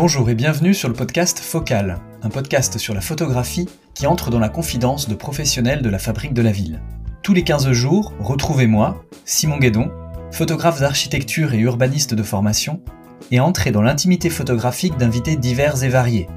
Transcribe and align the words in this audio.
Bonjour 0.00 0.30
et 0.30 0.34
bienvenue 0.34 0.72
sur 0.72 0.88
le 0.88 0.94
podcast 0.94 1.40
Focal, 1.40 2.00
un 2.22 2.30
podcast 2.30 2.78
sur 2.78 2.94
la 2.94 3.02
photographie 3.02 3.68
qui 3.92 4.06
entre 4.06 4.30
dans 4.30 4.38
la 4.38 4.48
confidence 4.48 5.10
de 5.10 5.14
professionnels 5.14 5.82
de 5.82 5.90
la 5.90 5.98
fabrique 5.98 6.32
de 6.32 6.40
la 6.40 6.52
ville. 6.52 6.80
Tous 7.22 7.34
les 7.34 7.44
15 7.44 7.70
jours, 7.72 8.14
retrouvez-moi, 8.18 9.04
Simon 9.26 9.58
Guédon, 9.58 9.90
photographe 10.32 10.80
d'architecture 10.80 11.52
et 11.52 11.58
urbaniste 11.58 12.14
de 12.14 12.22
formation, 12.22 12.80
et 13.30 13.40
entrez 13.40 13.72
dans 13.72 13.82
l'intimité 13.82 14.30
photographique 14.30 14.96
d'invités 14.96 15.36
divers 15.36 15.84
et 15.84 15.90
variés. 15.90 16.30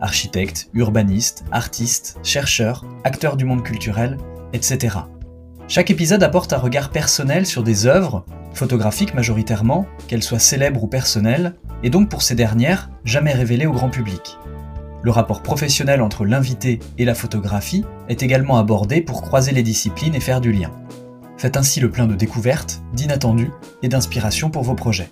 Architectes, 0.00 0.68
urbanistes, 0.74 1.44
artistes, 1.52 2.18
chercheurs, 2.24 2.84
acteurs 3.04 3.36
du 3.36 3.44
monde 3.44 3.62
culturel, 3.62 4.18
etc. 4.52 4.96
Chaque 5.68 5.92
épisode 5.92 6.24
apporte 6.24 6.52
un 6.52 6.58
regard 6.58 6.90
personnel 6.90 7.46
sur 7.46 7.62
des 7.62 7.86
œuvres, 7.86 8.26
photographiques 8.54 9.14
majoritairement, 9.14 9.86
qu'elles 10.08 10.22
soient 10.22 10.38
célèbres 10.38 10.84
ou 10.84 10.86
personnelles, 10.86 11.54
et 11.82 11.90
donc 11.90 12.08
pour 12.08 12.22
ces 12.22 12.34
dernières, 12.34 12.90
jamais 13.04 13.32
révélées 13.32 13.66
au 13.66 13.72
grand 13.72 13.90
public. 13.90 14.38
Le 15.02 15.10
rapport 15.10 15.42
professionnel 15.42 16.00
entre 16.00 16.24
l'invité 16.24 16.80
et 16.96 17.04
la 17.04 17.14
photographie 17.14 17.84
est 18.08 18.22
également 18.22 18.58
abordé 18.58 19.02
pour 19.02 19.22
croiser 19.22 19.52
les 19.52 19.62
disciplines 19.62 20.14
et 20.14 20.20
faire 20.20 20.40
du 20.40 20.50
lien. 20.50 20.70
Faites 21.36 21.56
ainsi 21.56 21.80
le 21.80 21.90
plein 21.90 22.06
de 22.06 22.14
découvertes, 22.14 22.82
d'inattendus 22.94 23.50
et 23.82 23.88
d'inspiration 23.88 24.50
pour 24.50 24.62
vos 24.62 24.74
projets. 24.74 25.10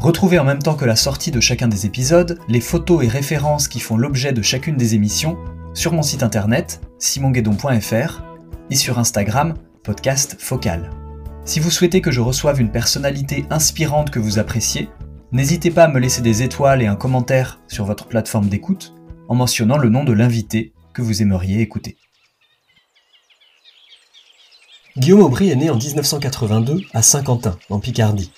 Retrouvez 0.00 0.38
en 0.38 0.44
même 0.44 0.62
temps 0.62 0.74
que 0.74 0.84
la 0.84 0.96
sortie 0.96 1.30
de 1.30 1.40
chacun 1.40 1.68
des 1.68 1.86
épisodes 1.86 2.38
les 2.48 2.60
photos 2.60 3.04
et 3.04 3.08
références 3.08 3.68
qui 3.68 3.80
font 3.80 3.96
l'objet 3.96 4.32
de 4.32 4.42
chacune 4.42 4.76
des 4.76 4.94
émissions 4.94 5.36
sur 5.74 5.92
mon 5.92 6.02
site 6.02 6.22
internet 6.22 6.80
simonguedon.fr 6.98 8.22
et 8.70 8.76
sur 8.76 8.98
Instagram 8.98 9.54
podcast 9.82 10.36
Focal. 10.38 10.90
Si 11.48 11.60
vous 11.60 11.70
souhaitez 11.70 12.02
que 12.02 12.10
je 12.10 12.20
reçoive 12.20 12.60
une 12.60 12.70
personnalité 12.70 13.46
inspirante 13.48 14.10
que 14.10 14.18
vous 14.18 14.38
appréciez, 14.38 14.90
n'hésitez 15.32 15.70
pas 15.70 15.84
à 15.84 15.88
me 15.88 15.98
laisser 15.98 16.20
des 16.20 16.42
étoiles 16.42 16.82
et 16.82 16.86
un 16.86 16.94
commentaire 16.94 17.58
sur 17.68 17.86
votre 17.86 18.04
plateforme 18.04 18.50
d'écoute 18.50 18.92
en 19.30 19.34
mentionnant 19.34 19.78
le 19.78 19.88
nom 19.88 20.04
de 20.04 20.12
l'invité 20.12 20.74
que 20.92 21.00
vous 21.00 21.22
aimeriez 21.22 21.62
écouter. 21.62 21.96
Guillaume 24.98 25.22
Aubry 25.22 25.48
est 25.48 25.56
né 25.56 25.70
en 25.70 25.76
1982 25.76 26.82
à 26.92 27.00
Saint-Quentin, 27.00 27.58
en 27.70 27.80
Picardie. 27.80 28.30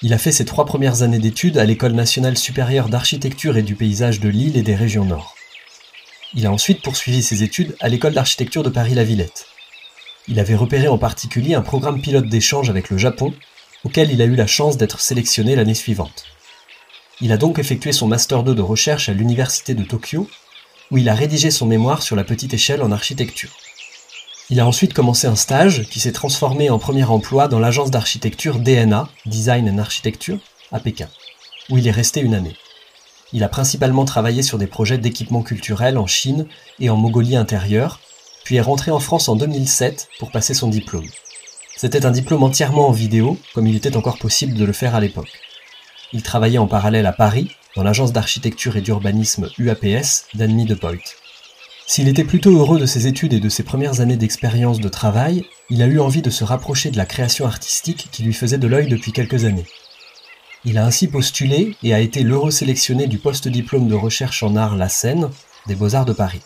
Il 0.00 0.14
a 0.14 0.18
fait 0.18 0.30
ses 0.30 0.44
trois 0.44 0.66
premières 0.66 1.02
années 1.02 1.18
d'études 1.18 1.58
à 1.58 1.64
l'École 1.64 1.94
nationale 1.94 2.38
supérieure 2.38 2.88
d'architecture 2.88 3.56
et 3.56 3.64
du 3.64 3.74
paysage 3.74 4.20
de 4.20 4.28
Lille 4.28 4.56
et 4.56 4.62
des 4.62 4.76
régions 4.76 5.04
Nord. 5.04 5.34
Il 6.32 6.46
a 6.46 6.52
ensuite 6.52 6.80
poursuivi 6.80 7.24
ses 7.24 7.42
études 7.42 7.74
à 7.80 7.88
l'École 7.88 8.14
d'architecture 8.14 8.62
de 8.62 8.70
Paris-la-Villette. 8.70 9.46
Il 10.28 10.40
avait 10.40 10.56
repéré 10.56 10.88
en 10.88 10.98
particulier 10.98 11.54
un 11.54 11.62
programme 11.62 12.00
pilote 12.00 12.28
d'échange 12.28 12.68
avec 12.68 12.90
le 12.90 12.98
Japon, 12.98 13.32
auquel 13.84 14.10
il 14.10 14.20
a 14.20 14.24
eu 14.24 14.34
la 14.34 14.46
chance 14.46 14.76
d'être 14.76 15.00
sélectionné 15.00 15.54
l'année 15.54 15.74
suivante. 15.74 16.24
Il 17.20 17.32
a 17.32 17.36
donc 17.36 17.58
effectué 17.58 17.92
son 17.92 18.08
Master 18.08 18.42
2 18.42 18.54
de 18.54 18.62
recherche 18.62 19.08
à 19.08 19.12
l'Université 19.12 19.74
de 19.74 19.84
Tokyo, 19.84 20.28
où 20.90 20.98
il 20.98 21.08
a 21.08 21.14
rédigé 21.14 21.50
son 21.50 21.66
mémoire 21.66 22.02
sur 22.02 22.16
la 22.16 22.24
petite 22.24 22.54
échelle 22.54 22.82
en 22.82 22.92
architecture. 22.92 23.50
Il 24.50 24.60
a 24.60 24.66
ensuite 24.66 24.94
commencé 24.94 25.26
un 25.26 25.34
stage 25.34 25.84
qui 25.88 25.98
s'est 25.98 26.12
transformé 26.12 26.70
en 26.70 26.78
premier 26.78 27.04
emploi 27.04 27.48
dans 27.48 27.58
l'agence 27.58 27.90
d'architecture 27.90 28.58
DNA, 28.58 29.08
Design 29.26 29.68
and 29.68 29.78
Architecture, 29.78 30.38
à 30.72 30.80
Pékin, 30.80 31.08
où 31.70 31.78
il 31.78 31.88
est 31.88 31.92
resté 31.92 32.20
une 32.20 32.34
année. 32.34 32.56
Il 33.32 33.42
a 33.42 33.48
principalement 33.48 34.04
travaillé 34.04 34.42
sur 34.42 34.58
des 34.58 34.68
projets 34.68 34.98
d'équipement 34.98 35.42
culturel 35.42 35.98
en 35.98 36.06
Chine 36.06 36.46
et 36.78 36.90
en 36.90 36.96
Mongolie 36.96 37.36
intérieure, 37.36 38.00
puis 38.46 38.56
est 38.56 38.60
rentré 38.60 38.92
en 38.92 39.00
France 39.00 39.28
en 39.28 39.34
2007 39.34 40.06
pour 40.20 40.30
passer 40.30 40.54
son 40.54 40.68
diplôme. 40.68 41.08
C'était 41.76 42.06
un 42.06 42.12
diplôme 42.12 42.44
entièrement 42.44 42.88
en 42.88 42.92
vidéo, 42.92 43.40
comme 43.52 43.66
il 43.66 43.74
était 43.74 43.96
encore 43.96 44.18
possible 44.18 44.54
de 44.54 44.64
le 44.64 44.72
faire 44.72 44.94
à 44.94 45.00
l'époque. 45.00 45.32
Il 46.12 46.22
travaillait 46.22 46.58
en 46.58 46.68
parallèle 46.68 47.06
à 47.06 47.12
Paris, 47.12 47.50
dans 47.74 47.82
l'agence 47.82 48.12
d'architecture 48.12 48.76
et 48.76 48.82
d'urbanisme 48.82 49.50
UAPS 49.58 50.26
d'Annie 50.34 50.64
de 50.64 50.76
Poit. 50.76 50.92
S'il 51.88 52.06
était 52.06 52.22
plutôt 52.22 52.56
heureux 52.56 52.78
de 52.78 52.86
ses 52.86 53.08
études 53.08 53.32
et 53.32 53.40
de 53.40 53.48
ses 53.48 53.64
premières 53.64 54.00
années 54.00 54.16
d'expérience 54.16 54.78
de 54.78 54.88
travail, 54.88 55.44
il 55.68 55.82
a 55.82 55.86
eu 55.86 55.98
envie 55.98 56.22
de 56.22 56.30
se 56.30 56.44
rapprocher 56.44 56.92
de 56.92 56.98
la 56.98 57.04
création 57.04 57.46
artistique 57.46 58.06
qui 58.12 58.22
lui 58.22 58.32
faisait 58.32 58.58
de 58.58 58.68
l'œil 58.68 58.86
depuis 58.86 59.10
quelques 59.10 59.44
années. 59.44 59.66
Il 60.64 60.78
a 60.78 60.86
ainsi 60.86 61.08
postulé 61.08 61.74
et 61.82 61.94
a 61.94 61.98
été 61.98 62.22
l'heureux 62.22 62.52
sélectionné 62.52 63.08
du 63.08 63.18
post-diplôme 63.18 63.88
de 63.88 63.94
recherche 63.96 64.44
en 64.44 64.54
art 64.54 64.76
La 64.76 64.88
Seine 64.88 65.30
des 65.66 65.74
Beaux-Arts 65.74 66.04
de 66.04 66.12
Paris. 66.12 66.42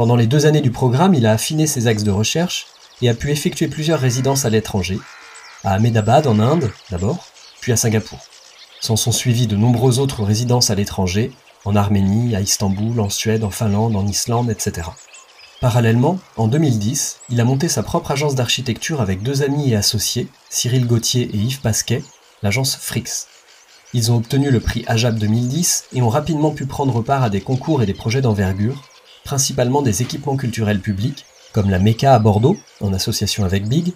Pendant 0.00 0.16
les 0.16 0.26
deux 0.26 0.46
années 0.46 0.62
du 0.62 0.70
programme, 0.70 1.12
il 1.12 1.26
a 1.26 1.32
affiné 1.32 1.66
ses 1.66 1.86
axes 1.86 2.04
de 2.04 2.10
recherche 2.10 2.68
et 3.02 3.10
a 3.10 3.14
pu 3.14 3.32
effectuer 3.32 3.68
plusieurs 3.68 4.00
résidences 4.00 4.46
à 4.46 4.48
l'étranger, 4.48 4.98
à 5.62 5.74
Ahmedabad 5.74 6.26
en 6.26 6.38
Inde 6.38 6.72
d'abord, 6.90 7.26
puis 7.60 7.70
à 7.70 7.76
Singapour. 7.76 8.18
S'en 8.80 8.96
sont 8.96 9.12
suivies 9.12 9.46
de 9.46 9.56
nombreuses 9.56 9.98
autres 9.98 10.24
résidences 10.24 10.70
à 10.70 10.74
l'étranger, 10.74 11.32
en 11.66 11.76
Arménie, 11.76 12.34
à 12.34 12.40
Istanbul, 12.40 12.98
en 12.98 13.10
Suède, 13.10 13.44
en 13.44 13.50
Finlande, 13.50 13.94
en 13.94 14.06
Islande, 14.06 14.50
etc. 14.50 14.88
Parallèlement, 15.60 16.18
en 16.38 16.48
2010, 16.48 17.18
il 17.28 17.38
a 17.38 17.44
monté 17.44 17.68
sa 17.68 17.82
propre 17.82 18.12
agence 18.12 18.34
d'architecture 18.34 19.02
avec 19.02 19.22
deux 19.22 19.42
amis 19.42 19.70
et 19.70 19.76
associés, 19.76 20.28
Cyril 20.48 20.86
Gauthier 20.86 21.24
et 21.24 21.36
Yves 21.36 21.60
Pasquet, 21.60 22.02
l'agence 22.42 22.74
Frix. 22.74 23.26
Ils 23.92 24.10
ont 24.10 24.16
obtenu 24.16 24.50
le 24.50 24.60
prix 24.60 24.82
AJAB 24.86 25.18
2010 25.18 25.88
et 25.92 26.00
ont 26.00 26.08
rapidement 26.08 26.52
pu 26.52 26.64
prendre 26.64 27.02
part 27.02 27.22
à 27.22 27.28
des 27.28 27.42
concours 27.42 27.82
et 27.82 27.86
des 27.86 27.92
projets 27.92 28.22
d'envergure, 28.22 28.82
principalement 29.24 29.82
des 29.82 30.02
équipements 30.02 30.36
culturels 30.36 30.80
publics, 30.80 31.24
comme 31.52 31.70
la 31.70 31.78
MECA 31.78 32.14
à 32.14 32.18
Bordeaux, 32.18 32.56
en 32.80 32.92
association 32.92 33.44
avec 33.44 33.68
Big, 33.68 33.92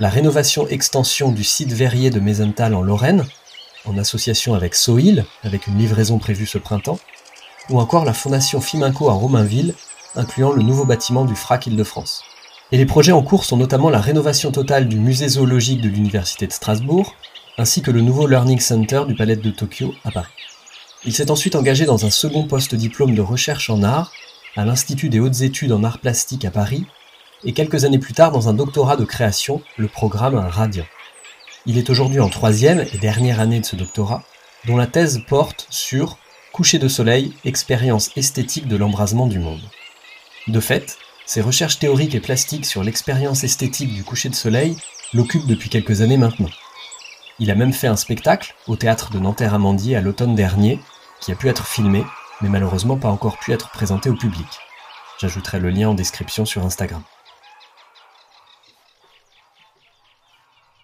la 0.00 0.08
rénovation-extension 0.08 1.32
du 1.32 1.44
site 1.44 1.72
verrier 1.72 2.10
de 2.10 2.20
Mézental 2.20 2.74
en 2.74 2.82
Lorraine, 2.82 3.24
en 3.84 3.98
association 3.98 4.54
avec 4.54 4.74
Soil, 4.74 5.24
avec 5.42 5.66
une 5.66 5.78
livraison 5.78 6.18
prévue 6.18 6.46
ce 6.46 6.58
printemps, 6.58 7.00
ou 7.70 7.80
encore 7.80 8.04
la 8.04 8.12
fondation 8.12 8.60
Fiminco 8.60 9.08
à 9.08 9.14
Romainville, 9.14 9.74
incluant 10.14 10.52
le 10.52 10.62
nouveau 10.62 10.84
bâtiment 10.84 11.24
du 11.24 11.34
FRAC 11.34 11.66
Île-de-France. 11.66 12.22
Et 12.70 12.76
les 12.76 12.86
projets 12.86 13.12
en 13.12 13.22
cours 13.22 13.44
sont 13.44 13.56
notamment 13.56 13.90
la 13.90 14.00
rénovation 14.00 14.52
totale 14.52 14.88
du 14.88 14.98
musée 14.98 15.28
zoologique 15.28 15.80
de 15.80 15.88
l'Université 15.88 16.46
de 16.46 16.52
Strasbourg, 16.52 17.14
ainsi 17.56 17.82
que 17.82 17.90
le 17.90 18.02
nouveau 18.02 18.26
Learning 18.26 18.60
Center 18.60 19.02
du 19.06 19.14
Palais 19.14 19.36
de 19.36 19.50
Tokyo 19.50 19.94
à 20.04 20.10
Paris. 20.10 20.32
Il 21.04 21.14
s'est 21.14 21.30
ensuite 21.30 21.56
engagé 21.56 21.86
dans 21.86 22.04
un 22.04 22.10
second 22.10 22.44
post-diplôme 22.44 23.14
de 23.14 23.22
recherche 23.22 23.70
en 23.70 23.82
art 23.82 24.12
à 24.56 24.64
l'Institut 24.64 25.08
des 25.08 25.20
hautes 25.20 25.40
études 25.42 25.72
en 25.72 25.84
arts 25.84 26.00
plastiques 26.00 26.44
à 26.44 26.50
Paris, 26.50 26.86
et 27.44 27.52
quelques 27.52 27.84
années 27.84 27.98
plus 27.98 28.14
tard 28.14 28.32
dans 28.32 28.48
un 28.48 28.54
doctorat 28.54 28.96
de 28.96 29.04
création, 29.04 29.62
le 29.76 29.88
programme 29.88 30.34
Radiant. 30.34 30.86
Il 31.66 31.78
est 31.78 31.90
aujourd'hui 31.90 32.20
en 32.20 32.28
troisième 32.28 32.84
et 32.92 32.98
dernière 32.98 33.40
année 33.40 33.60
de 33.60 33.66
ce 33.66 33.76
doctorat, 33.76 34.22
dont 34.66 34.76
la 34.76 34.86
thèse 34.86 35.22
porte 35.28 35.66
sur 35.70 36.18
Coucher 36.52 36.78
de 36.78 36.88
soleil, 36.88 37.32
expérience 37.44 38.10
esthétique 38.16 38.66
de 38.66 38.76
l'embrasement 38.76 39.26
du 39.26 39.38
monde. 39.38 39.60
De 40.48 40.58
fait, 40.60 40.98
ses 41.26 41.40
recherches 41.40 41.78
théoriques 41.78 42.14
et 42.14 42.20
plastiques 42.20 42.66
sur 42.66 42.82
l'expérience 42.82 43.44
esthétique 43.44 43.92
du 43.92 44.02
coucher 44.02 44.28
de 44.30 44.34
soleil 44.34 44.76
l'occupent 45.12 45.46
depuis 45.46 45.68
quelques 45.68 46.00
années 46.00 46.16
maintenant. 46.16 46.48
Il 47.38 47.50
a 47.50 47.54
même 47.54 47.72
fait 47.72 47.86
un 47.86 47.96
spectacle 47.96 48.54
au 48.66 48.76
théâtre 48.76 49.10
de 49.10 49.18
Nanterre-Amandier 49.18 49.94
à 49.94 50.00
l'automne 50.00 50.34
dernier, 50.34 50.80
qui 51.20 51.30
a 51.30 51.36
pu 51.36 51.48
être 51.48 51.66
filmé 51.66 52.02
mais 52.40 52.48
malheureusement 52.48 52.96
pas 52.96 53.08
encore 53.08 53.38
pu 53.38 53.52
être 53.52 53.70
présenté 53.70 54.10
au 54.10 54.14
public. 54.14 54.46
J'ajouterai 55.18 55.58
le 55.58 55.70
lien 55.70 55.88
en 55.88 55.94
description 55.94 56.44
sur 56.44 56.64
Instagram. 56.64 57.02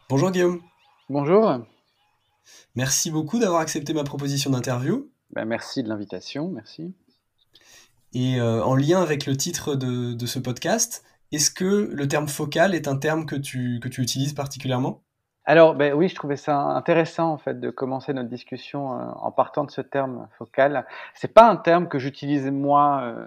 Bonjour 0.08 0.30
Guillaume. 0.30 0.60
Bonjour. 1.08 1.58
Merci 2.74 3.10
beaucoup 3.10 3.38
d'avoir 3.38 3.60
accepté 3.60 3.94
ma 3.94 4.04
proposition 4.04 4.50
d'interview. 4.50 5.08
Ben, 5.30 5.44
merci 5.44 5.82
de 5.82 5.88
l'invitation, 5.88 6.50
merci. 6.50 6.94
Et 8.12 8.40
euh, 8.40 8.62
en 8.64 8.74
lien 8.74 9.00
avec 9.00 9.26
le 9.26 9.36
titre 9.36 9.76
de, 9.76 10.26
ce 10.26 10.38
podcast, 10.38 11.04
est-ce 11.32 11.50
que 11.50 11.90
le 11.92 12.08
terme 12.08 12.28
focal 12.28 12.74
est 12.74 12.88
un 12.88 12.96
terme 12.96 13.26
que 13.26 13.36
tu, 13.36 13.80
que 13.80 13.88
tu 13.88 14.02
utilises 14.02 14.32
particulièrement? 14.32 15.03
Alors, 15.46 15.74
ben 15.74 15.92
oui, 15.92 16.08
je 16.08 16.14
trouvais 16.14 16.36
ça 16.36 16.56
intéressant 16.58 17.30
en 17.32 17.38
fait 17.38 17.60
de 17.60 17.68
commencer 17.68 18.14
notre 18.14 18.30
discussion 18.30 18.98
euh, 18.98 19.04
en 19.16 19.30
partant 19.30 19.64
de 19.64 19.70
ce 19.70 19.82
terme 19.82 20.26
focal. 20.38 20.86
C'est 21.14 21.34
pas 21.34 21.48
un 21.50 21.56
terme 21.56 21.88
que 21.88 21.98
j'utilise 21.98 22.50
moi 22.50 23.00
euh, 23.02 23.26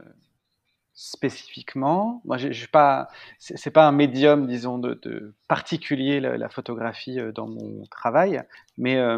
spécifiquement. 0.98 2.24
Moi, 2.26 2.38
je, 2.38 2.66
pas, 2.66 3.08
c'est 3.38 3.70
pas 3.70 3.88
un 3.88 3.92
médium, 3.92 4.48
disons, 4.48 4.80
de, 4.80 5.36
particulier 5.48 6.20
la, 6.20 6.50
photographie 6.50 7.20
euh, 7.20 7.32
dans 7.32 7.48
mon 7.48 7.84
travail, 7.92 8.42
mais 8.80 8.98
euh, 8.98 9.18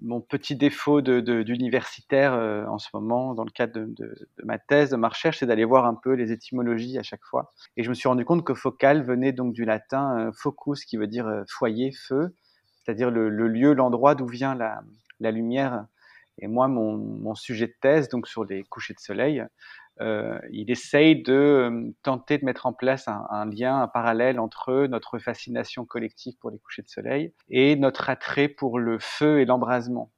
mon 0.00 0.20
petit 0.20 0.56
défaut 0.56 1.00
d'universitaire 1.02 2.34
euh, 2.34 2.66
en 2.66 2.78
ce 2.78 2.88
moment, 2.94 3.32
dans 3.32 3.44
le 3.44 3.50
cadre 3.50 3.74
de, 3.86 4.28
ma 4.42 4.58
thèse, 4.58 4.90
de 4.90 4.96
ma 4.96 5.08
recherche, 5.08 5.38
c'est 5.38 5.46
d'aller 5.46 5.64
voir 5.64 5.86
un 5.86 5.94
peu 5.94 6.14
les 6.14 6.32
étymologies 6.32 6.98
à 6.98 7.04
chaque 7.04 7.24
fois. 7.24 7.52
Et 7.76 7.84
je 7.84 7.88
me 7.88 7.94
suis 7.94 8.08
rendu 8.08 8.24
compte 8.24 8.44
que 8.44 8.52
focal 8.52 9.04
venait 9.04 9.32
donc 9.32 9.52
du 9.52 9.64
latin 9.64 10.32
focus, 10.34 10.84
qui 10.84 10.96
veut 10.96 11.06
dire 11.06 11.44
foyer, 11.48 11.92
feu, 11.92 12.34
c'est-à-dire 12.82 13.12
le, 13.12 13.28
lieu, 13.28 13.72
l'endroit 13.72 14.16
d'où 14.16 14.26
vient 14.26 14.56
la, 14.56 15.30
lumière. 15.30 15.86
Et 16.38 16.48
moi, 16.48 16.66
mon, 16.66 17.34
sujet 17.36 17.68
de 17.68 17.74
thèse, 17.80 18.08
donc 18.08 18.26
sur 18.26 18.44
les 18.44 18.64
couchers 18.64 18.94
de 18.94 19.00
soleil, 19.00 19.44
euh, 20.00 20.38
il 20.50 20.70
essaye 20.70 21.22
de 21.22 21.32
euh, 21.32 21.90
tenter 22.02 22.38
de 22.38 22.44
mettre 22.44 22.66
en 22.66 22.72
place 22.72 23.08
un, 23.08 23.46
lien, 23.46 23.80
un 23.80 23.88
parallèle 23.88 24.38
entre 24.38 24.86
notre 24.86 25.18
fascination 25.18 25.84
collective 25.84 26.36
pour 26.38 26.50
les 26.50 26.58
couchers 26.58 26.82
de 26.82 26.88
soleil 26.88 27.32
et 27.48 27.76
notre 27.76 28.10
attrait 28.10 28.48
pour 28.48 28.78
le 28.78 28.98
feu 28.98 29.40
et 29.40 29.44
l'embrasement. 29.44 30.12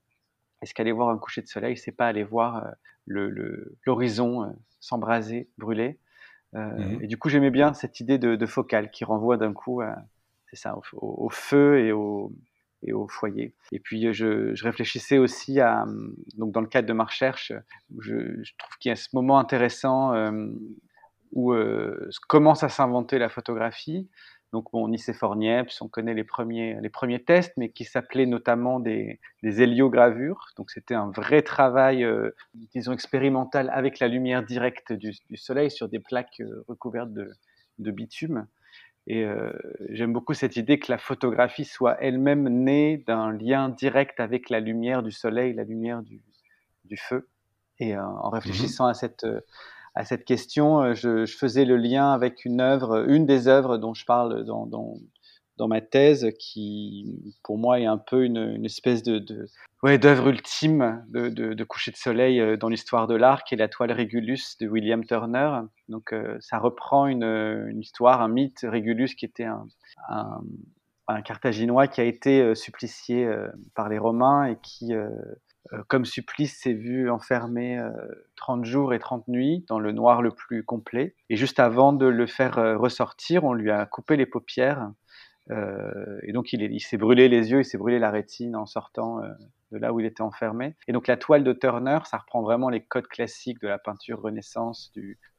Est-ce 0.62 0.74
qu'aller 0.74 0.92
voir 0.92 1.10
un 1.10 1.18
coucher 1.18 1.42
de 1.42 1.46
soleil, 1.46 1.76
c'est 1.76 1.92
pas 1.92 2.08
aller 2.08 2.24
voir 2.24 2.66
l'horizon 3.06 4.42
le, 4.42 4.52
s'embraser, 4.80 5.48
brûler? 5.58 5.98
Mmh 6.54 7.02
Et 7.02 7.06
du 7.06 7.18
coup, 7.18 7.28
j'aimais 7.28 7.50
bien 7.50 7.74
cette 7.74 8.00
idée 8.00 8.18
de, 8.18 8.34
de 8.34 8.46
focale 8.46 8.90
qui 8.90 9.04
renvoie 9.04 9.36
d'un 9.36 9.52
coup 9.52 9.82
c'est 10.50 10.56
ça, 10.56 10.78
au, 10.92 11.28
feu 11.28 11.78
et 11.78 11.92
au, 11.92 12.32
et 12.86 12.92
au 12.92 13.08
foyer. 13.08 13.54
Et 13.72 13.80
puis 13.80 14.12
je, 14.12 14.54
je, 14.54 14.64
réfléchissais 14.64 15.18
aussi 15.18 15.60
à, 15.60 15.84
donc 16.36 16.52
dans 16.52 16.60
le 16.60 16.68
cadre 16.68 16.88
de 16.88 16.92
ma 16.92 17.04
recherche, 17.04 17.52
je, 17.98 18.14
trouve 18.58 18.78
qu'il 18.78 18.90
y 18.90 18.92
a 18.92 18.96
ce 18.96 19.08
moment 19.12 19.38
intéressant 19.38 20.14
euh, 20.14 20.48
où 21.32 21.52
euh, 21.52 22.08
commence 22.28 22.62
à 22.62 22.68
s'inventer 22.68 23.18
la 23.18 23.28
photographie. 23.28 24.08
Donc 24.52 24.72
bon, 24.72 24.88
Nicéphore 24.88 25.36
Niepce, 25.36 25.82
on 25.82 25.88
connaît 25.88 26.14
les 26.14 26.24
premiers, 26.24 26.78
les 26.80 26.88
premiers 26.88 27.22
tests, 27.22 27.52
mais 27.58 27.68
qui 27.68 27.84
s'appelaient 27.84 28.26
notamment 28.26 28.80
des, 28.80 29.20
des 29.42 29.60
héliogravures. 29.60 30.52
Donc 30.56 30.70
c'était 30.70 30.94
un 30.94 31.10
vrai 31.10 31.42
travail, 31.42 32.02
euh, 32.02 32.30
disons, 32.74 32.92
expérimental 32.92 33.70
avec 33.74 33.98
la 33.98 34.08
lumière 34.08 34.42
directe 34.42 34.92
du, 34.92 35.12
soleil 35.34 35.70
sur 35.70 35.88
des 35.88 35.98
plaques 35.98 36.40
euh, 36.40 36.64
recouvertes 36.66 37.12
de, 37.12 37.30
de 37.78 37.90
bitume. 37.90 38.46
Et 39.10 39.24
euh, 39.24 39.50
j'aime 39.88 40.12
beaucoup 40.12 40.34
cette 40.34 40.56
idée 40.56 40.78
que 40.78 40.92
la 40.92 40.98
photographie 40.98 41.64
soit 41.64 41.96
elle-même 41.98 42.46
née 42.46 42.98
d'un 43.06 43.32
lien 43.32 43.70
direct 43.70 44.20
avec 44.20 44.50
la 44.50 44.60
lumière 44.60 45.02
du 45.02 45.10
soleil, 45.10 45.54
la 45.54 45.64
lumière 45.64 46.02
du, 46.02 46.20
du 46.84 46.98
feu. 46.98 47.26
Et 47.78 47.96
euh, 47.96 48.04
en 48.04 48.28
réfléchissant 48.28 48.86
mmh 48.86 48.90
à 48.90 48.94
cette 48.94 49.24
euh, 49.24 49.40
à 49.94 50.04
cette 50.04 50.24
question, 50.24 50.94
je, 50.94 51.24
je, 51.24 51.36
faisais 51.36 51.64
le 51.64 51.76
lien 51.76 52.12
avec 52.12 52.44
une 52.44 52.60
œuvre, 52.60 53.08
une 53.08 53.26
des 53.26 53.48
œuvres 53.48 53.78
dont 53.78 53.94
je 53.94 54.04
parle 54.04 54.44
dans, 54.44 54.64
dans, 54.64 54.94
dans 55.58 55.68
ma 55.68 55.80
thèse, 55.80 56.30
qui 56.38 57.34
pour 57.42 57.58
moi 57.58 57.80
est 57.80 57.86
un 57.86 57.98
peu 57.98 58.24
une, 58.24 58.64
espèce 58.64 59.02
de, 59.02 59.46
ouais, 59.82 59.98
d'œuvre 59.98 60.28
ultime 60.28 61.04
de, 61.10 61.64
coucher 61.64 61.90
de 61.90 61.96
soleil 61.96 62.40
euh, 62.40 62.56
dans 62.56 62.68
l'histoire 62.68 63.06
de 63.06 63.14
l'art, 63.14 63.44
qui 63.44 63.54
est 63.54 63.58
la 63.58 63.68
toile 63.68 63.92
Régulus 63.92 64.56
de 64.60 64.68
William 64.68 65.04
Turner. 65.04 65.60
Donc 65.88 66.12
euh, 66.12 66.38
ça 66.40 66.58
reprend 66.58 67.06
une, 67.06 67.78
histoire, 67.80 68.22
un 68.22 68.28
mythe, 68.28 68.60
Régulus 68.62 69.14
qui 69.16 69.24
était 69.24 69.44
un, 69.44 69.66
un, 70.08 70.40
un 71.08 71.22
Carthaginois 71.22 71.88
qui 71.88 72.00
a 72.00 72.04
été 72.04 72.40
euh, 72.40 72.54
supplicié 72.54 73.28
par 73.74 73.88
les 73.88 73.98
Romains 73.98 74.46
et 74.46 74.56
qui 74.62 74.92
comme 75.88 76.06
supplice, 76.06 76.60
s'est 76.60 76.72
vu 76.72 77.10
enfermé 77.10 77.78
30 78.36 78.64
jours 78.64 78.94
et 78.94 78.98
30 78.98 79.28
nuits 79.28 79.66
dans 79.68 79.78
le 79.78 79.92
noir 79.92 80.22
le 80.22 80.30
plus 80.30 80.64
complet. 80.64 81.14
Et 81.28 81.36
juste 81.36 81.60
avant 81.60 81.92
de 81.92 82.06
le 82.06 82.26
faire 82.26 82.54
ressortir, 82.80 83.44
on 83.44 83.52
lui 83.52 83.70
a 83.70 83.84
coupé 83.84 84.16
les 84.16 84.24
paupières 84.24 84.90
euh, 85.50 86.18
et 86.22 86.32
donc 86.32 86.52
il, 86.52 86.80
s'est 86.80 86.98
brûlé 86.98 87.28
les 87.28 87.50
yeux, 87.50 87.60
il 87.60 87.64
s'est 87.64 87.78
brûlé 87.78 87.98
la 87.98 88.10
rétine 88.10 88.54
en 88.54 88.66
sortant 88.66 89.22
euh, 89.22 89.28
de 89.72 89.78
là 89.78 89.92
où 89.92 90.00
il 90.00 90.06
était 90.06 90.22
enfermé. 90.22 90.74
Et 90.86 90.92
donc 90.92 91.06
la 91.06 91.16
toile 91.16 91.44
de 91.44 91.52
Turner, 91.52 91.98
ça 92.04 92.18
reprend 92.18 92.42
vraiment 92.42 92.68
les 92.68 92.82
codes 92.82 93.06
classiques 93.06 93.60
de 93.60 93.68
la 93.68 93.78
peinture 93.78 94.20
Renaissance 94.20 94.92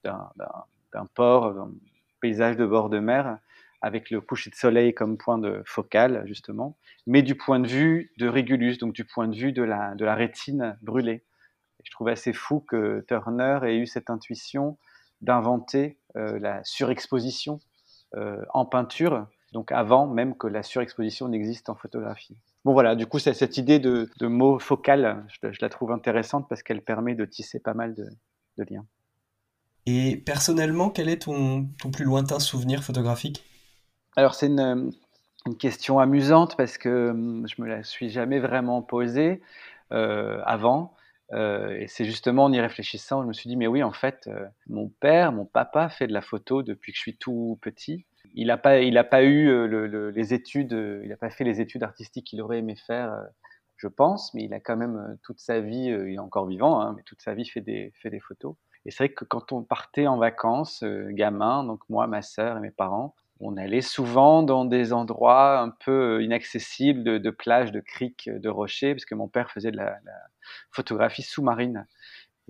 d'un 0.04 1.06
port, 1.14 1.54
d'un 1.54 1.72
paysage 2.22 2.58
de 2.58 2.66
bord 2.66 2.90
de 2.90 3.00
mer, 3.00 3.38
avec 3.82 4.10
le 4.10 4.20
coucher 4.20 4.50
de 4.50 4.56
soleil 4.56 4.94
comme 4.94 5.18
point 5.18 5.38
de 5.38 5.62
focal 5.66 6.24
justement, 6.26 6.78
mais 7.06 7.22
du 7.22 7.36
point 7.36 7.60
de 7.60 7.68
vue 7.68 8.12
de 8.18 8.28
Régulus, 8.28 8.78
donc 8.78 8.94
du 8.94 9.06
point 9.06 9.28
de 9.28 9.36
vue 9.36 9.54
de 9.54 9.64
la, 9.64 10.16
rétine 10.16 10.78
brûlée. 10.82 11.24
Et 11.80 11.84
je 11.86 11.92
trouve 11.92 12.10
assez 12.10 12.34
fou 12.34 12.60
que 12.60 13.06
Turner 13.08 13.60
ait 13.64 13.78
eu 13.78 13.88
cette 13.88 14.10
intuition 14.10 14.78
d'inventer 15.22 15.98
euh, 16.16 16.40
la 16.40 16.64
surexposition 16.64 17.60
en 18.56 18.66
peinture 18.66 19.28
donc 19.51 19.72
avant 19.72 20.07
même 20.07 20.38
que 20.38 20.48
la 20.48 20.63
surexposition 20.63 21.28
n'existe 21.28 21.69
en 21.69 21.75
photographie. 21.75 22.38
Bon 22.66 22.74
voilà, 22.74 22.96
du 22.96 23.06
coup, 23.06 23.19
cette 23.19 23.57
idée 23.57 23.80
de, 23.80 24.10
de 24.19 24.28
mot 24.28 24.60
focal, 24.60 25.25
je, 25.42 25.50
la 25.62 25.69
trouve 25.69 25.92
intéressante 25.92 26.48
parce 26.50 26.62
qu'elle 26.62 26.81
permet 26.81 27.16
de 27.16 27.25
tisser 27.25 27.60
pas 27.60 27.74
mal 27.74 27.96
de, 27.96 28.06
liens. 28.69 28.86
Et 29.86 30.18
personnellement, 30.18 30.90
quel 30.90 31.07
est 31.07 31.24
ton, 31.24 31.68
ton 31.81 31.92
plus 31.92 32.04
lointain 32.04 32.40
souvenir 32.40 32.84
photographique? 32.84 33.44
Alors 34.18 34.36
c'est 34.36 34.48
une, 34.48 34.92
une, 35.46 35.57
question 35.57 36.00
amusante 36.00 36.57
parce 36.57 36.78
que 36.78 37.12
hum, 37.12 37.48
je 37.48 37.62
me 37.62 37.68
la 37.68 37.84
suis 37.84 38.10
jamais 38.10 38.40
vraiment 38.40 38.81
posée 38.81 39.42
euh, 39.92 40.42
avant. 40.45 40.94
Euh, 41.31 41.78
et 41.80 41.88
c'est 41.88 42.06
justement 42.06 42.45
en 42.45 42.54
y 42.54 42.60
réfléchissant, 42.60 43.22
je 43.22 43.28
me 43.28 43.34
suis 43.34 43.48
dit, 43.50 43.56
mais 43.56 43.68
oui, 43.68 43.84
en 43.84 43.92
fait, 43.92 44.28
euh, 44.28 44.45
mon 44.68 44.90
père, 44.90 45.31
mon 45.31 45.45
papa 45.45 45.90
fait 45.90 46.07
de 46.07 46.13
la 46.13 46.22
photo 46.22 46.63
depuis 46.63 46.92
que 46.92 46.98
je 46.98 47.02
suis 47.02 47.18
tout 47.18 47.60
petit. 47.62 48.06
Il 48.34 48.48
n'a 48.48 48.58
pas, 48.58 48.80
il 48.80 49.02
pas 49.10 49.24
eu 49.24 49.50
euh, 49.50 49.68
le, 49.68 50.10
les 50.12 50.34
études, 50.34 50.74
euh, 50.74 51.02
il 51.04 51.10
n'a 51.10 51.18
pas 51.18 51.30
fait 51.30 51.44
les 51.44 51.62
études 51.62 51.84
artistiques 51.84 52.28
qu'il 52.28 52.42
aurait 52.42 52.60
aimé 52.60 52.76
faire, 52.76 53.12
euh, 53.12 53.24
je 53.78 53.88
pense, 53.88 54.34
mais 54.34 54.44
il 54.44 54.54
a 54.54 54.60
quand 54.60 54.78
même 54.78 55.18
toute 55.24 55.40
sa 55.40 55.62
vie, 55.62 55.86
il 55.86 56.16
est 56.16 56.20
encore 56.20 56.48
vivant, 56.48 56.81
hein, 56.81 56.94
mais 56.98 57.04
toute 57.04 57.22
sa 57.22 57.34
vie 57.34 57.46
fait 57.46 57.62
des, 57.62 57.94
photos. 58.20 58.56
Et 58.86 58.92
c'est 58.92 59.06
vrai 59.06 59.10
que 59.14 59.24
quand 59.24 59.52
on 59.52 59.64
partait 59.64 60.08
en 60.08 60.18
vacances, 60.18 60.84
gamin, 61.12 61.64
donc 61.64 61.80
moi, 61.90 62.06
ma 62.08 62.22
sœur 62.22 62.58
et 62.58 62.60
mes 62.60 62.72
parents, 62.72 63.16
on 63.40 63.56
allait 63.56 63.81
souvent 63.81 64.44
dans 64.44 64.66
des 64.66 64.92
endroits 64.92 65.60
un 65.60 65.70
peu 65.70 66.22
inaccessibles, 66.22 67.22
de, 67.22 67.30
plages, 67.30 67.72
de 67.72 67.80
criques, 67.80 68.30
de 68.30 68.50
rochers, 68.50 68.94
parce 68.94 69.06
que 69.06 69.16
mon 69.16 69.30
père 69.30 69.50
faisait 69.50 69.72
de 69.72 69.78
la 69.78 69.98
photographie 70.72 71.24
sous-marine. 71.24 71.88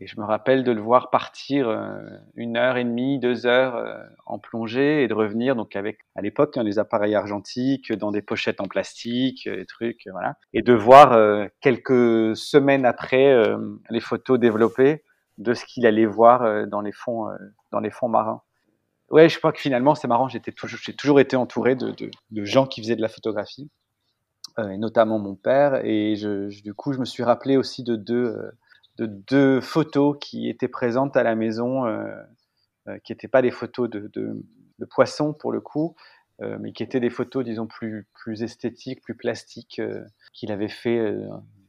Et 0.02 0.08
je 0.08 0.18
me 0.18 0.26
rappelle 0.26 0.64
de 0.64 0.72
le 0.72 0.80
voir 0.80 1.10
partir 1.10 1.68
euh, 1.68 2.00
une 2.36 2.56
heure 2.56 2.78
et 2.78 2.86
demie, 2.86 3.20
deux 3.20 3.46
heures 3.46 3.76
euh, 3.76 4.02
en 4.26 4.40
plongée 4.40 5.04
et 5.04 5.10
de 5.10 5.14
revenir 5.14 5.58
donc 5.58 5.76
avec 5.76 6.00
à 6.16 6.22
l'époque 6.22 6.56
hein, 6.56 6.64
les 6.64 6.80
appareils 6.80 7.16
argentiques 7.16 7.92
dans 7.92 8.12
des 8.12 8.22
pochettes 8.22 8.62
en 8.62 8.68
plastique, 8.68 9.46
euh, 9.48 9.58
des 9.58 9.66
trucs, 9.66 10.08
voilà, 10.10 10.38
et 10.54 10.62
de 10.62 10.74
voir 10.74 11.20
quelques 11.60 12.36
semaines 12.38 12.86
après 12.86 13.36
les 13.90 14.00
photos 14.00 14.40
développées 14.40 15.04
de 15.38 15.54
ce 15.54 15.66
qu'il 15.66 15.86
allait 15.86 16.06
voir 16.06 16.68
dans 16.68 16.82
les 16.82 16.92
fonds 16.92 17.28
dans 17.72 17.80
les 17.80 17.90
fonds 17.90 18.08
marins. 18.08 18.42
Ouais, 19.10 19.28
je 19.28 19.38
crois 19.38 19.52
que 19.52 19.60
finalement 19.60 19.96
c'est 19.96 20.08
marrant. 20.08 20.28
J'étais 20.30 20.52
toujours 20.52 20.80
j'ai 20.82 20.96
toujours 20.96 21.20
été 21.20 21.36
entouré 21.36 21.76
de, 21.76 22.46
gens 22.46 22.66
qui 22.66 22.82
faisaient 22.82 22.96
de 22.96 23.02
la 23.02 23.10
photographie, 23.10 23.70
et 24.58 24.78
notamment 24.78 25.20
mon 25.20 25.36
père. 25.36 25.82
Et 25.84 26.16
du 26.64 26.74
coup, 26.74 26.94
je 26.94 27.00
me 27.00 27.06
suis 27.06 27.24
rappelé 27.24 27.58
aussi 27.58 27.84
de 27.84 27.96
deux 27.96 28.52
de 29.00 29.06
deux 29.06 29.62
photos 29.62 30.18
qui 30.20 30.50
étaient 30.50 30.68
présentes 30.68 31.16
à 31.16 31.24
la 31.24 31.36
maison, 31.36 31.86
euh, 31.86 32.06
euh, 32.88 32.98
qui 33.00 33.14
n'étaient 33.14 33.30
pas 33.30 33.42
des 33.42 33.52
photos 33.52 33.90
de, 33.90 34.12
de, 34.14 34.86
poissons 34.90 35.34
pour 35.34 35.52
le 35.52 35.62
coup, 35.62 35.96
euh, 36.42 36.58
mais 36.60 36.74
qui 36.74 36.84
étaient 36.84 37.00
des 37.00 37.10
photos, 37.10 37.46
disons, 37.46 37.66
plus, 37.66 38.08
plus 38.14 38.44
esthétiques, 38.44 39.02
plus 39.02 39.16
plastiques, 39.16 39.82
qu'il 40.34 40.52
avait 40.52 40.70
fait 40.70 41.16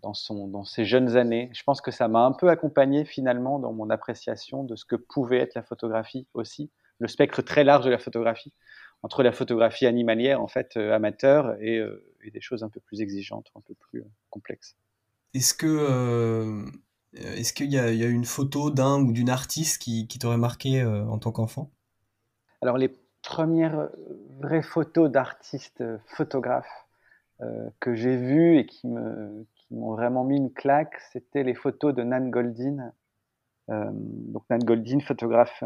dans, 0.02 0.14
son, 0.14 0.48
dans 0.48 0.64
ses 0.64 0.84
jeunes 0.84 1.16
années. 1.16 1.50
Je 1.54 1.62
pense 1.62 1.80
que 1.80 1.92
ça 1.92 2.08
m'a 2.08 2.24
un 2.24 2.32
peu 2.32 2.48
accompagné 2.48 3.04
finalement 3.04 3.58
dans 3.60 3.72
mon 3.72 3.90
appréciation 3.90 4.64
de 4.64 4.74
ce 4.74 4.84
que 4.84 4.96
pouvait 4.96 5.38
être 5.38 5.54
la 5.54 5.62
photographie 5.62 6.26
aussi, 6.34 6.70
le 6.98 7.08
spectre 7.08 7.42
très 7.42 7.62
large 7.62 7.84
de 7.84 7.90
la 7.90 7.98
photographie, 7.98 8.52
entre 9.02 9.22
la 9.22 9.32
photographie 9.32 9.86
animalière 9.86 10.42
en 10.42 10.48
fait 10.48 10.76
amateur 10.76 11.56
et, 11.60 11.80
des 12.32 12.40
choses 12.40 12.62
un 12.62 12.68
peu 12.68 12.80
plus 12.80 13.00
exigeantes, 13.00 13.50
un 13.56 13.60
peu 13.60 13.74
plus 13.74 14.04
complexes. 14.30 14.76
Est-ce 15.32 15.54
que 15.54 16.64
est-ce 17.14 17.52
qu'il 17.52 17.72
y, 17.72 17.78
a 17.78 18.06
une 18.06 18.24
photo 18.24 18.70
d'un 18.70 19.00
ou 19.00 19.12
d'une 19.12 19.30
artiste 19.30 19.82
qui, 19.82 20.06
t'aurait 20.20 20.36
marqué 20.36 20.80
euh, 20.80 21.04
en 21.06 21.18
tant 21.18 21.32
qu'enfant? 21.32 21.70
Alors 22.62 22.78
les 22.78 22.92
premières 23.22 23.88
vraies 24.40 24.62
photos 24.62 25.10
d'artistes 25.10 25.82
photographes 26.06 26.86
euh, 27.40 27.68
que 27.80 27.94
j'ai 27.94 28.16
vues 28.16 28.58
et 28.58 28.66
qui 28.66 28.86
m'ont 28.86 29.92
vraiment 29.92 30.24
mis 30.24 30.36
une 30.36 30.52
claque, 30.52 30.94
c'était 31.12 31.42
les 31.42 31.54
photos 31.54 31.94
de 31.94 32.02
Nan 32.02 32.30
Goldin. 32.30 32.92
donc 33.68 34.44
Nan 34.50 34.62
Goldin, 34.62 35.00
photographe 35.00 35.64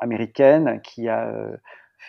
américaine, 0.00 0.80
qui 0.82 1.08
a 1.08 1.32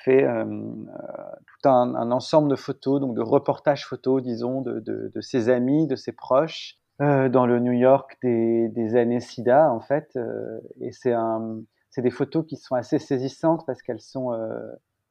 fait 0.04 0.26
tout 0.26 1.70
un, 1.70 2.12
ensemble 2.12 2.50
de 2.50 2.56
photos, 2.56 3.02
donc 3.02 3.16
de 3.16 3.22
reportages 3.22 3.86
photos, 3.86 4.22
disons, 4.22 4.62
de 4.62 5.22
ses 5.22 5.50
amis, 5.50 5.88
de 5.88 5.96
ses 5.96 6.12
proches, 6.12 6.78
euh, 7.02 7.30
dans 7.30 7.46
le 7.46 7.60
New 7.60 7.74
York 7.74 8.18
des, 8.24 8.70
des 8.70 8.96
années 8.96 9.20
SIDA, 9.20 9.72
en 9.72 9.80
fait. 9.80 10.12
Euh, 10.16 10.60
et 10.82 10.92
c'est 10.92 12.02
des 12.02 12.12
photos 12.12 12.46
qui 12.46 12.58
sont 12.58 12.76
assez 12.76 13.00
saisissantes 13.00 13.66
parce 13.66 13.82
qu'elles 13.82 14.02
sont 14.02 14.34
euh, 14.34 14.60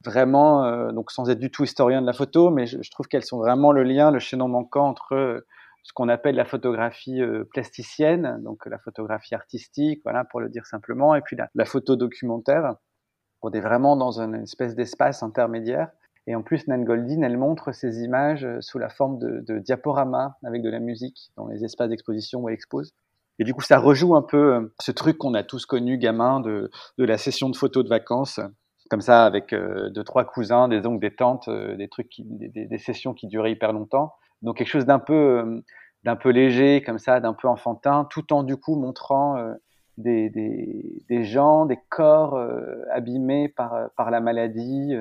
vraiment, 0.05 0.65
euh, 0.65 0.93
donc 0.93 1.11
sans 1.11 1.31
être 1.31 1.39
du 1.39 1.51
tout 1.51 1.65
historien 1.65 2.01
de 2.01 2.07
la 2.07 2.13
photo, 2.13 2.51
mais 2.51 2.67
je, 2.67 2.83
je 2.83 2.91
trouve 2.91 3.07
qu'elles 3.07 3.25
sont 3.25 3.39
vraiment 3.39 3.73
le 3.73 3.83
lien, 3.83 4.11
le 4.11 4.19
chaînon 4.19 4.49
manquant 4.49 4.89
entre 4.89 5.45
ce 5.83 5.93
qu'on 5.93 6.09
appelle 6.09 6.35
la 6.35 6.45
photographie 6.45 7.21
plasticienne, 7.53 8.43
donc 8.43 8.67
la 8.67 8.79
photographie 8.79 9.37
artistique, 9.37 10.01
voilà, 10.03 10.25
pour 10.25 10.41
le 10.41 10.49
dire 10.49 10.67
simplement, 10.67 11.15
et 11.15 11.21
puis 11.21 11.37
la, 11.37 11.49
la 11.55 11.65
photo 11.65 11.95
documentaire. 11.95 12.75
On 13.43 13.53
est 13.53 13.61
vraiment 13.61 13.97
dans 13.97 14.21
une 14.21 14.35
espèce 14.35 14.75
d'espace 14.75 15.23
intermédiaire. 15.23 15.91
Et 16.27 16.35
en 16.35 16.43
plus, 16.43 16.67
Nan 16.67 16.85
Goldin, 16.85 17.23
elle 17.23 17.39
montre 17.39 17.73
ces 17.73 18.03
images 18.03 18.45
euh, 18.45 18.61
sous 18.61 18.79
la 18.79 18.89
forme 18.89 19.19
de, 19.19 19.45
de 19.47 19.59
diaporamas 19.59 20.35
avec 20.45 20.63
de 20.63 20.71
la 20.71 20.81
musique 20.81 21.31
dans 21.37 21.47
les 21.47 21.65
espaces 21.65 21.89
d'exposition 21.89 22.41
où 22.41 22.49
elle 22.49 22.55
expose. 22.55 22.93
Et 23.39 23.45
du 23.45 23.55
coup, 23.55 23.63
ça 23.63 23.79
rejoue 23.79 24.17
un 24.17 24.23
peu 24.23 24.55
euh, 24.55 24.75
ce 24.81 24.91
truc 24.91 25.19
qu'on 25.19 25.35
a 25.35 25.45
tous 25.45 25.67
connu, 25.67 25.99
gamin, 25.99 26.41
de, 26.41 26.71
la 26.99 27.19
session 27.19 27.49
de 27.49 27.57
photos 27.57 27.85
de 27.85 27.89
vacances, 27.89 28.41
comme 28.91 29.01
ça, 29.01 29.25
avec 29.25 29.53
euh, 29.53 29.89
deux, 29.91 30.03
trois 30.03 30.25
cousins, 30.25 30.69
des 30.69 30.85
oncles, 30.87 31.01
des 31.01 31.15
tantes, 31.15 31.49
des 31.49 31.89
trucs, 31.89 32.09
qui, 32.09 32.25
des, 32.25 32.79
sessions 32.79 33.15
qui 33.15 33.29
duraient 33.29 33.53
hyper 33.53 33.73
longtemps. 33.73 34.15
Donc 34.43 34.57
quelque 34.57 34.69
chose 34.69 34.87
d'un 34.87 34.99
peu, 34.99 35.63
peu 36.21 36.31
léger, 36.31 36.83
comme 36.83 36.99
ça, 36.99 37.21
d'un 37.21 37.35
peu 37.35 37.47
enfantin, 37.47 38.07
tout 38.11 38.33
en 38.33 38.43
du 38.43 38.57
coup 38.57 38.77
montrant 38.77 39.37
des, 39.97 41.25
gens, 41.25 41.67
des 41.67 41.79
corps 41.89 42.39
abîmés 42.93 43.49
par 43.49 44.11
la 44.11 44.21
maladie. 44.21 44.95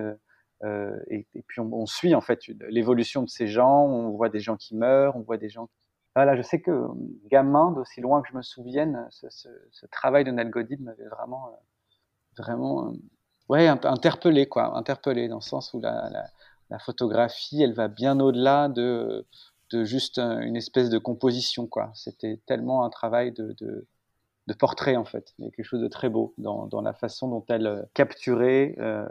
Et, 0.63 1.27
et, 1.35 1.41
puis 1.43 1.59
on, 1.59 1.85
suit 1.85 2.15
en 2.15 2.21
fait 2.21 2.39
l'évolution 2.69 3.21
de 3.21 3.29
ces 3.29 3.47
gens. 3.47 3.85
On 3.85 4.11
voit 4.11 4.29
des 4.29 4.39
gens 4.39 4.55
qui 4.55 4.75
meurent, 4.75 5.15
on 5.15 5.21
voit 5.21 5.37
des 5.37 5.49
gens 5.49 5.69
voilà, 6.15 6.37
je 6.37 6.41
sais 6.41 6.61
que 6.61 6.87
gamin, 7.29 7.71
d'aussi 7.71 7.99
loin 7.99 8.21
que 8.21 8.29
je 8.29 8.37
me 8.37 8.41
souvienne, 8.41 9.05
ce, 9.11 9.85
travail 9.91 10.23
de 10.23 10.31
Nel 10.31 10.49
Godin 10.49 10.77
m'avait 10.79 11.07
vraiment, 11.07 11.49
euh, 11.49 11.57
vraiment, 12.37 12.87
euh, 12.87 12.93
ouais, 13.49 13.67
interpellé, 13.67 14.47
quoi, 14.47 14.77
interpellé 14.77 15.27
dans 15.27 15.35
le 15.35 15.41
sens 15.41 15.73
où 15.73 15.81
la, 15.81 16.29
photographie, 16.79 17.61
elle 17.61 17.73
va 17.73 17.89
bien 17.89 18.19
au-delà 18.19 18.69
de, 18.69 19.25
juste 19.73 20.19
une 20.19 20.55
espèce 20.55 20.89
de 20.89 20.97
composition, 20.97 21.67
quoi. 21.67 21.91
C'était 21.95 22.39
tellement 22.45 22.85
un 22.85 22.89
travail 22.89 23.33
de, 23.33 23.85
portrait, 24.57 24.95
en 24.95 25.03
fait. 25.03 25.33
Il 25.37 25.45
y 25.45 25.47
a 25.49 25.51
quelque 25.51 25.65
chose 25.65 25.81
de 25.81 25.89
très 25.89 26.07
beau 26.07 26.33
dans, 26.37 26.81
la 26.81 26.93
façon 26.93 27.27
dont 27.27 27.43
elle 27.49 27.67
euh, 27.67 27.81
capturait 27.93 28.75
euh, 28.79 29.05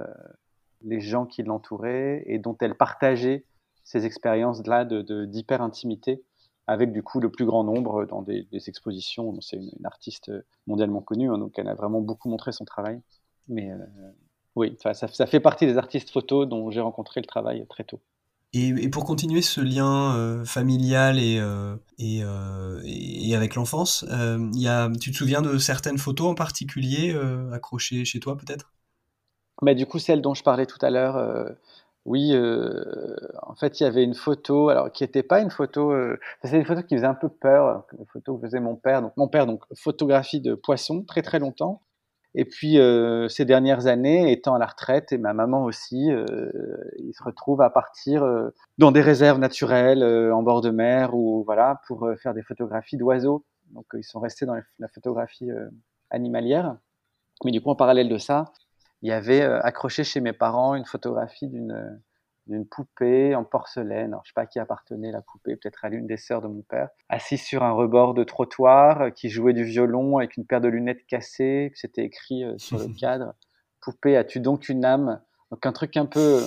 les 0.85 1.01
gens 1.01 1.27
qui 1.27 1.43
l'entouraient 1.43 2.23
et 2.27 2.39
dont 2.39 2.57
elle 2.61 2.75
partageait 2.75 3.45
ces 3.83 4.07
expériences-là 4.07 4.85
d'hyper-intimité 4.85 6.23
avec 6.67 6.93
du 6.93 7.03
coup 7.03 7.21
le 7.21 7.31
plus 7.31 7.45
grand 7.45 7.65
nombre 7.65 8.07
dans 8.07 8.23
des, 8.23 8.47
expositions. 8.67 9.39
C'est 9.41 9.57
une, 9.57 9.71
une, 9.79 9.87
artiste 9.87 10.33
mondialement 10.67 11.03
connue, 11.03 11.31
hein, 11.31 11.39
donc 11.39 11.59
elle 11.59 11.69
a 11.69 11.75
vraiment 11.75 12.01
beaucoup 12.01 12.29
montré 12.29 12.53
son 12.53 12.65
travail. 12.65 13.01
Mais 13.49 13.71
euh, 13.71 13.77
oui, 14.57 14.77
ça, 14.81 15.27
fait 15.27 15.41
partie 15.41 15.67
des 15.67 15.77
artistes 15.77 16.11
photos 16.11 16.49
dont 16.49 16.71
j'ai 16.71 16.81
rencontré 16.81 17.21
le 17.21 17.27
travail 17.27 17.67
très 17.69 17.85
tôt. 17.85 18.01
Et, 18.57 18.89
pour 18.89 19.05
continuer 19.05 19.43
ce 19.43 19.61
lien 19.61 20.15
euh, 20.15 20.45
familial 20.45 21.19
et, 21.19 21.41
euh, 21.41 21.77
et, 21.99 23.35
avec 23.35 23.57
l'enfance, 23.57 24.07
tu 25.01 25.11
te 25.11 25.17
souviens 25.17 25.43
de 25.43 25.59
certaines 25.59 25.99
photos 25.99 26.29
en 26.29 26.35
particulier 26.35 27.19
accrochées 27.53 28.05
chez 28.05 28.21
toi 28.21 28.37
peut-être? 28.37 28.74
Bah, 29.63 29.75
Du 29.75 29.87
coup, 29.87 29.99
celle 29.99 30.23
dont 30.23 30.35
je 30.35 30.43
parlais 30.43 30.67
tout 30.67 30.79
à 30.83 30.91
l'heure, 30.91 31.57
oui, 32.05 32.33
euh, 32.35 33.17
en 33.43 33.55
fait, 33.55 33.81
il 33.81 33.85
y 33.85 33.87
avait 33.87 34.05
une 34.05 34.15
photo, 34.15 34.69
alors 34.69 34.93
qui 34.93 35.05
n'était 35.05 35.23
pas 35.23 35.41
une 35.41 35.51
photo, 35.51 35.91
euh, 35.93 36.19
c'est 36.43 36.59
une 36.59 36.65
photo 36.67 36.83
qui 36.83 36.97
faisait 36.97 37.07
un 37.07 37.15
peu 37.15 37.31
peur, 37.31 37.85
une 37.99 38.05
photo 38.07 38.37
que 38.37 38.47
faisait 38.47 38.61
mon 38.61 38.77
père. 38.77 39.01
Donc 39.01 39.17
mon 39.17 39.29
père, 39.29 39.47
donc 39.47 39.63
photographie 39.75 40.41
de 40.41 40.55
poissons 40.55 41.03
très 41.05 41.23
très 41.23 41.39
longtemps. 41.39 41.81
Et 42.35 42.45
puis 42.45 42.79
euh, 42.79 43.29
ces 43.29 43.45
dernières 43.45 43.87
années, 43.87 44.33
étant 44.33 44.55
à 44.55 44.59
la 44.59 44.67
retraite, 44.67 45.13
et 45.13 45.19
ma 45.19 45.33
maman 45.33 45.65
aussi, 45.65 46.11
euh, 46.13 46.51
il 46.99 47.15
se 47.15 47.23
retrouve 47.23 47.63
à 47.63 47.71
partir 47.71 48.25
euh, 48.25 48.51
dans 48.77 48.93
des 48.93 49.01
réserves 49.01 49.39
naturelles 49.39 50.03
euh, 50.03 50.35
en 50.35 50.43
bord 50.43 50.61
de 50.61 50.71
mer 50.71 51.15
ou 51.15 51.45
voilà 51.45 51.81
pour 51.87 52.05
euh, 52.05 52.17
faire 52.17 52.35
des 52.35 52.43
photographies 52.43 52.97
d'oiseaux. 52.97 53.45
Donc 53.71 53.87
ils 53.95 54.05
sont 54.05 54.21
restés 54.21 54.47
dans 54.47 54.57
la 54.79 54.89
photographie 54.89 55.49
animalière. 56.11 56.77
Mais 57.45 57.51
du 57.51 57.61
coup, 57.61 57.71
en 57.71 57.77
parallèle 57.77 58.09
de 58.09 58.19
ça, 58.19 58.53
il 59.05 59.11
y 59.11 59.13
avait 59.13 59.43
euh, 59.43 59.61
accroché 59.61 60.03
chez 60.03 60.21
mes 60.21 60.33
parents 60.33 60.75
une 60.75 60.87
photographie 60.87 61.47
d'une 61.47 62.01
d'une 62.47 62.67
poupée 62.67 63.35
en 63.35 63.45
porcelaine. 63.45 64.13
Alors, 64.13 64.23
je 64.25 64.31
sais 64.31 64.35
pas 64.35 64.43
à 64.43 64.47
qui 64.47 64.59
appartenait 64.59 65.11
la 65.11 65.23
poupée, 65.23 65.57
peut-être 65.57 65.85
à 65.85 65.89
l'une 65.89 66.07
des 66.07 66.19
sœurs 66.19 66.43
de 66.43 66.47
mon 66.47 66.61
père, 66.61 66.91
assise 67.09 67.43
sur 67.43 67.63
un 67.63 67.73
rebord 67.73 68.13
de 68.13 68.23
trottoir, 68.25 69.03
euh, 69.03 69.11
qui 69.11 69.31
jouait 69.31 69.55
du 69.55 69.65
violon 69.65 70.19
avec 70.19 70.37
une 70.37 70.45
paire 70.45 70.61
de 70.61 70.69
lunettes 70.69 71.07
cassées, 71.07 71.71
que 71.73 71.79
c'était 71.79 72.05
écrit 72.05 72.45
euh, 72.45 72.59
sur 72.59 72.79
le 72.79 72.89
cadre. 73.01 73.35
Poupée, 73.81 74.17
as-tu 74.17 74.41
donc 74.41 74.69
une 74.69 74.85
âme? 74.85 75.21
Donc 75.51 75.65
un 75.65 75.73
truc 75.73 75.97
un 75.97 76.07
peu 76.07 76.43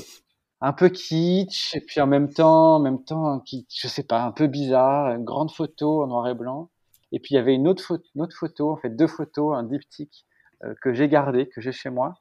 un 0.60 0.74
peu 0.74 0.90
kitsch 0.90 1.76
et 1.76 1.82
puis 1.82 2.02
en 2.02 2.08
même 2.08 2.32
temps, 2.32 2.78
en 2.78 2.80
même 2.80 3.04
temps, 3.04 3.40
qui, 3.40 3.68
je 3.76 3.88
sais 3.88 4.04
pas, 4.04 4.24
un 4.24 4.32
peu 4.32 4.48
bizarre, 4.48 5.16
une 5.16 5.24
grande 5.24 5.52
photo 5.52 6.04
en 6.04 6.08
noir 6.08 6.28
et 6.28 6.34
blanc. 6.34 6.70
Et 7.12 7.20
puis 7.20 7.34
il 7.34 7.38
y 7.38 7.40
avait 7.40 7.54
une 7.54 7.68
autre 7.68 7.84
photo, 7.84 8.04
une 8.16 8.24
autre 8.24 8.36
photo 8.36 8.72
en 8.72 8.78
fait 8.78 8.90
deux 8.90 9.08
photos, 9.08 9.56
un 9.56 9.64
diptyque 9.64 10.26
euh, 10.64 10.74
que 10.82 10.94
j'ai 10.94 11.08
gardé, 11.08 11.48
que 11.48 11.62
j'ai 11.62 11.72
chez 11.72 11.92
moi, 11.92 12.18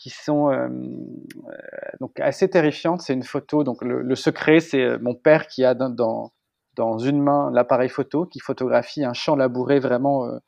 qui 0.00 0.08
sont 0.08 0.50
euh, 0.50 0.68
donc 2.00 2.18
assez 2.20 2.48
terrifiantes. 2.48 3.02
C'est 3.02 3.12
une 3.12 3.22
photo. 3.22 3.64
Donc 3.64 3.82
le, 3.82 4.14
secret, 4.14 4.60
c'est 4.60 4.82
euh, 4.82 4.98
mon 5.00 5.14
père 5.14 5.46
qui 5.46 5.62
a 5.62 5.74
dans, 5.74 6.32
dans, 6.74 6.98
une 6.98 7.22
main 7.22 7.50
l'appareil 7.52 7.90
photo, 7.90 8.24
qui 8.24 8.40
photographie 8.40 9.04
un 9.04 9.12
champ 9.12 9.36
labouré 9.36 9.78
vraiment 9.78 10.24
euh, 10.24 10.38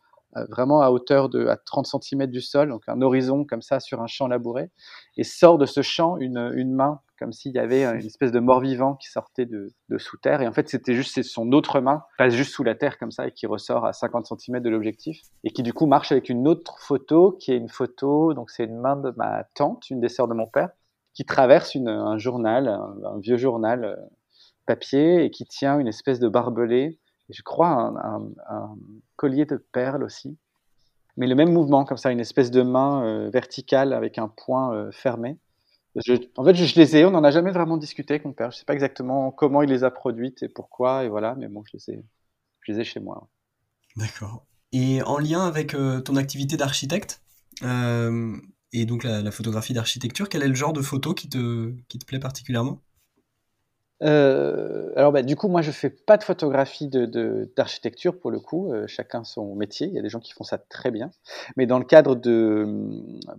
vraiment 0.48 0.80
à 0.80 0.90
hauteur 0.90 1.28
de 1.28 1.46
à 1.46 1.58
30 1.58 1.86
cm 1.86 2.26
du 2.28 2.40
sol, 2.40 2.70
donc 2.70 2.82
un 2.86 3.02
horizon 3.02 3.44
comme 3.44 3.60
ça 3.60 3.80
sur 3.80 4.00
un 4.00 4.06
champ 4.06 4.26
labouré, 4.26 4.70
et 5.18 5.24
sort 5.24 5.58
de 5.58 5.66
ce 5.66 5.82
champ 5.82 6.16
une, 6.16 6.50
une 6.54 6.72
main 6.72 7.00
comme 7.22 7.32
s'il 7.32 7.52
y 7.52 7.58
avait 7.60 7.84
une 7.84 8.04
espèce 8.04 8.32
de 8.32 8.40
mort-vivant 8.40 8.96
qui 8.96 9.08
sortait 9.08 9.46
de, 9.46 9.70
sous 9.98 10.16
terre. 10.16 10.42
Et 10.42 10.48
en 10.48 10.52
fait, 10.52 10.68
c'était 10.68 10.94
juste 10.94 11.22
son 11.22 11.52
autre 11.52 11.80
main 11.80 12.02
passe 12.18 12.34
juste 12.34 12.52
sous 12.52 12.64
la 12.64 12.74
terre 12.74 12.98
comme 12.98 13.12
ça 13.12 13.28
et 13.28 13.30
qui 13.30 13.46
ressort 13.46 13.84
à 13.86 13.92
50 13.92 14.26
cm 14.26 14.58
de 14.58 14.68
l'objectif 14.68 15.20
et 15.44 15.50
qui 15.50 15.62
du 15.62 15.72
coup 15.72 15.86
marche 15.86 16.10
avec 16.10 16.28
une 16.28 16.48
autre 16.48 16.80
photo 16.80 17.36
qui 17.38 17.52
est 17.52 17.56
une 17.56 17.68
photo. 17.68 18.34
Donc 18.34 18.50
c'est 18.50 18.64
une 18.64 18.76
main 18.76 18.96
de 18.96 19.12
ma 19.16 19.44
tante, 19.54 19.88
une 19.90 20.00
des 20.00 20.08
sœurs 20.08 20.26
de 20.26 20.34
mon 20.34 20.48
père, 20.48 20.70
qui 21.14 21.24
traverse 21.24 21.76
un 21.76 22.18
journal, 22.18 22.66
un, 22.66 23.18
vieux 23.20 23.36
journal 23.36 23.84
euh, 23.84 23.96
papier 24.66 25.24
et 25.24 25.30
qui 25.30 25.44
tient 25.44 25.78
une 25.78 25.88
espèce 25.88 26.18
de 26.18 26.28
barbelé. 26.28 26.98
Et 27.28 27.32
je 27.32 27.42
crois 27.44 27.68
un, 27.68 28.76
collier 29.14 29.44
de 29.44 29.64
perles 29.72 30.02
aussi. 30.02 30.36
Mais 31.16 31.28
le 31.28 31.36
même 31.36 31.52
mouvement, 31.52 31.84
comme 31.84 31.98
ça, 31.98 32.10
une 32.10 32.18
espèce 32.18 32.50
de 32.50 32.62
main 32.62 33.04
euh, 33.04 33.30
verticale 33.30 33.92
avec 33.92 34.18
un 34.18 34.26
point 34.26 34.74
euh, 34.74 34.90
fermé. 34.90 35.38
Je, 35.96 36.14
en 36.36 36.44
fait, 36.44 36.54
je, 36.54 36.74
les 36.80 36.96
ai, 36.96 37.04
on 37.04 37.10
n'en 37.10 37.24
a 37.24 37.30
jamais 37.30 37.50
vraiment 37.50 37.76
discuté 37.76 38.14
avec 38.14 38.24
mon 38.24 38.32
père. 38.32 38.50
Je 38.50 38.56
ne 38.56 38.58
sais 38.60 38.64
pas 38.64 38.72
exactement 38.72 39.30
comment 39.30 39.62
il 39.62 39.68
les 39.68 39.84
a 39.84 39.90
produites 39.90 40.42
et 40.42 40.48
pourquoi, 40.48 41.04
et 41.04 41.08
voilà, 41.08 41.34
mais 41.34 41.48
bon, 41.48 41.62
je 41.66 41.76
les 41.76 41.94
ai, 41.94 42.04
je 42.60 42.72
les 42.72 42.80
ai 42.80 42.84
chez 42.84 43.00
moi. 43.00 43.28
D'accord. 43.96 44.46
Et 44.72 45.02
en 45.02 45.18
lien 45.18 45.46
avec 45.46 45.74
euh, 45.74 46.00
ton 46.00 46.16
activité 46.16 46.56
d'architecte, 46.56 47.20
euh, 47.62 48.34
et 48.72 48.86
donc 48.86 49.04
la, 49.04 49.20
la 49.20 49.30
photographie 49.30 49.74
d'architecture, 49.74 50.30
quel 50.30 50.42
est 50.42 50.48
le 50.48 50.54
genre 50.54 50.72
de 50.72 50.80
photo 50.80 51.12
qui 51.12 51.28
te, 51.28 51.72
qui 51.88 51.98
te 51.98 52.06
plaît 52.06 52.18
particulièrement? 52.20 52.80
Euh, 54.02 54.90
alors 54.96 55.12
bah, 55.12 55.22
du 55.22 55.36
coup, 55.36 55.48
moi 55.48 55.62
je 55.62 55.70
fais 55.70 55.90
pas 55.90 56.16
de 56.16 56.24
photographie 56.24 56.88
d'architecture 56.88 58.14
de, 58.14 58.18
pour 58.18 58.30
le 58.30 58.40
coup, 58.40 58.72
euh, 58.72 58.86
chacun 58.86 59.24
son 59.24 59.54
métier. 59.54 59.86
Il 59.86 59.94
y 59.94 59.98
a 59.98 60.02
des 60.02 60.08
gens 60.08 60.20
qui 60.20 60.32
font 60.32 60.44
ça 60.44 60.58
très 60.58 60.90
bien, 60.90 61.10
mais 61.56 61.66
dans 61.66 61.78
le 61.78 61.84
cadre 61.84 62.16
de 62.16 62.66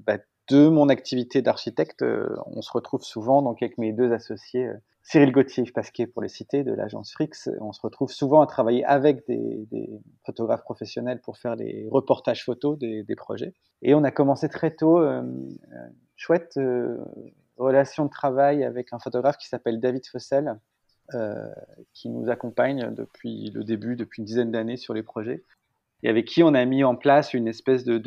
bah, 0.06 0.20
de 0.50 0.68
mon 0.68 0.90
activité 0.90 1.42
d'architecte, 1.42 2.02
euh, 2.02 2.36
on 2.48 2.62
se 2.62 2.72
retrouve 2.72 3.04
souvent 3.04 3.42
donc 3.42 3.62
avec 3.62 3.78
mes 3.78 3.94
deux 3.94 4.12
associés, 4.12 4.68
euh, 4.68 4.78
Cyril 5.02 5.32
Gauthier 5.32 5.64
et 5.66 5.72
Pasquier 5.72 6.08
pour 6.08 6.22
les 6.22 6.30
citer 6.30 6.64
de 6.64 6.74
l'agence 6.74 7.12
Frix, 7.12 7.50
on 7.60 7.74
se 7.74 7.82
retrouve 7.82 8.10
souvent 8.10 8.42
à 8.42 8.48
travailler 8.48 8.86
avec 8.86 9.28
des, 9.28 9.68
photographes 10.26 10.64
professionnels 10.64 11.20
pour 11.22 11.38
faire 11.38 11.56
les 11.58 11.90
reportages 11.92 12.46
photos 12.46 12.78
des, 12.78 13.16
projets. 13.18 13.54
Et 13.82 13.96
on 13.96 14.04
a 14.06 14.12
commencé 14.12 14.48
très 14.48 14.72
tôt, 14.72 15.00
euh, 15.00 15.22
chouette 16.16 16.58
relation 17.58 18.06
de 18.06 18.10
travail 18.10 18.64
avec 18.64 18.94
un 18.94 19.00
photographe 19.00 19.38
qui 19.38 19.50
s'appelle 19.50 19.82
David 19.82 20.08
Fossel, 20.08 20.58
qui 21.94 22.10
nous 22.10 22.30
accompagne 22.30 22.94
depuis 22.96 23.52
le 23.52 23.66
début, 23.66 23.98
depuis 23.98 24.22
une 24.22 24.26
dizaine 24.26 24.52
d'années 24.52 24.78
sur 24.78 24.94
les 24.94 25.04
projets, 25.04 25.44
et 26.02 26.10
avec 26.10 26.26
qui 26.26 26.44
on 26.44 26.54
a 26.54 26.64
mis 26.64 26.86
en 26.86 26.96
place 26.96 27.34
une 27.34 27.50
espèce 27.50 27.84
de, 27.84 27.98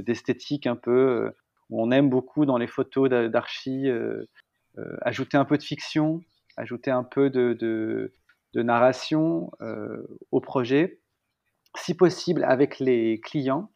d'esthétique 0.00 0.64
de, 0.64 0.70
un 0.70 0.76
peu 0.76 1.34
on 1.70 1.90
aime 1.90 2.10
beaucoup 2.10 2.46
dans 2.46 2.58
les 2.58 2.66
photos 2.66 3.08
d'archi 3.08 3.88
euh, 3.88 4.24
euh, 4.78 4.96
ajouter 5.02 5.36
un 5.36 5.44
peu 5.44 5.58
de 5.58 5.62
fiction, 5.62 6.20
ajouter 6.56 6.90
un 6.90 7.04
peu 7.04 7.30
de, 7.30 7.54
de, 7.54 8.12
de 8.54 8.62
narration 8.62 9.50
euh, 9.60 10.02
au 10.30 10.40
projet, 10.40 11.00
si 11.76 11.94
possible 11.94 12.44
avec 12.44 12.78
les 12.78 13.20
clients 13.20 13.70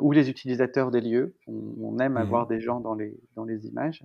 ou 0.00 0.10
les 0.10 0.28
utilisateurs 0.28 0.90
des 0.90 1.00
lieux. 1.00 1.36
On, 1.46 1.74
on 1.80 1.98
aime 2.00 2.14
mmh. 2.14 2.16
avoir 2.16 2.48
des 2.48 2.60
gens 2.60 2.80
dans 2.80 2.94
les, 2.94 3.16
dans 3.36 3.44
les 3.44 3.68
images. 3.68 4.04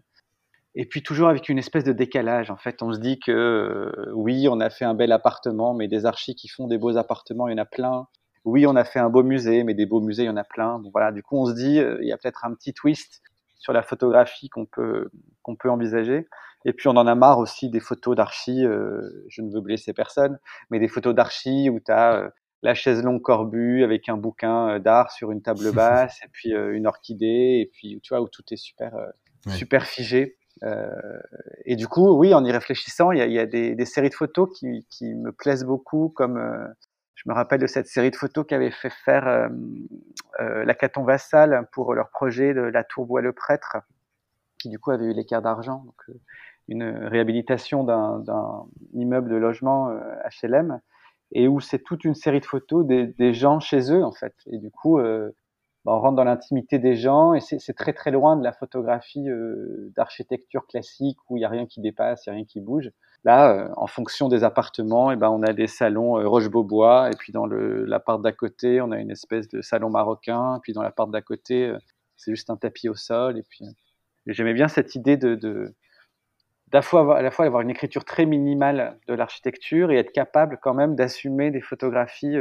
Et 0.76 0.86
puis 0.86 1.02
toujours 1.02 1.30
avec 1.30 1.50
une 1.50 1.58
espèce 1.58 1.84
de 1.84 1.94
décalage. 1.94 2.52
En 2.52 2.58
fait, 2.58 2.84
on 2.84 2.94
se 2.94 3.00
dit 3.00 3.20
que 3.20 3.92
oui, 4.14 4.48
on 4.48 4.60
a 4.60 4.70
fait 4.70 4.86
un 4.86 4.94
bel 4.94 5.12
appartement, 5.12 5.74
mais 5.74 5.88
des 5.88 6.06
archis 6.06 6.36
qui 6.36 6.48
font 6.48 6.68
des 6.68 6.78
beaux 6.78 6.96
appartements, 6.96 7.48
il 7.48 7.54
y 7.54 7.56
en 7.56 7.58
a 7.58 7.66
plein. 7.66 8.08
Oui, 8.44 8.66
on 8.66 8.76
a 8.76 8.84
fait 8.84 9.00
un 9.00 9.10
beau 9.10 9.24
musée, 9.24 9.64
mais 9.64 9.74
des 9.74 9.86
beaux 9.86 10.02
musées, 10.02 10.24
il 10.24 10.28
y 10.28 10.30
en 10.30 10.38
a 10.38 10.44
plein. 10.44 10.80
Bon, 10.80 10.90
voilà, 10.92 11.12
du 11.12 11.22
coup, 11.22 11.38
on 11.38 11.46
se 11.46 11.54
dit, 11.54 11.80
euh, 11.80 11.98
il 12.02 12.08
y 12.08 12.12
a 12.12 12.18
peut-être 12.18 12.46
un 12.46 12.54
petit 12.54 12.74
twist 12.74 13.22
sur 13.58 13.74
la 13.74 13.84
photographie 13.84 14.50
qu'on 14.50 14.66
peut 14.66 15.10
qu'on 15.44 15.56
peut 15.56 15.70
envisager. 15.70 16.28
Et 16.66 16.74
puis 16.74 16.88
on 16.88 16.92
en 16.92 17.08
a 17.08 17.16
marre 17.16 17.40
aussi 17.40 17.70
des 17.70 17.80
photos 17.80 18.16
d'archi. 18.16 18.66
Euh, 18.66 19.02
je 19.30 19.42
ne 19.42 19.52
veux 19.52 19.62
blesser 19.62 19.94
personne, 19.94 20.40
mais 20.70 20.80
des 20.80 20.88
photos 20.88 21.14
d'archi 21.16 21.70
où 21.70 21.80
tu 21.80 21.92
as 21.92 22.16
euh, 22.16 22.30
la 22.64 22.74
chaise 22.76 23.04
longue 23.04 23.22
corbue 23.22 23.84
avec 23.84 24.10
un 24.10 24.18
bouquin 24.18 24.70
euh, 24.70 24.80
d'art 24.80 25.12
sur 25.12 25.32
une 25.32 25.42
table 25.42 25.72
basse 25.74 26.20
et 26.24 26.28
puis 26.32 26.54
euh, 26.54 26.76
une 26.76 26.88
orchidée 26.88 27.60
et 27.62 27.72
puis 27.74 28.00
tu 28.02 28.14
vois 28.14 28.22
où 28.22 28.28
tout 28.28 28.44
est 28.52 28.58
super 28.58 28.96
euh, 28.96 29.08
ouais. 29.48 29.54
super 29.54 29.86
figé. 29.86 30.38
Euh, 30.64 30.86
et 31.66 31.76
du 31.76 31.88
coup, 31.88 32.12
oui, 32.12 32.34
en 32.34 32.46
y 32.46 32.52
réfléchissant, 32.52 33.12
il 33.12 33.18
y 33.18 33.22
a, 33.22 33.26
y 33.26 33.40
a 33.40 33.48
des, 33.48 33.74
des, 33.74 33.86
séries 33.86 34.10
de 34.10 34.14
photos 34.14 34.48
qui, 34.56 34.86
qui, 34.92 35.06
me 35.16 35.32
plaisent 35.32 35.64
beaucoup, 35.64 36.10
comme 36.10 36.38
euh, 36.38 36.68
je 37.24 37.30
me 37.30 37.34
rappelle 37.34 37.62
de 37.62 37.68
cette 37.68 37.88
série 37.88 38.12
de 38.12 38.16
photos 38.16 38.46
qu'avait 38.48 38.72
fait 38.72 38.90
faire 38.90 39.28
euh, 39.28 39.50
euh, 40.40 40.74
Vassal 40.98 41.68
pour 41.72 41.94
leur 41.94 42.10
projet 42.10 42.54
de 42.54 42.62
la 42.62 42.84
Tour 42.84 43.06
Bois 43.06 43.22
le 43.22 43.34
Prêtre, 43.34 43.78
qui 44.60 44.70
du 44.70 44.80
coup 44.80 44.92
avait 44.92 45.06
eu 45.06 45.14
l'écart 45.14 45.42
d'argent, 45.42 45.84
donc 45.86 46.02
une 46.68 46.84
réhabilitation 46.84 47.84
d'un 47.84 48.24
immeuble 48.94 49.30
de 49.30 49.36
logement 49.36 49.92
HLM 50.42 50.80
et 51.32 51.48
où 51.48 51.60
c'est 51.60 51.80
toute 51.80 52.04
une 52.04 52.16
série 52.16 52.40
de 52.40 52.46
photos 52.46 52.86
des, 52.86 53.34
gens 53.34 53.60
chez 53.60 53.92
eux 53.92 54.04
en 54.04 54.12
fait. 54.12 54.36
Et 54.48 54.58
du 54.58 54.70
coup, 54.70 55.00
euh, 55.00 55.32
bah, 55.86 55.94
on 55.94 56.00
rentre 56.00 56.16
dans 56.16 56.24
l'intimité 56.24 56.80
des 56.80 56.96
gens 56.96 57.34
et 57.34 57.40
c'est 57.40 57.74
très 57.74 57.94
très 57.94 58.12
loin 58.12 58.36
de 58.36 58.44
la 58.44 58.52
photographie 58.52 59.30
euh, 59.30 59.92
d'architecture 59.96 60.68
classique 60.68 61.18
où 61.30 61.38
il 61.38 61.42
y 61.42 61.46
a 61.46 61.50
rien 61.50 61.66
qui 61.66 61.82
dépasse, 61.82 62.26
il 62.26 62.30
y 62.30 62.32
a 62.32 62.36
rien 62.36 62.46
qui 62.46 62.60
bouge. 62.60 62.92
Là, 63.24 63.54
euh, 63.54 63.70
en 63.78 63.86
fonction 63.86 64.30
des 64.30 64.44
appartements, 64.44 65.12
eh 65.12 65.16
ben 65.16 65.30
on 65.30 65.44
a 65.44 65.54
des 65.54 65.68
salons 65.68 66.20
euh, 66.20 66.28
Roche-Beaubois 66.28 67.10
et 67.12 67.16
puis 67.16 67.32
dans 67.32 67.46
l'appart 67.46 68.20
d'à 68.22 68.32
côté, 68.32 68.82
on 68.82 68.92
a 68.92 68.98
une 68.98 69.12
espèce 69.12 69.48
de 69.48 69.62
salon 69.62 69.92
marocain, 69.92 70.58
et 70.58 70.60
puis 70.62 70.74
dans 70.74 70.82
l'appart 70.82 71.10
d'à 71.12 71.22
côté, 71.22 71.68
euh, 71.68 71.78
c'est 72.18 72.32
juste 72.32 72.50
un 72.50 72.58
tapis 72.58 72.90
au 72.90 72.96
sol 72.96 73.38
et 73.38 73.44
puis 73.44 73.66
j'aimais 74.26 74.54
bien 74.54 74.68
cette 74.68 74.96
idée 74.96 75.18
de, 75.18 75.36
de 75.36 75.74
à 76.74 77.22
la 77.22 77.32
fois 77.32 77.46
avoir 77.46 77.62
une 77.62 77.70
écriture 77.70 78.06
très 78.06 78.26
minimale 78.26 78.98
de 79.08 79.14
l'architecture 79.14 79.92
et 79.92 79.98
être 79.98 80.14
capable 80.14 80.58
quand 80.62 80.74
même 80.74 80.96
d'assumer 80.96 81.52
des 81.52 81.60
photographies 81.60 82.38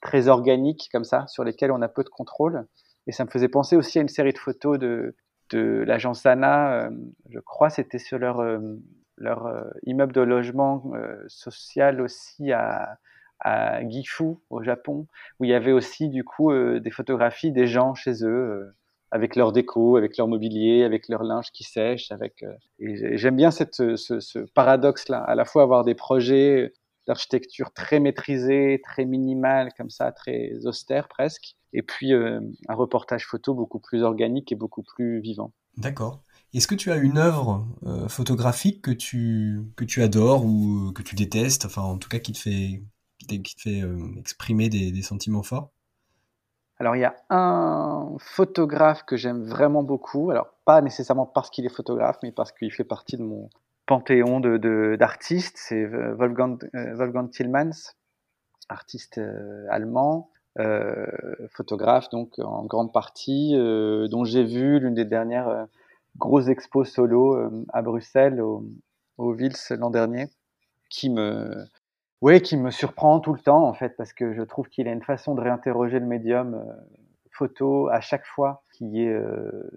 très 0.00 0.28
organiques 0.28 0.88
comme 0.92 1.04
ça, 1.04 1.26
sur 1.26 1.44
lesquelles 1.44 1.70
on 1.70 1.82
a 1.82 1.88
peu 1.88 2.02
de 2.02 2.08
contrôle. 2.08 2.66
Et 3.06 3.12
ça 3.12 3.26
me 3.26 3.30
faisait 3.30 3.48
penser 3.48 3.76
aussi 3.76 3.98
à 3.98 4.02
une 4.02 4.08
série 4.08 4.32
de 4.32 4.38
photos 4.38 4.78
de, 4.78 5.14
de 5.50 5.84
l'agence 5.86 6.24
ANA, 6.24 6.88
je 7.28 7.38
crois 7.40 7.68
c'était 7.68 7.98
sur 7.98 8.18
leur, 8.18 8.40
euh, 9.18 9.22
leur 9.22 9.66
immeuble 9.84 10.12
de 10.12 10.20
logement 10.20 10.92
social 11.28 12.00
aussi 12.00 12.52
à, 12.52 12.98
Gifu 13.88 14.36
au 14.50 14.62
Japon, 14.62 15.06
où 15.38 15.44
il 15.44 15.50
y 15.50 15.54
avait 15.54 15.72
aussi 15.72 16.08
du 16.08 16.24
coup 16.24 16.52
des 16.52 16.90
photographies 16.90 17.52
des 17.52 17.66
gens 17.66 17.94
chez 17.94 18.24
eux 18.24 18.72
avec 19.10 19.36
leur 19.36 19.52
déco, 19.52 19.96
avec 19.96 20.16
leur 20.16 20.28
mobilier, 20.28 20.84
avec 20.84 21.08
leur 21.08 21.22
linge 21.22 21.50
qui 21.52 21.64
sèche. 21.64 22.10
Avec, 22.12 22.42
euh, 22.42 22.52
j'aime 23.16 23.36
bien 23.36 23.50
cette, 23.50 23.74
ce, 23.74 24.38
paradoxe-là, 24.54 25.18
à 25.18 25.34
la 25.34 25.44
fois 25.44 25.62
avoir 25.62 25.84
des 25.84 25.94
projets 25.94 26.72
d'architecture 27.06 27.72
très 27.72 28.00
maîtrisés, 28.00 28.80
très 28.82 29.04
minimal, 29.04 29.72
comme 29.76 29.90
ça, 29.90 30.10
très 30.10 30.66
austère 30.66 31.08
presque, 31.08 31.54
et 31.72 31.82
puis 31.82 32.12
euh, 32.12 32.40
un 32.68 32.74
reportage 32.74 33.26
photo 33.26 33.54
beaucoup 33.54 33.78
plus 33.78 34.02
organique 34.02 34.50
et 34.50 34.56
beaucoup 34.56 34.82
plus 34.82 35.20
vivant. 35.20 35.52
D'accord. 35.76 36.22
Est-ce 36.56 36.66
que 36.66 36.74
tu 36.74 36.90
as 36.90 36.96
une 36.96 37.18
œuvre 37.18 37.66
euh, 37.84 38.08
photographique 38.08 38.82
que 38.82 38.90
tu, 38.90 39.60
que 39.76 39.84
tu 39.84 40.02
adores 40.02 40.44
ou 40.44 40.92
que 40.92 41.02
tu 41.02 41.14
détestes, 41.14 41.66
enfin 41.66 41.82
en 41.82 41.98
tout 41.98 42.08
cas 42.08 42.18
qui 42.18 42.32
te 42.32 42.38
fait, 42.38 42.82
qui 43.18 43.54
te 43.54 43.60
fait 43.60 43.82
exprimer 44.18 44.68
des, 44.68 45.02
sentiments 45.02 45.42
forts? 45.42 45.70
Alors 46.78 46.96
il 46.96 47.00
y 47.00 47.04
a 47.04 47.14
un 47.30 48.16
photographe 48.18 49.04
que 49.04 49.16
j'aime 49.16 49.44
vraiment 49.44 49.82
beaucoup, 49.82 50.30
alors 50.30 50.48
pas 50.64 50.80
nécessairement 50.80 51.26
parce 51.26 51.50
qu'il 51.50 51.64
est 51.66 51.74
photographe, 51.74 52.18
mais 52.22 52.32
parce 52.32 52.52
qu'il 52.52 52.72
fait 52.72 52.84
partie 52.84 53.16
de 53.16 53.22
mon 53.22 53.50
panthéon 53.86 54.40
d'artistes, 54.40 55.56
de, 55.56 55.60
c'est 55.60 55.84
euh, 55.84 56.14
Wolfgang, 56.14 56.58
euh, 56.74 56.94
Wolfgang 56.94 57.30
Tillmans, 57.30 57.94
artiste 58.68 59.18
euh, 59.18 59.66
allemand, 59.70 60.30
euh, 60.58 61.06
photographe 61.50 62.08
donc 62.10 62.38
en 62.38 62.64
grande 62.64 62.92
partie, 62.92 63.52
euh, 63.54 64.08
dont 64.08 64.24
j'ai 64.24 64.44
vu 64.44 64.80
l'une 64.80 64.94
des 64.94 65.04
dernières 65.04 65.66
grosses 66.18 66.48
expos 66.48 66.90
solo 66.90 67.36
à 67.72 67.82
Bruxelles, 67.82 68.40
au, 68.40 68.64
au 69.18 69.32
Vils 69.32 69.56
l'an 69.70 69.90
dernier, 69.90 70.26
qui 70.90 71.10
me, 71.10 71.64
oui, 72.22 72.40
qui 72.42 72.56
me 72.56 72.70
surprend 72.70 73.20
tout 73.20 73.32
le 73.32 73.40
temps 73.40 73.66
en 73.66 73.74
fait, 73.74 73.96
parce 73.96 74.12
que 74.12 74.34
je 74.34 74.42
trouve 74.42 74.68
qu'il 74.68 74.88
a 74.88 74.92
une 74.92 75.02
façon 75.02 75.34
de 75.34 75.40
réinterroger 75.40 75.98
le 75.98 76.06
médium 76.06 76.54
euh, 76.54 76.72
photo 77.30 77.88
à 77.88 78.00
chaque 78.00 78.26
fois 78.26 78.62
qui 78.72 79.02
est, 79.02 79.12
euh, 79.12 79.70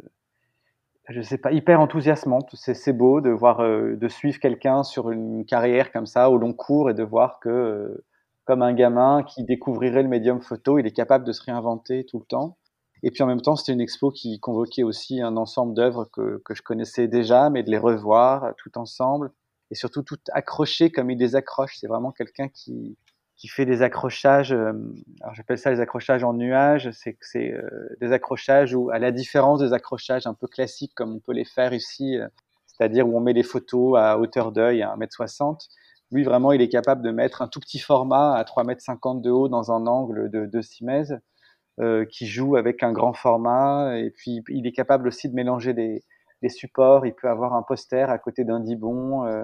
je 1.10 1.22
sais 1.22 1.38
pas, 1.38 1.52
hyper 1.52 1.80
enthousiasmante. 1.80 2.50
C'est 2.54 2.94
beau 2.94 3.22
de 3.22 3.30
voir, 3.30 3.62
euh, 3.62 3.96
de 3.96 4.08
suivre 4.08 4.40
quelqu'un 4.40 4.84
sur 4.84 5.12
une 5.12 5.46
carrière 5.46 5.92
comme 5.92 6.06
ça 6.06 6.30
au 6.30 6.38
long 6.38 6.54
cours 6.54 6.90
et 6.90 6.94
de 6.94 7.04
voir 7.04 7.40
que, 7.40 7.50
euh, 7.50 8.06
comme 8.46 8.62
un 8.62 8.74
gamin 8.74 9.24
qui 9.24 9.44
découvrirait 9.44 10.04
le 10.04 10.10
médium 10.10 10.42
photo, 10.42 10.80
il 10.80 10.88
est 10.88 10.92
capable 10.92 11.26
de 11.26 11.32
se 11.32 11.44
réinventer 11.44 12.06
tout 12.06 12.20
le 12.20 12.26
temps. 12.26 12.58
Et 13.04 13.12
puis 13.12 13.24
en 13.24 13.28
même 13.28 13.42
temps, 13.42 13.56
c'était 13.56 13.74
une 13.74 13.82
expo 13.82 14.12
qui 14.12 14.40
convoquait 14.40 14.84
aussi 14.84 15.22
un 15.22 15.38
ensemble 15.38 15.74
d'œuvres 15.74 16.06
que, 16.06 16.42
que 16.44 16.54
je 16.54 16.62
connaissais 16.62 17.08
déjà, 17.08 17.50
mais 17.50 17.64
de 17.64 17.72
les 17.72 17.78
revoir 17.78 18.54
tout 18.58 18.78
ensemble. 18.78 19.32
Et 19.72 19.76
surtout 19.76 20.04
tout 20.04 20.18
accroché 20.32 20.92
comme 20.92 21.12
il 21.12 21.20
les 21.20 21.36
accroche. 21.36 21.78
C'est 21.80 21.88
vraiment 21.88 22.12
quelqu'un 22.12 22.50
qui, 22.50 22.98
qui 23.40 23.48
fait 23.48 23.66
des 23.66 23.82
accrochages, 23.82 24.52
euh, 24.52 24.74
alors 25.22 25.34
j'appelle 25.34 25.58
ça 25.58 25.72
les 25.72 25.80
accrochages 25.80 26.26
en 26.26 26.34
nuage, 26.34 26.92
c'est 26.92 27.18
c'est 27.22 27.54
euh, 27.54 27.70
des 28.02 28.12
accrochages 28.12 28.76
où, 28.76 28.90
à 28.90 29.00
la 29.00 29.12
différence 29.12 29.62
des 29.62 29.72
accrochages 29.72 30.28
un 30.28 30.34
peu 30.34 30.46
classiques 30.46 30.92
comme 30.94 31.16
on 31.16 31.20
peut 31.20 31.32
les 31.32 31.46
faire 31.46 31.74
ici, 31.74 32.18
euh, 32.18 32.28
c'est-à-dire 32.68 33.08
où 33.08 33.16
on 33.16 33.22
met 33.22 33.32
les 33.32 33.44
photos 33.44 33.98
à 33.98 34.20
hauteur 34.20 34.52
d'œil 34.52 34.82
à 34.82 34.94
1m60, 34.94 35.70
lui 36.12 36.26
vraiment 36.26 36.52
il 36.52 36.62
est 36.62 36.68
capable 36.68 37.02
de 37.02 37.12
mettre 37.12 37.42
un 37.42 37.48
tout 37.48 37.62
petit 37.62 37.80
format 37.80 38.36
à 38.36 38.44
3m50 38.44 39.22
de 39.22 39.30
haut 39.32 39.48
dans 39.48 39.72
un 39.72 39.88
angle 39.88 40.30
de, 40.30 40.46
de 40.46 40.62
6 40.62 40.84
mètres, 40.84 41.14
qui 42.12 42.28
joue 42.28 42.58
avec 42.58 42.84
un 42.84 42.92
grand 42.92 43.14
format, 43.14 43.98
et 43.98 44.10
puis 44.10 44.44
il 44.50 44.68
est 44.68 44.72
capable 44.72 45.08
aussi 45.08 45.30
de 45.30 45.34
mélanger 45.36 45.74
des, 45.74 46.04
supports. 46.48 47.06
Il 47.06 47.14
peut 47.14 47.30
avoir 47.30 47.54
un 47.54 47.64
poster 47.64 48.10
à 48.10 48.18
côté 48.18 48.44
d'un 48.46 48.60
dibon, 48.60 49.26
euh, 49.26 49.44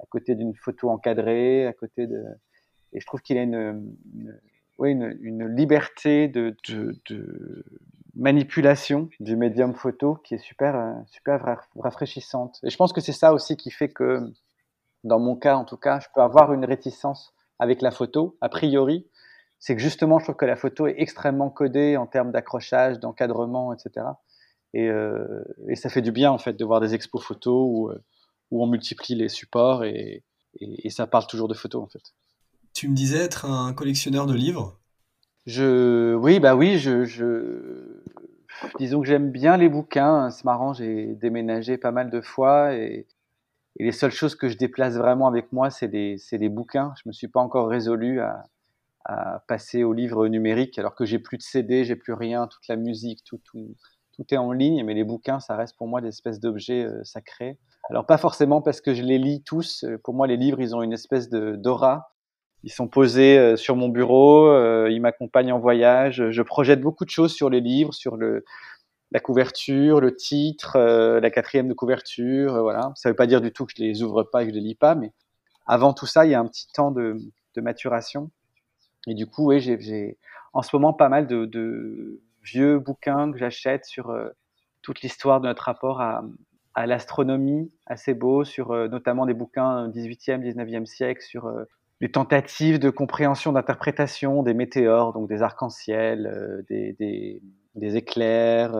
à 0.00 0.06
côté 0.08 0.34
d'une 0.34 0.54
photo 0.54 0.90
encadrée, 0.90 1.66
à 1.66 1.72
côté 1.72 2.06
de. 2.06 2.24
Et 2.92 3.00
je 3.00 3.06
trouve 3.06 3.20
qu'il 3.20 3.36
a 3.36 3.42
une, 3.42 3.96
une, 4.82 5.18
une, 5.20 5.46
liberté 5.46 6.28
de, 6.28 6.56
de, 6.68 6.96
de, 7.10 7.64
manipulation 8.14 9.08
du 9.20 9.36
médium 9.36 9.74
photo 9.74 10.14
qui 10.24 10.34
est 10.34 10.38
super, 10.38 10.76
euh, 10.76 10.92
super 11.06 11.58
rafraîchissante. 11.76 12.58
Et 12.62 12.70
je 12.70 12.76
pense 12.76 12.92
que 12.92 13.00
c'est 13.00 13.12
ça 13.12 13.32
aussi 13.32 13.56
qui 13.56 13.70
fait 13.70 13.88
que, 13.88 14.20
dans 15.04 15.18
mon 15.18 15.36
cas 15.36 15.56
en 15.56 15.64
tout 15.64 15.76
cas, 15.76 16.00
je 16.00 16.08
peux 16.14 16.22
avoir 16.22 16.52
une 16.52 16.64
réticence 16.64 17.34
avec 17.58 17.82
la 17.82 17.90
photo, 17.90 18.36
a 18.40 18.48
priori. 18.48 19.06
C'est 19.58 19.74
que 19.74 19.82
justement, 19.82 20.18
je 20.18 20.24
trouve 20.24 20.36
que 20.36 20.44
la 20.44 20.56
photo 20.56 20.86
est 20.86 20.94
extrêmement 20.98 21.50
codée 21.50 21.96
en 21.96 22.06
termes 22.06 22.30
d'accrochage, 22.30 23.00
d'encadrement, 23.00 23.72
etc. 23.72 24.06
Et, 24.74 24.88
euh, 24.88 25.42
et, 25.68 25.76
ça 25.76 25.88
fait 25.88 26.02
du 26.02 26.12
bien 26.12 26.30
en 26.30 26.38
fait 26.38 26.52
de 26.52 26.64
voir 26.64 26.80
des 26.80 26.94
expos 26.94 27.22
photos 27.22 27.68
où, 27.68 27.88
euh, 27.88 28.04
où 28.50 28.62
on 28.62 28.66
multiplie 28.66 29.14
les 29.14 29.28
supports 29.28 29.84
et, 29.84 30.22
et, 30.60 30.86
et, 30.86 30.90
ça 30.90 31.06
parle 31.06 31.26
toujours 31.26 31.48
de 31.48 31.54
photos 31.54 31.82
en 31.82 31.86
fait. 31.86 32.12
Tu 32.74 32.88
me 32.88 32.94
disais 32.94 33.18
être 33.18 33.46
un 33.46 33.72
collectionneur 33.72 34.26
de 34.26 34.34
livres? 34.34 34.78
Je, 35.46 36.14
Oui, 36.14 36.38
bah 36.38 36.54
oui, 36.54 36.78
je, 36.78 37.04
je... 37.04 38.02
disons 38.78 39.00
que 39.00 39.06
j'aime 39.06 39.30
bien 39.30 39.56
les 39.56 39.70
bouquins. 39.70 40.30
C'est 40.30 40.44
marrant, 40.44 40.74
j'ai 40.74 41.14
déménagé 41.14 41.78
pas 41.78 41.90
mal 41.90 42.10
de 42.10 42.20
fois 42.20 42.74
et, 42.74 43.06
les 43.80 43.92
seules 43.92 44.10
choses 44.10 44.34
que 44.34 44.48
je 44.48 44.56
déplace 44.56 44.94
vraiment 44.94 45.28
avec 45.28 45.52
moi, 45.52 45.70
c'est 45.70 45.86
des, 45.86 46.16
des 46.32 46.48
bouquins. 46.48 46.92
Je 46.96 47.08
me 47.08 47.12
suis 47.12 47.28
pas 47.28 47.38
encore 47.38 47.68
résolu 47.68 48.20
à, 48.20 48.42
à 49.08 49.42
passer 49.48 49.82
au 49.82 49.92
livre 49.92 50.28
numérique 50.28 50.78
alors 50.78 50.94
que 50.94 51.04
j'ai 51.04 51.18
plus 51.18 51.38
de 51.38 51.42
CD, 51.42 51.84
j'ai 51.84 51.96
plus 51.96 52.12
rien, 52.12 52.46
toute 52.46 52.68
la 52.68 52.76
musique, 52.76 53.24
tout, 53.24 53.40
tout 53.44 53.74
tout 54.18 54.34
est 54.34 54.36
en 54.38 54.50
ligne, 54.50 54.84
mais 54.84 54.94
les 54.94 55.04
bouquins, 55.04 55.38
ça 55.38 55.54
reste 55.54 55.76
pour 55.76 55.86
moi 55.86 56.00
des 56.00 56.08
espèces 56.08 56.40
d'objets 56.40 56.84
euh, 56.84 57.04
sacrés. 57.04 57.56
Alors 57.88 58.04
pas 58.04 58.18
forcément 58.18 58.60
parce 58.60 58.80
que 58.80 58.92
je 58.92 59.02
les 59.02 59.16
lis 59.16 59.42
tous. 59.44 59.84
Euh, 59.84 59.96
pour 60.02 60.12
moi, 60.12 60.26
les 60.26 60.36
livres, 60.36 60.60
ils 60.60 60.74
ont 60.74 60.82
une 60.82 60.92
espèce 60.92 61.28
de 61.30 61.54
d'aura. 61.54 62.12
Ils 62.64 62.72
sont 62.72 62.88
posés 62.88 63.38
euh, 63.38 63.54
sur 63.54 63.76
mon 63.76 63.88
bureau, 63.88 64.48
ils 64.88 65.00
m'accompagnent 65.00 65.52
en 65.52 65.60
voyage. 65.60 66.30
Je 66.30 66.42
projette 66.42 66.80
beaucoup 66.80 67.04
de 67.04 67.10
choses 67.10 67.32
sur 67.32 67.48
les 67.48 67.60
livres, 67.60 67.94
sur 67.94 68.16
le 68.16 68.44
la 69.12 69.20
couverture, 69.20 70.00
le 70.00 70.14
titre, 70.14 70.76
la 70.76 71.30
quatrième 71.30 71.66
de 71.66 71.72
couverture, 71.72 72.60
voilà. 72.60 72.92
Ça 72.94 73.08
veut 73.08 73.16
pas 73.16 73.26
dire 73.26 73.40
du 73.40 73.52
tout 73.52 73.64
que 73.64 73.72
je 73.74 73.82
les 73.82 74.02
ouvre 74.02 74.22
pas 74.24 74.42
et 74.42 74.46
que 74.46 74.50
je 74.50 74.56
les 74.56 74.60
lis 74.60 74.74
pas, 74.74 74.94
mais 74.94 75.12
avant 75.66 75.94
tout 75.94 76.04
ça, 76.04 76.26
il 76.26 76.32
y 76.32 76.34
a 76.34 76.40
un 76.40 76.46
petit 76.46 76.66
temps 76.74 76.90
de, 76.90 77.16
de 77.54 77.60
maturation. 77.62 78.30
Et 79.08 79.14
du 79.14 79.26
coup, 79.26 79.46
oui, 79.46 79.60
j'ai 79.60 80.18
en 80.52 80.62
ce 80.62 80.74
moment 80.74 80.92
pas 80.92 81.08
mal 81.08 81.26
de, 81.26 82.20
vieux 82.42 82.78
bouquins 82.78 83.30
que 83.32 83.38
j'achète 83.38 83.84
sur 83.84 84.10
euh, 84.10 84.28
toute 84.82 85.02
l'histoire 85.02 85.40
de 85.40 85.48
notre 85.48 85.64
rapport 85.64 86.00
à, 86.00 86.22
l'astronomie, 86.86 87.72
assez 87.86 88.14
beau, 88.14 88.44
sur 88.44 88.70
euh, 88.70 88.86
notamment 88.86 89.26
des 89.26 89.34
bouquins 89.34 89.88
18e, 89.88 90.40
19e 90.40 90.86
siècle, 90.86 91.20
sur 91.22 91.46
euh, 91.46 91.64
les 92.00 92.10
tentatives 92.10 92.78
de 92.78 92.88
compréhension, 92.88 93.52
d'interprétation 93.52 94.44
des 94.44 94.54
météores, 94.54 95.12
donc 95.12 95.28
des 95.28 95.42
arcs-en-ciel, 95.42 96.64
des, 96.68 97.40
éclairs, 97.74 98.78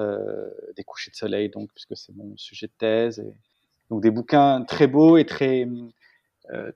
des 0.76 0.84
couchers 0.84 1.10
de 1.10 1.16
soleil, 1.16 1.48
donc 1.48 1.70
puisque 1.74 1.96
c'est 1.96 2.14
mon 2.14 2.36
sujet 2.36 2.68
de 2.68 2.72
thèse. 2.78 3.24
Donc 3.90 4.02
des 4.02 4.12
bouquins 4.12 4.62
très 4.62 4.86
beaux 4.86 5.16
et 5.16 5.26
très 5.26 5.66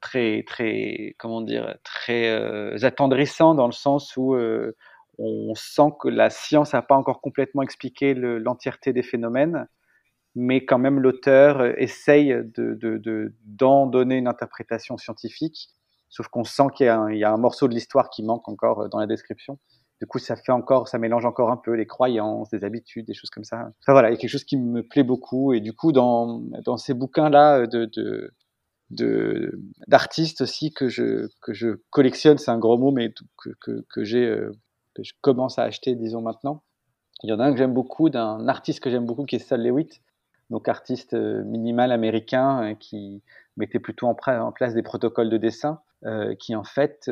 très 0.00 0.44
très 0.46 1.14
comment 1.18 1.40
dire 1.40 1.76
très 1.84 2.84
attendrissants 2.84 3.54
dans 3.54 3.66
le 3.66 3.72
sens 3.72 4.16
où 4.16 4.36
on 5.18 5.54
sent 5.54 5.92
que 6.00 6.08
la 6.08 6.30
science 6.30 6.72
n'a 6.72 6.82
pas 6.82 6.96
encore 6.96 7.20
complètement 7.20 7.62
expliqué 7.62 8.14
l'entièreté 8.14 8.92
des 8.92 9.02
phénomènes, 9.02 9.68
mais 10.34 10.64
quand 10.64 10.78
même 10.78 11.00
l'auteur 11.00 11.60
euh, 11.60 11.72
essaye 11.76 12.34
d'en 13.44 13.86
donner 13.86 14.16
une 14.16 14.28
interprétation 14.28 14.96
scientifique, 14.96 15.68
sauf 16.08 16.28
qu'on 16.28 16.44
sent 16.44 16.64
qu'il 16.74 16.86
y, 16.86 17.18
y, 17.18 17.24
a 17.24 17.32
un 17.32 17.36
morceau 17.36 17.68
de 17.68 17.74
l'histoire 17.74 18.08
qui 18.10 18.22
manque 18.22 18.48
encore 18.48 18.82
euh, 18.82 18.88
dans 18.88 18.98
la 18.98 19.06
description. 19.06 19.58
Du 20.00 20.06
coup, 20.06 20.18
ça 20.18 20.34
fait 20.34 20.50
encore, 20.50 20.88
ça 20.88 20.98
mélange 20.98 21.26
encore 21.26 21.50
un 21.50 21.56
peu 21.56 21.74
les 21.74 21.86
croyances, 21.86 22.48
les 22.52 22.64
habitudes, 22.64 23.06
des 23.06 23.14
choses 23.14 23.30
comme 23.30 23.44
ça. 23.44 23.70
Enfin 23.82 23.92
voilà, 23.92 24.08
il 24.08 24.14
y 24.14 24.16
a 24.16 24.18
quelque 24.18 24.30
chose 24.30 24.44
qui 24.44 24.56
me 24.56 24.82
plaît 24.82 25.04
beaucoup. 25.04 25.52
Et 25.52 25.60
du 25.60 25.72
coup, 25.74 25.92
dans, 25.92 26.40
dans 26.64 26.76
ces 26.76 26.92
bouquins-là 26.92 27.68
de, 27.68 27.84
de, 27.84 28.34
d'artistes 29.88 30.42
aussi 30.42 30.72
que 30.72 30.88
je, 30.88 31.28
que 31.40 31.52
je 31.52 31.80
collectionne, 31.90 32.38
c'est 32.38 32.50
un 32.50 32.58
gros 32.58 32.78
mot, 32.78 32.90
mais 32.90 33.12
que, 33.60 33.84
que, 33.88 34.04
j'ai, 34.04 34.24
euh, 34.24 34.52
que 34.94 35.02
je 35.02 35.12
commence 35.20 35.58
à 35.58 35.64
acheter, 35.64 35.94
disons 35.94 36.22
maintenant. 36.22 36.62
Il 37.22 37.30
y 37.30 37.32
en 37.32 37.40
a 37.40 37.44
un 37.44 37.52
que 37.52 37.58
j'aime 37.58 37.74
beaucoup, 37.74 38.10
d'un 38.10 38.48
artiste 38.48 38.80
que 38.80 38.90
j'aime 38.90 39.06
beaucoup 39.06 39.24
qui 39.24 39.36
est 39.36 39.38
Sol 39.38 39.62
Lewitt, 39.62 40.00
donc 40.50 40.68
artiste 40.68 41.14
euh, 41.14 41.44
minimal 41.44 41.92
américain 41.92 42.62
euh, 42.62 42.74
qui 42.74 43.22
mettait 43.56 43.78
plutôt 43.78 44.06
en, 44.06 44.14
place 44.14 44.74
des 44.74 44.82
protocoles 44.82 45.30
de 45.30 45.36
dessin, 45.36 45.80
qui 46.40 46.56
en 46.56 46.64
fait, 46.64 47.08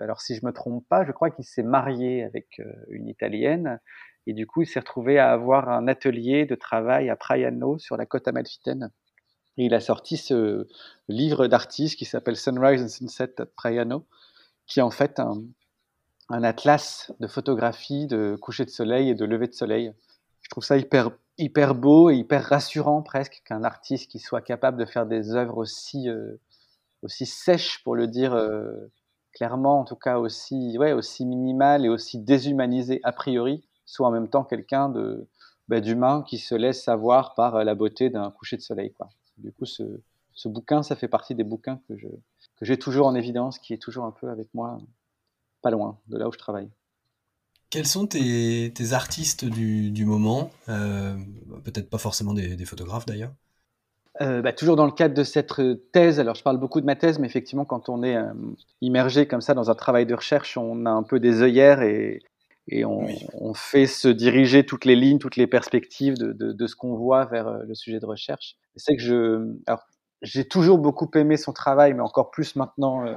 alors 0.00 0.20
si 0.20 0.36
je 0.36 0.46
me 0.46 0.52
trompe 0.52 0.86
pas, 0.86 1.04
je 1.04 1.10
crois 1.10 1.30
qu'il 1.30 1.44
s'est 1.44 1.62
marié 1.62 2.22
avec 2.22 2.60
une 2.90 3.08
italienne 3.08 3.80
et 4.26 4.34
du 4.34 4.46
coup 4.46 4.60
il 4.60 4.66
s'est 4.66 4.80
retrouvé 4.80 5.18
à 5.18 5.32
avoir 5.32 5.70
un 5.70 5.88
atelier 5.88 6.44
de 6.44 6.54
travail 6.54 7.08
à 7.08 7.16
Praiano 7.16 7.78
sur 7.78 7.96
la 7.96 8.04
côte 8.04 8.28
amalfitaine 8.28 8.90
et 9.58 9.64
il 9.64 9.74
a 9.74 9.80
sorti 9.80 10.16
ce 10.16 10.66
livre 11.08 11.48
d'artiste 11.48 11.98
qui 11.98 12.04
s'appelle 12.04 12.36
Sunrise 12.36 12.80
and 12.80 12.88
Sunset 12.88 13.40
at 13.40 13.46
Praiano, 13.56 14.06
qui 14.66 14.78
est 14.78 14.82
en 14.82 14.90
fait 14.90 15.18
un, 15.18 15.42
atlas 16.30 17.10
de 17.18 17.26
photographie 17.26 18.06
de 18.06 18.36
coucher 18.40 18.64
de 18.64 18.70
soleil 18.70 19.10
et 19.10 19.14
de 19.14 19.24
lever 19.24 19.48
de 19.48 19.54
soleil. 19.54 19.92
Je 20.42 20.50
trouve 20.50 20.62
ça 20.62 20.76
hyper, 20.78 21.74
beau 21.74 22.08
et 22.08 22.16
hyper 22.16 22.44
rassurant 22.44 23.02
presque 23.02 23.42
qu'un 23.44 23.64
artiste 23.64 24.08
qui 24.10 24.20
soit 24.20 24.42
capable 24.42 24.78
de 24.78 24.84
faire 24.84 25.06
des 25.06 25.34
œuvres 25.34 25.58
aussi, 25.58 26.08
euh, 26.08 26.36
sèches, 27.08 27.82
pour 27.82 27.96
le 27.96 28.06
dire 28.06 28.34
euh, 28.34 28.72
clairement, 29.32 29.80
en 29.80 29.84
tout 29.84 29.96
cas 29.96 30.18
aussi, 30.18 30.78
ouais, 30.78 30.92
aussi 30.92 31.26
minimales 31.26 31.84
et 31.84 31.88
aussi 31.88 32.18
déshumanisées 32.18 33.00
a 33.02 33.10
priori, 33.10 33.64
soit 33.86 34.06
en 34.06 34.12
même 34.12 34.28
temps 34.28 34.44
quelqu'un 34.44 34.88
de, 34.88 35.26
bah, 35.66 35.80
d'humain 35.80 36.22
qui 36.28 36.38
se 36.38 36.54
laisse 36.54 36.84
savoir 36.84 37.34
par 37.34 37.64
la 37.64 37.74
beauté 37.74 38.08
d'un 38.08 38.30
coucher 38.30 38.56
de 38.56 38.62
soleil. 38.62 38.94
Du 39.38 39.52
coup, 39.52 39.64
ce, 39.64 39.82
ce, 40.34 40.48
bouquin, 40.48 40.82
ça 40.82 40.96
fait 40.96 41.08
partie 41.08 41.34
des 41.34 41.44
bouquins 41.44 41.80
que, 41.88 41.96
je, 41.96 42.08
que 42.56 42.64
j'ai 42.64 42.78
toujours 42.78 43.06
en 43.06 43.14
évidence, 43.14 43.58
qui 43.58 43.72
est 43.72 43.78
toujours 43.78 44.04
un 44.04 44.12
peu 44.12 44.28
avec 44.28 44.48
moi, 44.54 44.78
pas 45.62 45.70
loin 45.70 45.98
de 46.08 46.18
là 46.18 46.28
où 46.28 46.32
je 46.32 46.38
travaille. 46.38 46.68
Quels 47.70 47.86
sont 47.86 48.06
tes, 48.06 48.72
tes 48.74 48.92
artistes 48.92 49.44
du, 49.44 49.90
du 49.90 50.06
moment? 50.06 50.50
Euh, 50.68 51.16
Peut-être 51.64 51.90
pas 51.90 51.98
forcément 51.98 52.32
des, 52.32 52.56
des 52.56 52.64
photographes 52.64 53.06
d'ailleurs 53.06 53.32
euh, 54.20 54.42
bah, 54.42 54.52
toujours 54.52 54.74
dans 54.74 54.86
le 54.86 54.90
cadre 54.90 55.14
de 55.14 55.22
cette 55.22 55.52
thèse, 55.92 56.18
alors 56.18 56.34
je 56.34 56.42
parle 56.42 56.58
beaucoup 56.58 56.80
de 56.80 56.86
ma 56.86 56.96
thèse, 56.96 57.20
mais 57.20 57.26
effectivement, 57.26 57.64
quand 57.64 57.88
on 57.88 58.02
est 58.02 58.16
euh, 58.16 58.32
immergé 58.80 59.28
comme 59.28 59.40
ça 59.40 59.54
dans 59.54 59.70
un 59.70 59.76
travail 59.76 60.06
de 60.06 60.14
recherche, 60.14 60.56
on 60.56 60.86
a 60.86 60.90
un 60.90 61.04
peu 61.04 61.20
des 61.20 61.40
œillères 61.40 61.82
et, 61.82 62.20
et 62.66 62.84
on, 62.84 63.04
oui. 63.04 63.26
on, 63.34 63.54
fait 63.54 63.86
se 63.86 64.08
diriger 64.08 64.66
toutes 64.66 64.84
les 64.84 64.96
lignes, 64.96 65.18
toutes 65.18 65.36
les 65.36 65.46
perspectives 65.46 66.14
de, 66.14 66.32
de, 66.32 66.52
de 66.52 66.66
ce 66.66 66.74
qu'on 66.74 66.96
voit 66.96 67.26
vers 67.26 67.46
euh, 67.46 67.62
le 67.64 67.74
sujet 67.74 68.00
de 68.00 68.06
recherche. 68.06 68.56
C'est 68.78 68.96
que 68.96 69.02
je, 69.02 69.54
alors 69.66 69.84
j'ai 70.22 70.46
toujours 70.46 70.78
beaucoup 70.78 71.10
aimé 71.14 71.36
son 71.36 71.52
travail, 71.52 71.94
mais 71.94 72.00
encore 72.00 72.30
plus 72.30 72.56
maintenant 72.56 73.06
euh, 73.06 73.14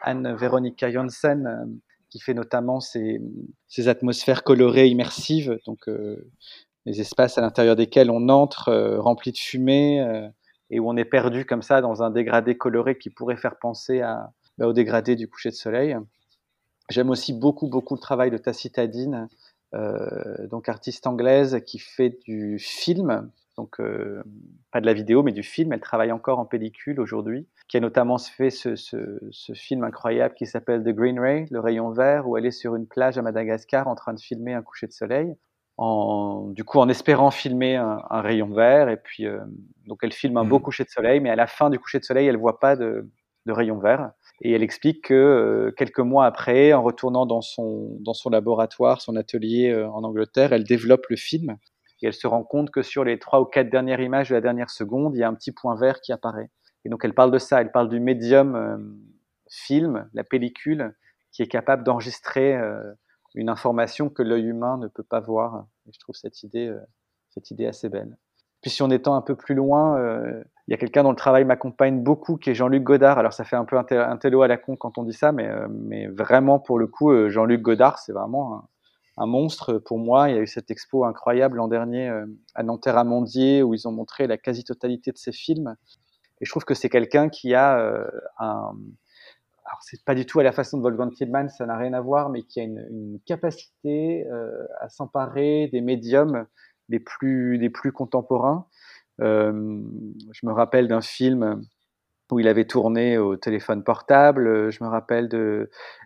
Anne-Véronica 0.00 0.90
Janssen, 0.90 1.46
euh, 1.46 1.64
qui 2.10 2.20
fait 2.20 2.34
notamment 2.34 2.80
ces, 2.80 3.20
ces, 3.68 3.88
atmosphères 3.88 4.44
colorées 4.44 4.88
immersives, 4.88 5.58
donc 5.66 5.88
euh, 5.88 6.30
les 6.84 7.00
espaces 7.00 7.38
à 7.38 7.40
l'intérieur 7.40 7.74
desquels 7.74 8.10
on 8.10 8.28
entre 8.28 8.96
remplis 8.98 9.32
de 9.32 9.38
fumée 9.38 10.04
et 10.68 10.78
où 10.78 10.90
on 10.90 10.96
est 10.96 11.06
perdu 11.06 11.46
comme 11.46 11.62
ça 11.62 11.80
dans 11.80 12.02
un 12.02 12.10
dégradé 12.10 12.58
coloré 12.58 12.98
qui 12.98 13.08
pourrait 13.08 13.36
faire 13.36 13.56
penser 13.58 14.02
à, 14.02 14.32
bah, 14.58 14.66
au 14.66 14.74
dégradé 14.74 15.16
du 15.16 15.26
coucher 15.28 15.48
de 15.50 15.54
soleil. 15.54 15.96
J'aime 16.90 17.08
aussi 17.08 17.32
beaucoup, 17.32 17.68
beaucoup 17.68 17.94
le 17.94 18.00
travail 18.00 18.30
de 18.30 18.36
Tacitadine, 18.36 19.28
donc 20.50 20.68
artiste 20.68 21.06
anglaise 21.06 21.62
qui 21.64 21.78
fait 21.78 22.18
du 22.26 22.58
film, 22.58 23.30
donc 23.56 23.80
euh, 23.80 24.22
pas 24.70 24.80
de 24.80 24.86
la 24.86 24.94
vidéo, 24.94 25.22
mais 25.22 25.32
du 25.32 25.42
film. 25.42 25.72
Elle 25.72 25.80
travaille 25.80 26.12
encore 26.12 26.38
en 26.38 26.46
pellicule 26.46 27.00
aujourd'hui, 27.00 27.46
qui 27.68 27.76
a 27.76 27.80
notamment 27.80 28.18
fait 28.18 28.50
ce, 28.50 28.76
ce, 28.76 29.18
ce 29.30 29.52
film 29.52 29.84
incroyable 29.84 30.34
qui 30.34 30.46
s'appelle 30.46 30.82
The 30.82 30.90
Green 30.90 31.20
Ray, 31.20 31.46
le 31.50 31.60
rayon 31.60 31.90
vert, 31.90 32.28
où 32.28 32.36
elle 32.36 32.46
est 32.46 32.50
sur 32.50 32.74
une 32.76 32.86
plage 32.86 33.18
à 33.18 33.22
Madagascar 33.22 33.88
en 33.88 33.94
train 33.94 34.14
de 34.14 34.20
filmer 34.20 34.54
un 34.54 34.62
coucher 34.62 34.86
de 34.86 34.92
soleil. 34.92 35.34
En, 35.78 36.50
du 36.50 36.64
coup, 36.64 36.78
en 36.78 36.88
espérant 36.88 37.30
filmer 37.30 37.76
un, 37.76 38.02
un 38.10 38.20
rayon 38.20 38.50
vert, 38.50 38.88
et 38.88 38.98
puis 38.98 39.26
euh, 39.26 39.40
donc 39.86 40.00
elle 40.02 40.12
filme 40.12 40.36
un 40.36 40.44
mmh. 40.44 40.48
beau 40.48 40.60
coucher 40.60 40.84
de 40.84 40.90
soleil, 40.90 41.20
mais 41.20 41.30
à 41.30 41.36
la 41.36 41.46
fin 41.46 41.70
du 41.70 41.78
coucher 41.78 41.98
de 41.98 42.04
soleil, 42.04 42.26
elle 42.26 42.36
voit 42.36 42.60
pas 42.60 42.76
de, 42.76 43.10
de 43.46 43.52
rayon 43.52 43.78
vert. 43.78 44.12
Et 44.42 44.52
elle 44.52 44.62
explique 44.62 45.04
que 45.04 45.14
euh, 45.14 45.72
quelques 45.76 46.00
mois 46.00 46.26
après, 46.26 46.72
en 46.72 46.82
retournant 46.82 47.26
dans 47.26 47.40
son, 47.40 47.96
dans 48.00 48.14
son 48.14 48.28
laboratoire, 48.28 49.00
son 49.00 49.16
atelier 49.16 49.70
euh, 49.70 49.88
en 49.90 50.04
Angleterre, 50.04 50.52
elle 50.52 50.64
développe 50.64 51.06
le 51.08 51.16
film 51.16 51.56
et 52.02 52.06
elle 52.06 52.14
se 52.14 52.26
rend 52.26 52.42
compte 52.42 52.70
que 52.70 52.82
sur 52.82 53.04
les 53.04 53.18
trois 53.18 53.40
ou 53.40 53.44
quatre 53.44 53.70
dernières 53.70 54.00
images 54.00 54.28
de 54.28 54.34
la 54.34 54.40
dernière 54.40 54.70
seconde, 54.70 55.14
il 55.14 55.20
y 55.20 55.22
a 55.22 55.28
un 55.28 55.34
petit 55.34 55.52
point 55.52 55.76
vert 55.76 56.00
qui 56.00 56.12
apparaît. 56.12 56.50
Et 56.84 56.88
donc 56.88 57.04
elle 57.04 57.14
parle 57.14 57.30
de 57.30 57.38
ça, 57.38 57.60
elle 57.60 57.70
parle 57.70 57.88
du 57.88 58.00
médium 58.00 58.56
euh, 58.56 58.76
film, 59.48 60.08
la 60.12 60.24
pellicule, 60.24 60.94
qui 61.30 61.42
est 61.42 61.48
capable 61.48 61.84
d'enregistrer 61.84 62.56
euh, 62.56 62.92
une 63.34 63.48
information 63.48 64.10
que 64.10 64.22
l'œil 64.22 64.46
humain 64.46 64.78
ne 64.78 64.88
peut 64.88 65.04
pas 65.04 65.20
voir. 65.20 65.66
Et 65.86 65.92
je 65.92 66.00
trouve 66.00 66.16
cette 66.16 66.42
idée, 66.42 66.66
euh, 66.66 66.80
cette 67.30 67.50
idée 67.50 67.66
assez 67.66 67.88
belle. 67.88 68.18
Puis 68.60 68.70
si 68.70 68.82
on 68.82 68.90
étend 68.90 69.14
un 69.14 69.22
peu 69.22 69.34
plus 69.34 69.56
loin, 69.56 70.00
il 70.68 70.70
y 70.70 70.74
a 70.74 70.76
quelqu'un 70.76 71.02
dont 71.02 71.10
le 71.10 71.16
travail 71.16 71.44
m'accompagne 71.44 72.00
beaucoup, 72.00 72.36
qui 72.36 72.50
est 72.50 72.54
Jean-Luc 72.54 72.84
Godard. 72.84 73.18
Alors 73.18 73.32
ça 73.32 73.42
fait 73.42 73.56
un 73.56 73.64
peu 73.64 73.76
un, 73.76 74.16
télo 74.18 74.42
à 74.42 74.46
la 74.46 74.56
con 74.56 74.76
quand 74.76 74.98
on 74.98 75.02
dit 75.02 75.12
ça, 75.12 75.32
mais, 75.32 75.50
mais 75.68 76.06
vraiment 76.06 76.60
pour 76.60 76.78
le 76.78 76.86
coup, 76.86 77.28
Jean-Luc 77.28 77.60
Godard, 77.60 77.98
c'est 77.98 78.12
vraiment 78.12 78.54
un, 78.54 78.68
un, 79.16 79.26
monstre 79.26 79.78
pour 79.78 79.98
moi. 79.98 80.28
Il 80.28 80.36
y 80.36 80.38
a 80.38 80.42
eu 80.42 80.46
cette 80.46 80.70
expo 80.70 81.04
incroyable 81.04 81.56
l'an 81.58 81.68
dernier 81.68 82.08
euh, 82.08 82.26
à 82.54 82.62
Nanterre 82.62 82.98
à 82.98 83.04
Mondier 83.04 83.62
où 83.62 83.74
ils 83.74 83.86
ont 83.86 83.92
montré 83.92 84.26
la 84.26 84.38
quasi-totalité 84.38 85.12
de 85.12 85.18
ses 85.18 85.32
films. 85.32 85.76
Et 86.42 86.44
je 86.44 86.50
trouve 86.50 86.64
que 86.64 86.74
c'est 86.74 86.88
quelqu'un 86.88 87.28
qui 87.28 87.54
a 87.54 87.78
euh, 87.78 88.04
un... 88.38 88.74
Alors 89.64 89.78
c'est 89.82 90.04
pas 90.04 90.16
du 90.16 90.26
tout 90.26 90.40
à 90.40 90.42
la 90.42 90.50
façon 90.50 90.76
de 90.76 90.82
Wolfgang 90.82 91.12
Tillman, 91.12 91.48
ça 91.48 91.64
n'a 91.64 91.78
rien 91.78 91.92
à 91.92 92.00
voir, 92.00 92.30
mais 92.30 92.42
qui 92.42 92.60
a 92.60 92.64
une, 92.64 93.20
capacité 93.24 94.26
euh, 94.26 94.66
à 94.80 94.88
s'emparer 94.88 95.68
des 95.72 95.80
médiums 95.80 96.46
les 96.88 96.98
plus, 96.98 97.56
les 97.58 97.70
plus 97.70 97.92
contemporains. 97.92 98.66
Euh, 99.20 99.80
je 100.32 100.46
me 100.46 100.52
rappelle 100.52 100.88
d'un 100.88 101.00
film 101.00 101.62
où 102.32 102.40
il 102.40 102.48
avait 102.48 102.66
tourné 102.66 103.18
au 103.18 103.36
téléphone 103.36 103.84
portable. 103.84 104.72
Je 104.72 104.82
me 104.82 104.88
rappelle 104.88 105.28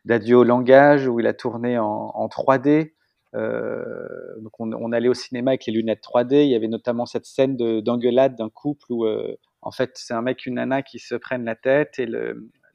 d'Adieu 0.04 0.36
au 0.36 0.44
langage 0.44 1.08
où 1.08 1.18
il 1.18 1.26
a 1.26 1.32
tourné 1.32 1.78
en, 1.78 1.86
en 1.86 2.26
3D. 2.26 2.92
Euh, 3.36 4.40
donc 4.40 4.52
on, 4.60 4.92
allait 4.92 5.08
au 5.08 5.14
cinéma 5.14 5.50
avec 5.50 5.66
les 5.66 5.72
lunettes 5.72 6.02
3D. 6.02 6.44
Il 6.44 6.50
y 6.50 6.54
avait 6.54 6.68
notamment 6.68 7.06
cette 7.06 7.26
scène 7.26 7.56
d'engueulade 7.56 8.34
d'un 8.36 8.48
couple 8.48 8.86
où 8.90 9.04
euh, 9.04 9.36
en 9.62 9.70
fait 9.70 9.90
c'est 9.94 10.14
un 10.14 10.22
mec 10.22 10.46
une 10.46 10.54
nana 10.54 10.82
qui 10.82 10.98
se 10.98 11.14
prennent 11.14 11.44
la 11.44 11.56
tête 11.56 11.98
et 11.98 12.06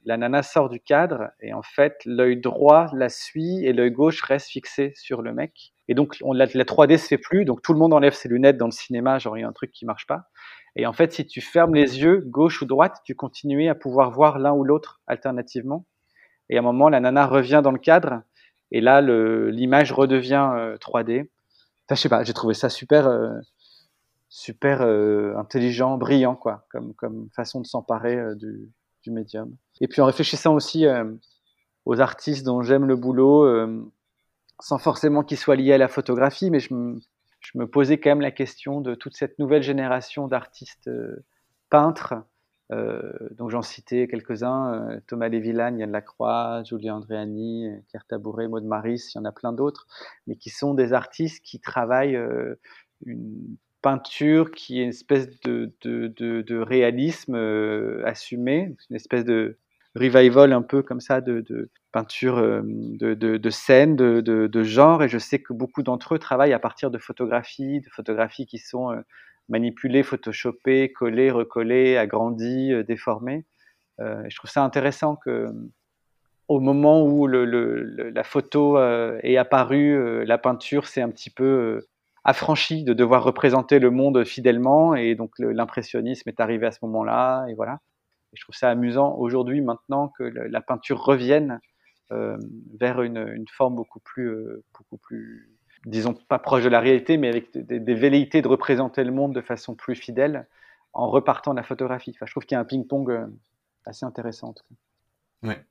la 0.04 0.16
nana 0.16 0.42
sort 0.42 0.68
du 0.68 0.80
cadre 0.80 1.30
et 1.40 1.52
en 1.52 1.62
fait 1.62 1.96
l'œil 2.04 2.36
droit 2.36 2.86
la 2.92 3.08
suit 3.08 3.64
et 3.64 3.72
l'œil 3.72 3.90
gauche 3.90 4.22
reste 4.22 4.48
fixé 4.48 4.92
sur 4.94 5.22
le 5.22 5.32
mec. 5.32 5.72
Et 5.88 5.94
donc 5.94 6.16
on, 6.22 6.32
la, 6.32 6.46
la 6.46 6.64
3D 6.64 6.96
se 6.96 7.08
fait 7.08 7.18
plus, 7.18 7.44
donc 7.44 7.60
tout 7.62 7.72
le 7.72 7.78
monde 7.78 7.92
enlève 7.92 8.12
ses 8.12 8.28
lunettes 8.28 8.56
dans 8.56 8.66
le 8.66 8.72
cinéma, 8.72 9.18
genre 9.18 9.36
il 9.36 9.40
y 9.40 9.44
a 9.44 9.48
un 9.48 9.52
truc 9.52 9.72
qui 9.72 9.84
marche 9.84 10.06
pas. 10.06 10.28
Et 10.76 10.86
en 10.86 10.92
fait 10.92 11.12
si 11.12 11.26
tu 11.26 11.40
fermes 11.40 11.74
les 11.74 12.00
yeux 12.00 12.22
gauche 12.26 12.62
ou 12.62 12.66
droite, 12.66 13.00
tu 13.04 13.16
continues 13.16 13.68
à 13.68 13.74
pouvoir 13.74 14.12
voir 14.12 14.38
l'un 14.38 14.52
ou 14.52 14.64
l'autre 14.64 15.00
alternativement. 15.06 15.86
Et 16.50 16.56
à 16.56 16.60
un 16.60 16.62
moment 16.62 16.88
la 16.88 17.00
nana 17.00 17.26
revient 17.26 17.62
dans 17.64 17.72
le 17.72 17.78
cadre 17.78 18.22
et 18.72 18.80
là 18.80 19.00
l'image 19.00 19.92
redevient 19.92 20.50
euh, 20.56 20.76
3D. 20.76 21.28
Enfin, 21.86 21.94
je 21.94 22.00
sais 22.00 22.08
pas, 22.08 22.24
j'ai 22.24 22.32
trouvé 22.32 22.54
ça 22.54 22.68
super. 22.68 23.06
Euh, 23.06 23.38
super 24.34 24.80
euh, 24.80 25.36
intelligent, 25.36 25.98
brillant, 25.98 26.36
quoi, 26.36 26.66
comme, 26.70 27.28
façon 27.36 27.60
de 27.60 27.66
s'emparer 27.66 28.16
euh, 28.16 28.34
du, 28.34 29.10
médium. 29.10 29.54
Et 29.82 29.88
puis 29.88 30.00
en 30.00 30.06
réfléchissant 30.06 30.54
aussi 30.54 30.86
euh, 30.86 31.04
aux 31.84 32.00
artistes 32.00 32.46
dont 32.46 32.62
j'aime 32.62 32.86
le 32.86 32.96
boulot, 32.96 33.44
euh, 33.44 33.92
sans 34.58 34.78
forcément 34.78 35.22
qu'ils 35.22 35.36
soient 35.36 35.56
liés 35.56 35.74
à 35.74 35.78
la 35.78 35.88
photographie, 35.88 36.50
mais 36.50 36.60
je 36.60 36.72
me, 36.72 37.66
posais 37.66 37.98
quand 37.98 38.08
même 38.08 38.22
la 38.22 38.30
question 38.30 38.80
de 38.80 38.94
toute 38.94 39.14
cette 39.16 39.38
nouvelle 39.38 39.62
génération 39.62 40.28
d'artistes 40.28 40.88
euh, 40.88 41.24
peintres. 41.68 42.14
Donc 43.32 43.50
j'en 43.50 43.62
citais 43.62 44.08
quelques-uns, 44.08 45.00
Thomas 45.06 45.28
Lévillagne, 45.28 45.78
Yann 45.78 45.90
Lacroix, 45.90 46.62
Julien 46.64 46.96
Andréani, 46.96 47.68
Pierre 47.88 48.06
Tabouret, 48.06 48.48
Maud 48.48 48.64
Maris, 48.64 49.10
il 49.14 49.18
y 49.18 49.20
en 49.20 49.24
a 49.24 49.32
plein 49.32 49.52
d'autres, 49.52 49.86
mais 50.26 50.36
qui 50.36 50.50
sont 50.50 50.74
des 50.74 50.92
artistes 50.92 51.44
qui 51.44 51.60
travaillent 51.60 52.18
une 53.04 53.56
peinture 53.82 54.52
qui 54.52 54.80
est 54.80 54.84
une 54.84 54.90
espèce 54.90 55.28
de, 55.42 56.62
réalisme 56.62 57.34
euh, 57.34 58.02
assumé, 58.06 58.74
une 58.88 58.96
espèce 58.96 59.24
de 59.24 59.58
revival 59.94 60.52
un 60.52 60.62
peu 60.62 60.82
comme 60.82 61.00
ça 61.00 61.20
de, 61.20 61.68
peinture 61.90 62.38
euh, 62.38 62.62
de, 62.64 63.50
scène, 63.50 63.96
de, 63.96 64.62
genre. 64.62 65.02
Et 65.02 65.08
je 65.08 65.18
sais 65.18 65.40
que 65.40 65.52
beaucoup 65.52 65.82
d'entre 65.82 66.14
eux 66.14 66.18
travaillent 66.18 66.54
à 66.54 66.58
partir 66.58 66.90
de 66.90 66.98
photographies, 66.98 67.80
de 67.80 67.90
photographies 67.90 68.46
qui 68.46 68.58
sont 68.58 68.92
euh, 68.92 69.00
manipulées, 69.48 70.02
photoshopées, 70.02 70.92
collées, 70.92 71.30
recollées, 71.30 71.96
agrandies, 71.96 72.72
euh, 72.72 72.82
déformées. 72.82 73.44
Euh, 74.00 74.22
je 74.28 74.36
trouve 74.36 74.50
ça 74.50 74.64
intéressant 74.64 75.16
que 75.16 75.48
au 76.48 76.60
moment 76.60 77.04
où 77.04 77.26
le, 77.26 77.44
la 78.10 78.24
photo 78.24 78.76
euh, 78.76 79.18
est 79.22 79.36
apparue, 79.36 80.24
la 80.24 80.38
peinture 80.38 80.86
c'est 80.86 81.00
un 81.00 81.10
petit 81.10 81.30
peu 81.30 81.86
affranchi 82.24 82.84
de 82.84 82.92
devoir 82.92 83.24
représenter 83.24 83.78
le 83.78 83.90
monde 83.90 84.24
fidèlement 84.24 84.94
et 84.94 85.14
donc 85.14 85.32
l'impressionnisme 85.38 86.28
est 86.28 86.40
arrivé 86.40 86.66
à 86.66 86.72
ce 86.72 86.78
moment-là 86.82 87.46
et 87.48 87.54
voilà. 87.54 87.78
Je 88.34 88.42
trouve 88.42 88.54
ça 88.54 88.70
amusant 88.70 89.14
aujourd'hui, 89.16 89.60
maintenant, 89.60 90.08
que 90.08 90.24
la 90.24 90.60
peinture 90.62 91.02
revienne 91.02 91.60
vers 92.10 93.02
une, 93.02 93.28
une, 93.28 93.46
forme 93.48 93.74
beaucoup 93.74 94.00
plus, 94.00 94.34
beaucoup 94.74 94.96
plus, 94.96 95.52
disons, 95.92 96.14
pas 96.14 96.38
proche 96.38 96.64
de 96.64 96.68
la 96.68 96.80
réalité, 96.80 97.16
mais 97.16 97.28
avec 97.28 97.56
des, 97.56 97.78
des, 97.78 97.94
velléités 97.94 98.42
de 98.42 98.48
représenter 98.48 99.04
le 99.04 99.12
monde 99.12 99.34
de 99.34 99.40
façon 99.40 99.74
plus 99.74 99.94
fidèle 99.94 100.46
en 100.92 101.08
repartant 101.08 101.52
de 101.52 101.58
la 101.58 101.62
photographie. 101.62 102.12
Enfin, 102.14 102.26
je 102.26 102.32
trouve 102.32 102.44
qu'il 102.44 102.56
y 102.56 102.58
a 102.58 102.60
un 102.60 102.64
ping-pong 102.64 103.28
assez 103.86 104.04
intéressant. 104.04 104.48
En 104.48 104.52
tout 104.52 104.64
cas. 104.68 105.48
Ouais. 105.48 105.64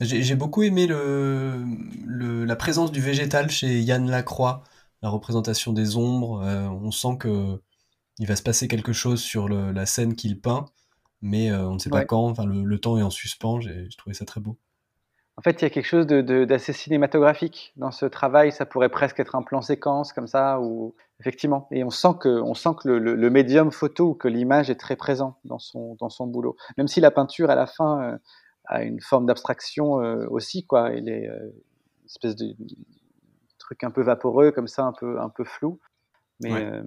J'ai 0.00 0.34
beaucoup 0.34 0.62
aimé 0.62 0.86
le, 0.86 1.62
le, 2.04 2.44
la 2.44 2.56
présence 2.56 2.90
du 2.90 3.00
végétal 3.00 3.50
chez 3.50 3.80
Yann 3.80 4.10
Lacroix, 4.10 4.64
la 5.02 5.08
représentation 5.08 5.72
des 5.72 5.96
ombres. 5.96 6.42
on 6.42 6.90
sent 6.90 7.16
que 7.20 7.60
il 8.18 8.26
va 8.26 8.36
se 8.36 8.42
passer 8.42 8.68
quelque 8.68 8.92
chose 8.92 9.20
sur 9.20 9.48
le, 9.48 9.72
la 9.72 9.86
scène 9.86 10.14
qu'il 10.14 10.40
peint, 10.40 10.66
mais 11.20 11.50
euh, 11.50 11.68
on 11.68 11.74
ne 11.74 11.78
sait 11.78 11.90
pas 11.90 12.04
quand. 12.04 12.28
Enfin, 12.28 12.46
le, 12.46 12.78
temps 12.78 12.98
est 12.98 13.02
en 13.02 13.10
suspens. 13.10 13.60
J'ai 13.60 13.88
trouvé 13.96 14.14
ça 14.14 14.24
très 14.24 14.40
beau. 14.40 14.58
En 15.36 15.42
fait, 15.42 15.60
il 15.60 15.64
y 15.64 15.66
a 15.66 15.70
quelque 15.70 15.86
chose 15.86 16.06
d'assez 16.06 16.72
cinématographique 16.72 17.72
dans 17.76 17.90
ce 17.90 18.06
travail. 18.06 18.52
Ça 18.52 18.66
pourrait 18.66 18.88
presque 18.88 19.18
être 19.18 19.34
un 19.34 19.42
plan 19.42 19.62
séquence 19.62 20.12
comme 20.12 20.28
ça, 20.28 20.60
ou 20.60 20.94
effectivement. 21.20 21.66
Et 21.72 21.82
on 21.82 21.90
sent 21.90 22.14
que, 22.20 22.28
on 22.28 22.54
sent 22.54 22.70
que 22.80 22.88
le, 22.88 22.98
le 23.16 23.30
médium 23.30 23.72
photo 23.72 24.14
que 24.14 24.28
l'image 24.28 24.70
est 24.70 24.76
très 24.76 24.94
présent 24.94 25.38
dans 25.44 25.58
son, 25.58 25.96
dans 25.98 26.08
son 26.08 26.28
boulot. 26.28 26.56
Même 26.78 26.86
si 26.86 27.00
la 27.00 27.10
peinture, 27.10 27.50
à 27.50 27.56
la 27.56 27.66
fin, 27.66 28.00
euh, 28.02 28.18
a 28.66 28.82
une 28.84 29.00
forme 29.00 29.26
d'abstraction 29.26 30.00
euh, 30.00 30.26
aussi, 30.30 30.66
quoi. 30.66 30.92
Il 30.92 31.08
est 31.08 31.26
une 31.26 32.06
espèce 32.06 32.36
de 32.36 32.54
truc 33.58 33.82
un 33.82 33.90
peu 33.90 34.02
vaporeux, 34.02 34.52
comme 34.52 34.68
ça, 34.68 34.84
un 34.84 34.92
peu, 34.92 35.20
un 35.20 35.30
peu 35.30 35.44
flou. 35.44 35.80
Mais 36.40 36.82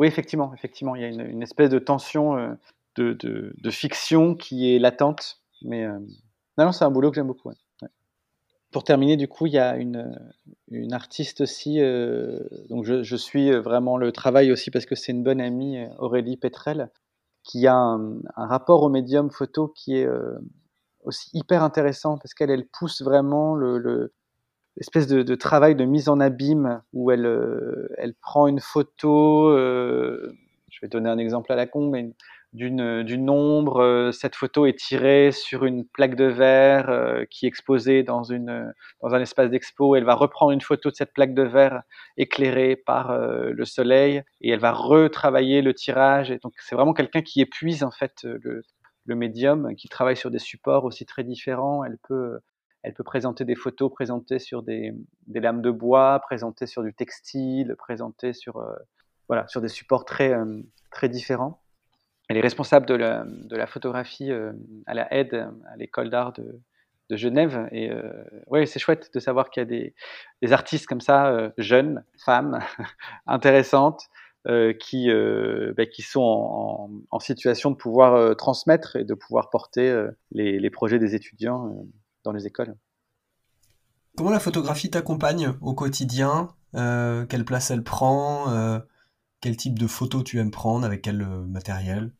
oui, 0.00 0.06
effectivement, 0.06 0.54
effectivement, 0.54 0.96
il 0.96 1.02
y 1.02 1.04
a 1.04 1.08
une, 1.08 1.42
espèce 1.42 1.68
de 1.68 1.78
tension 1.78 2.38
euh, 2.38 2.54
de, 2.96 3.70
fiction 3.70 4.34
qui 4.34 4.74
est 4.74 4.78
latente. 4.78 5.42
Mais 5.60 5.84
euh, 5.84 5.98
non, 6.56 6.72
c'est 6.72 6.86
un 6.86 6.90
boulot 6.90 7.10
que 7.10 7.16
j'aime 7.16 7.26
beaucoup. 7.26 7.50
Pour 8.70 8.84
terminer, 8.84 9.16
du 9.16 9.26
coup, 9.26 9.46
il 9.46 9.52
y 9.52 9.58
a 9.58 9.76
une, 9.76 10.16
une 10.70 10.92
artiste 10.92 11.40
aussi. 11.40 11.80
Euh, 11.80 12.38
donc, 12.68 12.84
je, 12.84 13.16
suis 13.16 13.50
vraiment 13.52 13.96
le 13.96 14.12
travail 14.12 14.52
aussi 14.52 14.70
parce 14.70 14.86
que 14.86 14.94
c'est 14.94 15.12
une 15.12 15.24
bonne 15.24 15.40
amie, 15.40 15.78
Aurélie 15.98 16.36
Petrel, 16.36 16.90
qui 17.42 17.66
a 17.66 17.74
un, 17.74 18.20
rapport 18.36 18.82
au 18.82 18.88
médium 18.88 19.30
photo 19.30 19.68
qui 19.68 19.96
est 19.96 20.08
aussi 21.02 21.30
hyper 21.32 21.64
intéressant 21.64 22.18
parce 22.18 22.34
qu'elle 22.34 22.50
elle 22.50 22.66
pousse 22.66 23.02
vraiment 23.02 23.54
le, 23.54 24.12
espèce 24.80 25.06
de, 25.06 25.34
travail 25.34 25.74
de 25.74 25.84
mise 25.84 26.08
en 26.08 26.20
abîme 26.20 26.82
où 26.92 27.10
elle, 27.10 27.26
euh, 27.26 27.88
elle 27.98 28.14
prend 28.14 28.46
une 28.46 28.60
photo, 28.60 29.48
euh, 29.48 30.32
je 30.70 30.78
vais 30.82 30.88
donner 30.88 31.10
un 31.10 31.18
exemple 31.18 31.52
à 31.52 31.56
la 31.56 31.66
con, 31.66 31.88
mais 31.90 32.10
d'une 32.52 33.30
ombre. 33.30 33.82
Euh, 33.82 34.12
cette 34.12 34.34
photo 34.34 34.66
est 34.66 34.78
tirée 34.78 35.32
sur 35.32 35.64
une 35.64 35.86
plaque 35.86 36.16
de 36.16 36.24
verre 36.24 37.24
qui 37.30 37.46
est 37.46 37.48
exposée 37.48 38.02
dans, 38.02 38.24
une, 38.24 38.72
dans 39.02 39.14
un 39.14 39.20
espace 39.20 39.50
d'expo. 39.50 39.96
Elle 39.96 40.04
va 40.04 40.14
reprendre 40.14 40.52
une 40.52 40.60
photo 40.60 40.90
de 40.90 40.94
cette 40.94 41.12
plaque 41.12 41.34
de 41.34 41.42
verre 41.42 41.82
éclairée 42.16 42.76
par 42.76 43.16
le 43.16 43.64
soleil 43.64 44.22
et 44.40 44.50
elle 44.50 44.60
va 44.60 44.72
retravailler 44.72 45.62
le 45.62 45.74
tirage. 45.74 46.30
Et 46.30 46.38
donc 46.38 46.54
c'est 46.58 46.74
vraiment 46.74 46.94
quelqu'un 46.94 47.22
qui 47.22 47.40
épuise 47.40 47.84
en 47.84 47.90
fait 47.90 48.24
le, 48.24 48.62
le 49.06 49.14
médium, 49.14 49.74
qui 49.76 49.88
travaille 49.88 50.16
sur 50.16 50.30
des 50.30 50.38
supports 50.38 50.84
aussi 50.84 51.06
très 51.06 51.24
différents. 51.24 51.84
Elle 51.84 51.98
peut 52.08 52.40
elle 52.82 52.94
peut 52.94 53.04
présenter 53.04 53.44
des 53.44 53.54
photos 53.54 53.92
présentées 53.92 54.38
sur 54.38 54.62
des, 54.62 54.94
lames 55.28 55.62
de 55.62 55.70
bois, 55.70 56.18
présentées 56.20 56.66
sur 56.66 56.82
du 56.82 56.94
textile, 56.94 57.74
présentées 57.76 58.32
sur, 58.32 58.56
euh, 58.56 58.74
voilà, 59.28 59.46
sur 59.48 59.60
des 59.60 59.68
supports 59.68 60.04
très, 60.04 60.32
euh, 60.32 60.62
très 60.90 61.08
différents. 61.08 61.62
Elle 62.30 62.36
est 62.36 62.42
responsable 62.42 62.86
de 62.86 62.94
la, 62.94 63.24
de 63.26 63.56
la 63.56 63.66
photographie 63.66 64.30
euh, 64.30 64.52
à 64.86 64.94
la 64.94 65.12
aide 65.12 65.48
à 65.70 65.76
l'école 65.76 66.10
d'art 66.10 66.32
de, 66.32 66.60
de, 67.10 67.16
Genève. 67.16 67.68
Et 67.72 67.90
ouais, 68.46 68.66
c'est 68.66 68.78
chouette 68.78 69.10
de 69.12 69.18
savoir 69.18 69.50
qu'il 69.50 69.60
y 69.60 69.66
a 69.66 69.66
des, 69.66 69.94
des, 70.40 70.52
artistes 70.52 70.86
comme 70.86 71.00
ça, 71.00 71.52
jeunes, 71.58 72.04
femmes, 72.24 72.60
intéressantes, 73.26 74.02
qui, 74.78 75.10
bah, 75.76 75.86
qui 75.86 76.02
sont 76.02 76.20
en, 76.20 76.90
en, 77.10 77.18
situation 77.18 77.72
de 77.72 77.76
pouvoir 77.76 78.36
transmettre 78.36 78.94
et 78.94 79.04
de 79.04 79.14
pouvoir 79.14 79.50
porter 79.50 80.06
les, 80.30 80.60
les 80.60 80.70
projets 80.70 81.00
des 81.00 81.16
étudiants 81.16 81.84
dans 82.22 82.32
les 82.32 82.46
écoles. 82.46 82.76
Comment 84.16 84.30
la 84.30 84.40
photographie 84.40 84.90
t'accompagne 84.90 85.54
au 85.60 85.74
quotidien? 85.74 86.48
Euh, 86.74 87.26
Quelle 87.26 87.44
place 87.44 87.70
elle 87.70 87.82
prend? 87.82 88.52
Euh, 88.52 88.78
Quel 89.40 89.56
type 89.56 89.78
de 89.78 89.86
photos 89.86 90.24
tu 90.24 90.38
aimes 90.38 90.50
prendre? 90.50 90.84
Avec 90.84 91.02
quel 91.02 91.22
euh, 91.22 91.44
matériel? 91.46 92.12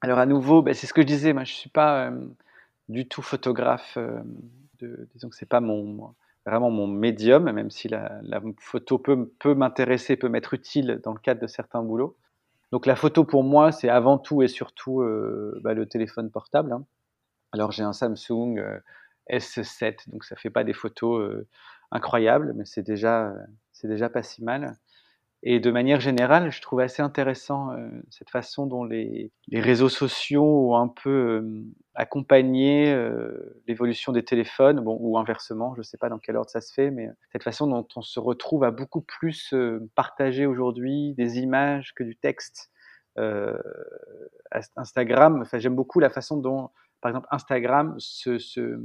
Alors 0.00 0.18
à 0.18 0.26
nouveau, 0.26 0.62
ben, 0.62 0.74
c'est 0.74 0.86
ce 0.86 0.94
que 0.94 1.02
je 1.02 1.06
disais, 1.06 1.32
moi 1.32 1.44
je 1.44 1.52
ne 1.52 1.56
suis 1.56 1.70
pas 1.70 2.12
du 2.88 3.06
tout 3.06 3.22
photographe. 3.22 3.98
De, 4.78 5.08
disons 5.14 5.28
que 5.28 5.36
c'est 5.36 5.48
pas 5.48 5.60
mon, 5.60 6.14
vraiment 6.46 6.70
mon 6.70 6.86
médium, 6.86 7.50
même 7.50 7.70
si 7.70 7.88
la, 7.88 8.20
photo 8.58 8.98
peut, 8.98 9.54
m'intéresser, 9.54 10.16
peut 10.16 10.28
m'être 10.28 10.54
utile 10.54 11.00
dans 11.04 11.12
le 11.12 11.18
cadre 11.18 11.40
de 11.40 11.46
certains 11.46 11.82
boulots. 11.82 12.16
Donc 12.72 12.86
la 12.86 12.96
photo 12.96 13.24
pour 13.24 13.44
moi, 13.44 13.72
c'est 13.72 13.88
avant 13.90 14.16
tout 14.16 14.42
et 14.42 14.48
surtout 14.48 15.04
bah, 15.62 15.74
le 15.74 15.86
téléphone 15.86 16.30
portable. 16.30 16.72
Hein. 16.72 16.84
Alors 17.52 17.72
j'ai 17.72 17.82
un 17.82 17.92
Samsung 17.92 18.58
euh, 18.58 18.78
S7, 19.30 20.08
donc 20.10 20.24
ça 20.24 20.36
fait 20.36 20.50
pas 20.50 20.64
des 20.64 20.72
photos 20.72 21.20
euh, 21.20 21.48
incroyables, 21.90 22.52
mais 22.54 22.64
c'est 22.64 22.82
déjà, 22.82 23.34
c'est 23.72 23.88
déjà 23.88 24.08
pas 24.08 24.22
si 24.22 24.44
mal. 24.44 24.76
Et 25.42 25.58
de 25.58 25.70
manière 25.70 26.00
générale, 26.00 26.50
je 26.50 26.60
trouve 26.60 26.80
assez 26.80 27.00
intéressant 27.00 27.72
euh, 27.72 27.88
cette 28.10 28.28
façon 28.28 28.66
dont 28.66 28.84
les, 28.84 29.32
les, 29.48 29.60
réseaux 29.60 29.88
sociaux 29.88 30.72
ont 30.72 30.76
un 30.76 30.88
peu 30.88 31.44
accompagné 31.94 32.94
l'évolution 33.66 34.12
des 34.12 34.22
téléphones, 34.22 34.80
bon, 34.80 34.96
ou 35.00 35.18
inversement, 35.18 35.74
je 35.74 35.80
ne 35.80 35.84
sais 35.84 35.98
pas 35.98 36.08
dans 36.08 36.18
quel 36.18 36.36
ordre 36.36 36.50
ça 36.50 36.60
se 36.60 36.72
fait, 36.72 36.90
mais 36.90 37.08
cette 37.32 37.42
façon 37.42 37.66
dont 37.66 37.86
on 37.96 38.02
se 38.02 38.20
retrouve 38.20 38.64
à 38.64 38.70
beaucoup 38.70 39.00
plus 39.00 39.54
partager 39.94 40.46
aujourd'hui 40.46 41.14
des 41.14 41.38
images 41.38 41.94
que 41.94 42.04
du 42.04 42.16
texte. 42.16 42.70
Instagram, 44.76 45.42
enfin, 45.42 45.58
j'aime 45.58 45.74
beaucoup 45.74 46.00
la 46.00 46.10
façon 46.10 46.36
dont 46.38 46.70
par 47.00 47.10
exemple, 47.10 47.28
Instagram 47.30 47.94
se, 47.98 48.80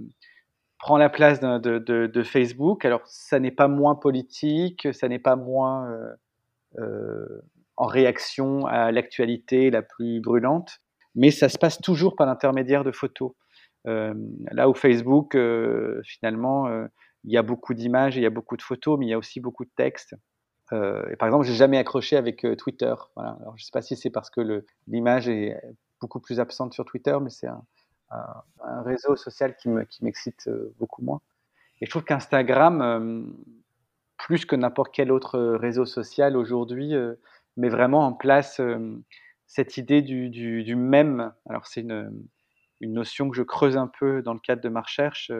prend 0.78 0.98
la 0.98 1.10
place 1.10 1.40
de, 1.40 2.24
Facebook. 2.24 2.86
Alors, 2.86 3.02
ça 3.06 3.40
n'est 3.40 3.52
pas 3.52 3.68
moins 3.68 3.96
politique, 3.96 4.88
ça 4.94 5.08
n'est 5.08 5.20
pas 5.20 5.36
moins 5.36 5.90
euh, 5.90 5.94
euh, 5.94 6.16
en 7.78 7.86
réaction 7.86 8.66
à 8.66 8.92
l'actualité 8.92 9.70
la 9.70 9.82
plus 9.82 10.22
brûlante, 10.22 10.80
mais 11.14 11.32
ça 11.32 11.50
se 11.50 11.58
passe 11.58 11.80
toujours 11.80 12.16
par 12.16 12.28
l'intermédiaire 12.28 12.84
de 12.84 12.92
photos. 12.92 13.32
Euh, 13.88 14.14
là 14.52 14.70
où 14.70 14.74
Facebook, 14.74 15.38
finalement, 16.04 16.70
il 17.24 17.32
y 17.32 17.38
a 17.38 17.44
beaucoup 17.44 17.74
d'images, 17.74 18.18
il 18.18 18.24
y 18.24 18.26
a 18.26 18.30
beaucoup 18.30 18.58
de 18.58 18.62
photos, 18.62 19.00
mais 19.00 19.06
il 19.06 19.10
y 19.10 19.14
a 19.14 19.18
aussi 19.18 19.40
beaucoup 19.40 19.66
de 19.66 19.72
textes. 19.76 20.16
par 20.70 21.28
exemple, 21.28 21.46
j'ai 21.46 21.56
jamais 21.56 21.78
accroché 21.78 22.18
avec 22.18 22.46
Twitter. 22.58 22.94
Je 23.18 23.22
ne 23.22 23.58
sais 23.58 23.72
pas 23.72 23.82
si 23.82 23.96
c'est 23.96 24.10
parce 24.10 24.30
que 24.30 24.66
l'image 24.88 25.28
est 25.28 25.60
beaucoup 26.02 26.20
plus 26.20 26.40
absente 26.40 26.74
sur 26.74 26.86
Twitter, 26.86 27.18
mais 27.22 27.30
c'est 27.30 27.48
un, 27.48 27.64
réseau 28.84 29.16
social 29.16 29.56
qui 29.58 29.70
m'excite 30.02 30.48
euh, 30.48 30.74
beaucoup 30.80 31.02
moins. 31.02 31.22
Et 31.82 31.86
je 31.86 31.90
trouve 31.90 32.04
qu'Instagram, 32.04 32.82
euh, 32.82 33.24
plus 34.18 34.46
que 34.46 34.56
n'importe 34.56 34.94
quel 34.94 35.12
autre 35.12 35.40
réseau 35.40 35.86
social 35.86 36.38
aujourd'hui, 36.38 36.96
euh, 36.96 37.16
met 37.58 37.70
vraiment 37.70 38.06
en 38.06 38.14
place 38.14 38.60
cette 39.48 39.78
idée 39.78 40.02
du, 40.02 40.30
du, 40.30 40.76
même. 40.76 41.34
Alors 41.48 41.68
c'est 41.68 41.82
une, 41.82 42.12
une, 42.82 42.94
notion 42.94 43.30
que 43.30 43.38
je 43.38 43.44
creuse 43.44 43.78
un 43.78 43.88
peu 43.88 44.22
dans 44.22 44.34
le 44.34 44.40
cadre 44.40 44.62
de 44.62 44.68
ma 44.68 44.82
recherche. 44.82 45.32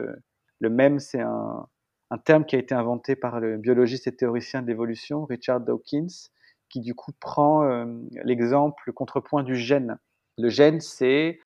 Le 0.60 0.70
même, 0.70 0.98
c'est 0.98 1.20
un, 1.20 1.66
un, 2.10 2.18
terme 2.18 2.46
qui 2.46 2.56
a 2.56 2.58
été 2.58 2.74
inventé 2.74 3.16
par 3.16 3.38
le 3.38 3.58
biologiste 3.58 4.06
et 4.06 4.16
théoricien 4.16 4.62
de 4.62 4.66
l'évolution, 4.68 5.26
Richard 5.26 5.60
Dawkins, 5.60 6.30
qui 6.70 6.80
du 6.80 6.94
coup 6.94 7.12
prend 7.20 7.84
l'exemple, 8.24 8.82
le 8.86 8.92
contrepoint 8.94 9.42
du 9.42 9.56
gène. 9.56 9.98
Le 10.38 10.48
gène, 10.48 10.80
c'est 10.80 11.40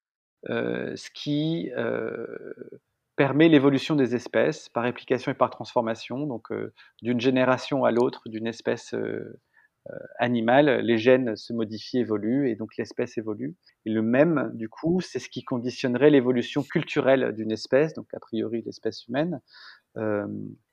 euh, 0.48 0.96
ce 0.96 1.10
qui 1.10 1.70
euh, 1.76 2.54
permet 3.20 3.50
l'évolution 3.50 3.96
des 3.96 4.14
espèces 4.14 4.70
par 4.70 4.82
réplication 4.82 5.30
et 5.30 5.34
par 5.34 5.50
transformation. 5.50 6.26
Donc, 6.26 6.50
euh, 6.52 6.72
d'une 7.02 7.20
génération 7.20 7.84
à 7.84 7.90
l'autre, 7.90 8.30
d'une 8.30 8.46
espèce 8.46 8.94
animale, 10.18 10.80
les 10.80 10.96
gènes 10.96 11.36
se 11.36 11.52
modifient, 11.52 11.98
évoluent, 11.98 12.48
et 12.48 12.56
donc 12.56 12.70
l'espèce 12.78 13.18
évolue. 13.18 13.56
Et 13.84 13.90
le 13.90 14.00
même, 14.00 14.50
du 14.54 14.70
coup, 14.70 15.02
c'est 15.02 15.18
ce 15.18 15.28
qui 15.28 15.42
conditionnerait 15.44 16.08
l'évolution 16.08 16.62
culturelle 16.62 17.34
d'une 17.34 17.52
espèce, 17.52 17.92
donc 17.92 18.06
a 18.14 18.20
priori 18.20 18.62
l'espèce 18.64 19.06
humaine, 19.06 19.40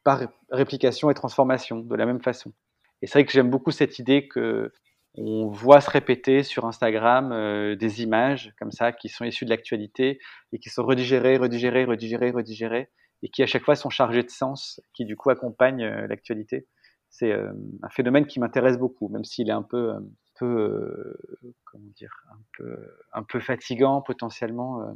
par 0.06 0.22
réplication 0.50 1.10
et 1.10 1.14
transformation, 1.14 1.80
de 1.80 1.96
la 1.96 2.06
même 2.06 2.22
façon. 2.22 2.54
Et 3.02 3.08
c'est 3.08 3.20
vrai 3.20 3.26
que 3.26 3.34
j'aime 3.34 3.50
beaucoup 3.50 3.72
cette 3.72 4.00
idée 4.00 4.30
que 4.30 4.72
on 5.18 5.48
voit 5.48 5.82
se 5.82 5.90
répéter 5.90 6.44
sur 6.44 6.66
Instagram 6.66 7.32
euh, 7.32 7.76
des 7.76 8.04
images 8.04 8.54
comme 8.60 8.72
ça 8.72 8.92
qui 8.92 9.10
sont 9.10 9.26
issues 9.26 9.46
de 9.46 9.50
l'actualité 9.50 10.20
et 10.52 10.60
qui 10.60 10.70
sont 10.70 10.84
redigérées, 10.84 11.38
redigérées, 11.38 11.86
redigérées, 11.86 12.32
redigérées 12.32 12.90
et 13.24 13.30
qui 13.30 13.42
à 13.42 13.48
chaque 13.48 13.64
fois 13.64 13.76
sont 13.76 13.90
chargées 13.90 14.22
de 14.22 14.30
sens, 14.30 14.80
qui 14.94 15.06
du 15.06 15.16
coup 15.16 15.32
accompagnent 15.32 15.84
euh, 15.84 16.08
l'actualité. 16.08 16.68
C'est 17.10 17.32
euh, 17.32 17.52
un 17.82 17.90
phénomène 17.90 18.28
qui 18.28 18.40
m'intéresse 18.40 18.78
beaucoup, 18.78 19.10
même 19.10 19.24
s'il 19.24 19.50
est 19.50 19.54
un 19.54 19.64
peu 19.64 19.94
peu, 20.40 21.18
comment 21.64 21.90
dire, 21.96 22.14
un 22.32 22.40
peu, 22.56 22.78
un 23.12 23.24
peu 23.24 23.40
fatigant 23.40 24.04
potentiellement 24.04 24.94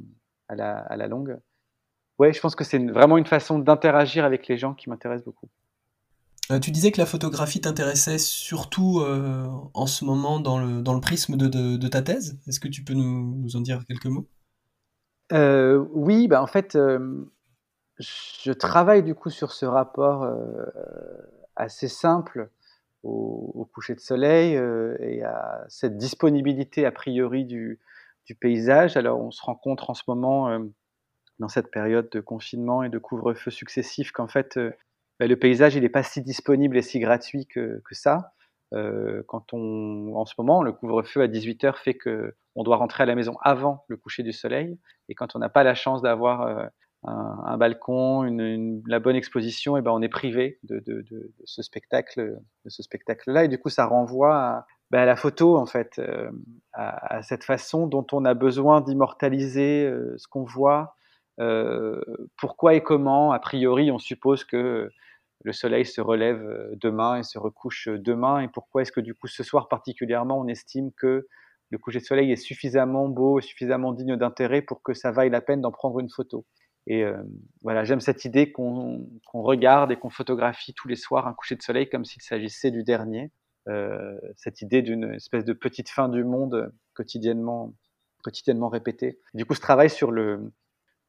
à 0.48 0.54
la, 0.54 0.78
à 0.78 0.96
la 0.98 1.08
longue. 1.08 1.40
Ouais, 2.20 2.32
je 2.32 2.40
pense 2.40 2.56
que 2.56 2.64
c'est 2.64 2.78
vraiment 2.78 3.18
une 3.18 3.26
façon 3.26 3.58
d'interagir 3.58 4.24
avec 4.24 4.48
les 4.48 4.56
gens 4.56 4.76
qui 4.76 4.88
m'intéresse 4.88 5.24
beaucoup. 5.24 5.50
Tu 6.60 6.72
disais 6.72 6.92
que 6.92 7.00
la 7.00 7.06
photographie 7.06 7.62
t'intéressait 7.62 8.18
surtout 8.18 9.02
en 9.74 9.86
ce 9.86 10.06
moment 10.06 10.40
dans 10.40 10.60
le, 10.60 10.82
dans 10.82 10.94
le 10.94 11.02
prisme 11.02 11.38
de, 11.38 11.88
ta 11.88 12.02
thèse. 12.02 12.40
Est-ce 12.48 12.60
que 12.60 12.68
tu 12.68 12.84
peux 12.84 12.94
nous, 12.94 13.56
en 13.56 13.62
dire 13.62 13.86
quelques 13.88 14.08
mots? 14.08 14.28
Oui, 15.32 16.28
bah 16.28 16.42
en 16.42 16.48
fait, 16.48 16.78
je 18.00 18.52
travaille 18.52 19.04
du 19.04 19.16
coup 19.16 19.30
sur 19.30 19.52
ce 19.52 19.66
rapport 19.66 20.28
assez 21.56 21.88
simple 21.88 22.50
au, 23.04 23.70
coucher 23.74 23.96
de 23.96 24.00
soleil 24.00 24.56
euh, 24.56 24.96
et 25.00 25.24
à 25.24 25.66
cette 25.70 25.98
disponibilité 25.98 26.86
a 26.86 26.92
priori 26.92 27.46
du, 27.46 27.80
paysage. 28.40 28.96
Alors 28.96 29.20
on 29.20 29.30
se 29.30 29.42
rencontre 29.44 29.90
en 29.90 29.94
ce 29.94 30.04
moment 30.08 30.48
euh, 30.48 30.60
dans 31.40 31.50
cette 31.50 31.70
période 31.70 32.10
de 32.12 32.22
confinement 32.22 32.82
et 32.82 32.88
de 32.88 32.98
couvre-feu 32.98 33.52
successifs 33.52 34.14
qu'en 34.14 34.30
fait 34.30 34.58
euh, 35.22 35.26
bah, 35.26 35.28
le 35.28 35.36
paysage 35.36 35.76
il 35.76 35.82
n'est 35.82 35.90
pas 35.90 36.04
si 36.04 36.22
disponible 36.22 36.78
et 36.78 36.82
si 36.82 37.00
gratuit 37.00 37.46
que, 37.48 37.82
ça. 37.92 38.34
quand 38.72 39.54
on, 39.54 40.16
en 40.16 40.26
ce 40.26 40.34
moment, 40.38 40.64
le 40.64 40.72
couvre-feu 40.72 41.22
à 41.22 41.28
18h 41.28 41.76
fait 41.76 41.96
que 41.96 42.36
on 42.56 42.64
doit 42.64 42.78
rentrer 42.78 43.04
à 43.04 43.06
la 43.06 43.16
maison 43.16 43.38
avant 43.42 43.86
le 43.88 43.98
coucher 43.98 44.24
du 44.24 44.34
soleil. 44.34 44.78
Et 45.10 45.16
quand 45.16 45.36
on 45.36 45.40
n'a 45.40 45.50
pas 45.50 45.64
la 45.64 45.76
chance 45.76 46.02
d'avoir 46.02 46.70
un, 47.04 47.58
balcon, 47.58 48.24
la 48.88 49.00
bonne 49.00 49.16
exposition, 49.16 49.78
et 49.78 49.82
ben 49.82 49.92
on 49.92 50.02
est 50.02 50.10
privé 50.10 50.60
de, 50.64 50.84
ce 51.46 51.62
spectacle, 51.62 52.40
de 52.66 52.70
ce 52.70 52.84
spectacle-là, 52.84 53.46
et 53.46 53.48
du 53.48 53.58
coup 53.58 53.70
ça 53.70 53.86
renvoie 53.86 54.36
à, 54.36 54.66
à 55.00 55.06
la 55.06 55.16
photo 55.16 55.58
en 55.58 55.66
fait, 55.66 56.00
euh, 56.00 56.30
à, 56.74 57.22
cette 57.24 57.44
façon 57.44 57.88
dont 57.88 58.06
on 58.12 58.26
a 58.26 58.34
besoin 58.34 58.82
d'immortaliser 58.82 59.86
euh, 59.86 60.16
ce 60.18 60.28
qu'on 60.28 60.44
voit. 60.44 60.96
Euh, 61.40 62.02
pourquoi 62.38 62.74
et 62.76 62.84
comment? 62.84 63.32
A 63.32 63.40
priori, 63.40 63.92
on 63.92 64.00
suppose 64.00 64.44
que 64.44 64.92
le 65.44 65.54
soleil 65.54 65.86
se 65.86 66.02
relève 66.02 66.70
demain 66.74 67.18
et 67.18 67.24
se 67.24 67.40
recouche 67.40 67.88
demain, 67.88 68.42
et 68.42 68.48
pourquoi 68.48 68.82
est-ce 68.82 68.92
que 68.92 69.02
du 69.02 69.16
coup 69.16 69.28
ce 69.28 69.44
soir 69.44 69.68
particulièrement, 69.68 70.40
on 70.40 70.48
estime 70.48 70.92
que 70.92 71.28
le 71.70 71.78
coucher 71.78 72.00
de 72.00 72.06
soleil 72.06 72.32
est 72.32 72.36
suffisamment 72.36 73.08
beau, 73.08 73.40
suffisamment 73.40 73.94
digne 73.94 74.18
d'intérêt 74.18 74.62
pour 74.62 74.84
que 74.84 74.94
ça 74.94 75.12
vaille 75.12 75.30
la 75.30 75.42
peine 75.42 75.62
d'en 75.62 75.72
prendre 75.72 76.00
une 76.00 76.10
photo? 76.10 76.46
Et 76.88 77.04
euh, 77.04 77.22
voilà, 77.62 77.84
j'aime 77.84 78.00
cette 78.00 78.26
idée 78.26 78.52
qu'on 78.52 79.08
regarde 79.34 79.92
et 79.92 79.96
qu'on 79.96 80.10
photographie 80.10 80.74
tous 80.74 80.88
les 80.88 80.96
soirs 80.96 81.28
un 81.28 81.34
coucher 81.34 81.56
de 81.56 81.62
soleil 81.62 81.88
comme 81.88 82.06
s'il 82.06 82.22
s'agissait 82.22 82.72
du 82.72 82.84
dernier. 82.84 83.32
Euh, 83.68 84.18
cette 84.36 84.62
idée 84.62 84.82
d'une 84.82 85.14
espèce 85.14 85.46
de 85.46 85.54
petite 85.54 85.90
fin 85.90 86.10
du 86.10 86.24
monde 86.24 86.74
quotidiennement, 86.94 87.74
quotidiennement 88.24 88.70
répétée. 88.70 89.20
Du 89.36 89.46
coup, 89.46 89.54
ce 89.54 89.62
travail 89.62 89.90
sur 89.90 90.12
le 90.12 90.52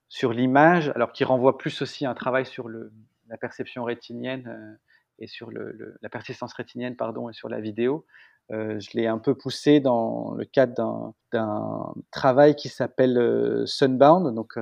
sur 0.09 0.35
l'image, 0.35 0.91
alors 0.91 1.13
qui 1.13 1.25
renvoie 1.25 1.57
plus 1.57 1.81
aussi 1.81 2.05
à 2.05 2.11
un 2.11 2.15
travail 2.15 2.45
sur 2.45 2.69
le, 2.69 2.93
la 3.33 3.39
perception 3.39 3.83
rétinienne 3.83 4.47
euh, 4.47 4.77
et 5.19 5.27
sur 5.27 5.51
le, 5.51 5.97
la 6.01 6.09
persistance 6.09 6.53
rétinienne, 6.53 6.97
pardon, 6.97 7.29
et 7.29 7.33
sur 7.33 7.49
la 7.49 7.61
vidéo. 7.61 8.07
Euh, 8.53 8.79
je 8.79 8.91
l'ai 8.95 9.07
un 9.07 9.19
peu 9.19 9.35
poussé 9.35 9.81
dans 9.81 10.35
le 10.35 10.45
cadre 10.45 11.15
d'un 11.33 11.95
travail 12.11 12.55
qui 12.55 12.69
s'appelle 12.69 13.63
Sunbound, 13.67 14.35
donc 14.35 14.55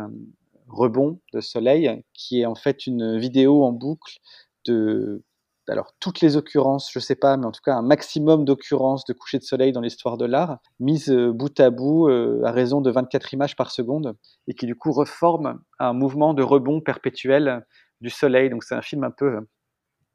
rebond 0.68 1.20
de 1.32 1.40
soleil, 1.40 2.02
qui 2.14 2.40
est 2.40 2.46
en 2.46 2.54
fait 2.54 2.86
une 2.86 3.18
vidéo 3.18 3.64
en 3.64 3.72
boucle 3.72 4.18
de 4.66 5.22
alors 5.70 5.94
toutes 6.00 6.20
les 6.20 6.36
occurrences, 6.36 6.90
je 6.92 6.98
sais 6.98 7.14
pas, 7.14 7.36
mais 7.36 7.46
en 7.46 7.52
tout 7.52 7.60
cas 7.64 7.74
un 7.74 7.82
maximum 7.82 8.44
d'occurrences 8.44 9.04
de 9.04 9.12
coucher 9.12 9.38
de 9.38 9.44
soleil 9.44 9.72
dans 9.72 9.80
l'histoire 9.80 10.16
de 10.16 10.26
l'art, 10.26 10.58
mises 10.78 11.10
euh, 11.10 11.32
bout 11.32 11.58
à 11.60 11.70
bout 11.70 12.08
euh, 12.08 12.42
à 12.44 12.50
raison 12.50 12.80
de 12.80 12.90
24 12.90 13.32
images 13.34 13.56
par 13.56 13.70
seconde, 13.70 14.16
et 14.48 14.54
qui 14.54 14.66
du 14.66 14.74
coup 14.74 14.92
reforment 14.92 15.60
un 15.78 15.92
mouvement 15.92 16.34
de 16.34 16.42
rebond 16.42 16.80
perpétuel 16.80 17.64
du 18.00 18.10
soleil. 18.10 18.50
Donc 18.50 18.64
c'est 18.64 18.74
un 18.74 18.82
film 18.82 19.04
un 19.04 19.10
peu 19.10 19.36
euh, 19.36 19.40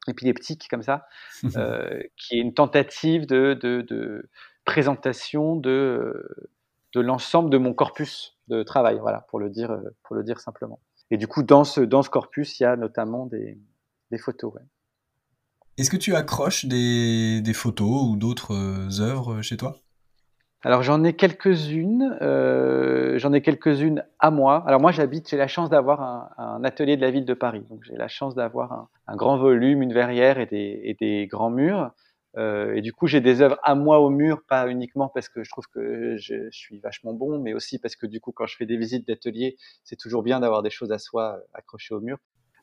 épileptique 0.07 0.67
comme 0.69 0.83
ça, 0.83 1.07
qui 2.17 2.37
est 2.37 2.41
une 2.41 2.53
tentative 2.53 3.25
de, 3.25 3.53
de 3.61 4.29
présentation 4.65 5.55
de, 5.55 6.27
de 6.93 7.01
l'ensemble 7.01 7.49
de 7.49 7.57
mon 7.57 7.73
corpus 7.73 8.37
de 8.47 8.63
travail, 8.63 8.97
voilà, 8.99 9.21
pour 9.29 9.39
le 9.39 9.49
dire, 9.49 9.71
euh, 9.71 9.81
pour 10.03 10.15
le 10.15 10.23
dire 10.23 10.39
simplement. 10.39 10.79
Et 11.11 11.17
du 11.17 11.27
coup, 11.27 11.43
dans 11.43 11.63
ce, 11.63 11.81
dans 11.81 12.01
ce 12.01 12.09
corpus, 12.09 12.59
il 12.59 12.63
y 12.63 12.65
a 12.65 12.75
notamment 12.75 13.25
des, 13.25 13.59
des 14.11 14.17
photos. 14.17 14.53
Est-ce 15.77 15.89
que 15.89 15.97
tu 15.97 16.15
accroches 16.15 16.65
des, 16.65 17.41
des 17.41 17.53
photos 17.53 18.09
ou 18.09 18.15
d'autres 18.15 18.53
euh, 18.53 19.01
œuvres 19.01 19.41
chez 19.41 19.57
toi? 19.57 19.77
Alors 20.65 20.81
j'en 20.81 21.03
ai 21.03 21.13
quelques-unes, 21.13 22.17
euh, 22.23 23.19
j'en 23.19 23.33
ai 23.33 23.41
quelques-unes 23.43 24.03
à 24.17 24.31
moi. 24.31 24.63
Alors 24.65 24.81
moi 24.81 24.91
j'habite, 24.91 25.29
j'ai 25.29 25.37
la 25.37 25.47
chance 25.47 25.69
d'avoir 25.69 26.01
un, 26.39 26.63
atelier 26.63 26.97
de 26.97 27.01
la 27.01 27.11
ville 27.11 27.25
de 27.25 27.35
Paris, 27.35 27.63
donc 27.69 27.83
j'ai 27.83 27.95
la 27.95 28.07
chance 28.07 28.33
d'avoir 28.33 28.89
un, 29.05 29.15
grand 29.15 29.37
volume, 29.37 29.83
une 29.83 29.93
verrière 29.93 30.39
et 30.39 30.47
des, 30.47 31.27
grands 31.29 31.51
murs. 31.51 31.91
Euh, 32.37 32.73
et 32.73 32.81
du 32.81 32.93
coup, 32.93 33.05
j'ai 33.05 33.21
des 33.21 33.43
œuvres 33.43 33.59
à 33.61 33.75
moi 33.75 33.99
au 33.99 34.09
mur, 34.09 34.41
pas 34.49 34.67
uniquement 34.67 35.07
parce 35.07 35.29
que 35.29 35.43
je 35.43 35.51
trouve 35.51 35.67
que 35.67 36.17
je, 36.17 36.49
suis 36.49 36.79
vachement 36.79 37.13
bon, 37.13 37.37
mais 37.37 37.53
aussi 37.53 37.77
parce 37.77 37.95
que 37.95 38.07
du 38.07 38.19
coup, 38.19 38.31
quand 38.31 38.47
je 38.47 38.55
fais 38.55 38.65
des 38.65 38.75
visites 38.75 39.07
d'atelier, 39.07 39.57
c'est 39.83 39.97
toujours 39.97 40.23
bien 40.23 40.39
d'avoir 40.39 40.63
des 40.63 40.71
choses 40.71 40.91
à 40.91 40.97
soi 40.97 41.35
euh, 41.35 41.41
accrochées 41.53 41.93
au 41.93 42.01
mur. 42.01 42.17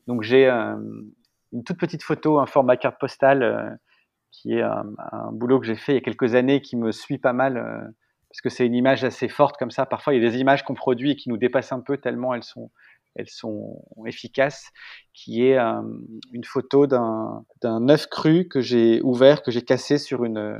Donc 0.07 0.23
j'ai 0.23 0.49
une 0.49 1.63
toute 1.65 1.77
petite 1.77 2.03
photo, 2.03 2.37
un 2.37 2.47
format 2.47 2.75
carte 2.75 2.99
postale, 2.99 3.79
qui 4.33 4.55
est 4.55 4.61
un, 4.61 5.31
boulot 5.31 5.61
que 5.61 5.65
j'ai 5.65 5.75
fait 5.75 5.93
il 5.93 5.95
y 5.95 5.99
a 5.99 6.01
quelques 6.01 6.35
années, 6.35 6.61
qui 6.61 6.75
me 6.75 6.91
suit 6.91 7.19
pas 7.19 7.33
mal, 7.33 7.93
parce 8.29 8.41
que 8.41 8.49
c'est 8.49 8.65
une 8.65 8.75
image 8.75 9.05
assez 9.05 9.29
forte 9.29 9.57
comme 9.57 9.71
ça. 9.71 9.85
Parfois, 9.85 10.13
il 10.13 10.21
y 10.21 10.25
a 10.25 10.29
des 10.29 10.39
images 10.39 10.65
qu'on 10.65 10.73
produit 10.73 11.11
et 11.11 11.15
qui 11.15 11.29
nous 11.29 11.37
dépassent 11.37 11.71
un 11.71 11.79
peu 11.79 11.97
tellement 11.97 12.33
elles 12.33 12.43
sont 12.43 12.71
elles 13.15 13.29
sont 13.29 13.83
efficaces, 14.05 14.71
qui 15.13 15.45
est 15.45 15.57
euh, 15.57 15.81
une 16.31 16.43
photo 16.43 16.87
d'un 16.87 17.89
œuf 17.89 18.07
cru 18.07 18.47
que 18.47 18.61
j'ai 18.61 19.01
ouvert, 19.01 19.43
que 19.43 19.51
j'ai 19.51 19.61
cassé 19.61 19.97
sur 19.97 20.25
une 20.25 20.37
euh, 20.37 20.57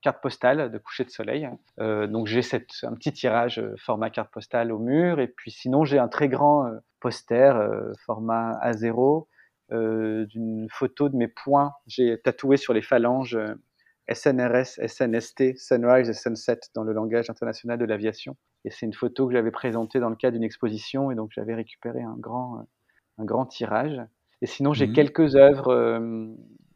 carte 0.00 0.22
postale 0.22 0.70
de 0.70 0.78
coucher 0.78 1.04
de 1.04 1.10
soleil. 1.10 1.48
Euh, 1.80 2.06
donc 2.06 2.26
j'ai 2.26 2.40
un 2.82 2.94
petit 2.94 3.12
tirage 3.12 3.62
format 3.78 4.10
carte 4.10 4.30
postale 4.30 4.72
au 4.72 4.78
mur, 4.78 5.20
et 5.20 5.28
puis 5.28 5.50
sinon 5.50 5.84
j'ai 5.84 5.98
un 5.98 6.08
très 6.08 6.28
grand 6.28 6.70
poster 7.00 7.54
format 8.06 8.58
A0 8.62 9.26
d'une 10.28 10.68
photo 10.70 11.08
de 11.08 11.16
mes 11.16 11.28
points. 11.28 11.72
J'ai 11.86 12.20
tatoué 12.20 12.56
sur 12.56 12.72
les 12.72 12.82
phalanges 12.82 13.38
SNRS, 14.12 14.80
SNST, 14.86 15.56
Sunrise 15.56 16.08
et 16.08 16.14
Sunset 16.14 16.60
dans 16.74 16.84
le 16.84 16.92
langage 16.92 17.30
international 17.30 17.78
de 17.78 17.84
l'aviation. 17.84 18.36
Et 18.64 18.70
c'est 18.70 18.86
une 18.86 18.92
photo 18.92 19.26
que 19.26 19.32
j'avais 19.32 19.50
présentée 19.50 20.00
dans 20.00 20.10
le 20.10 20.16
cadre 20.16 20.34
d'une 20.34 20.44
exposition 20.44 21.10
et 21.10 21.14
donc 21.14 21.30
j'avais 21.32 21.54
récupéré 21.54 22.02
un 22.02 22.16
grand, 22.16 22.58
euh, 22.58 22.62
un 23.18 23.24
grand 23.24 23.46
tirage. 23.46 24.00
Et 24.42 24.46
sinon, 24.46 24.72
j'ai 24.72 24.86
mhm. 24.86 24.94
quelques 24.94 25.36
œuvres 25.36 25.72
euh, 25.72 26.26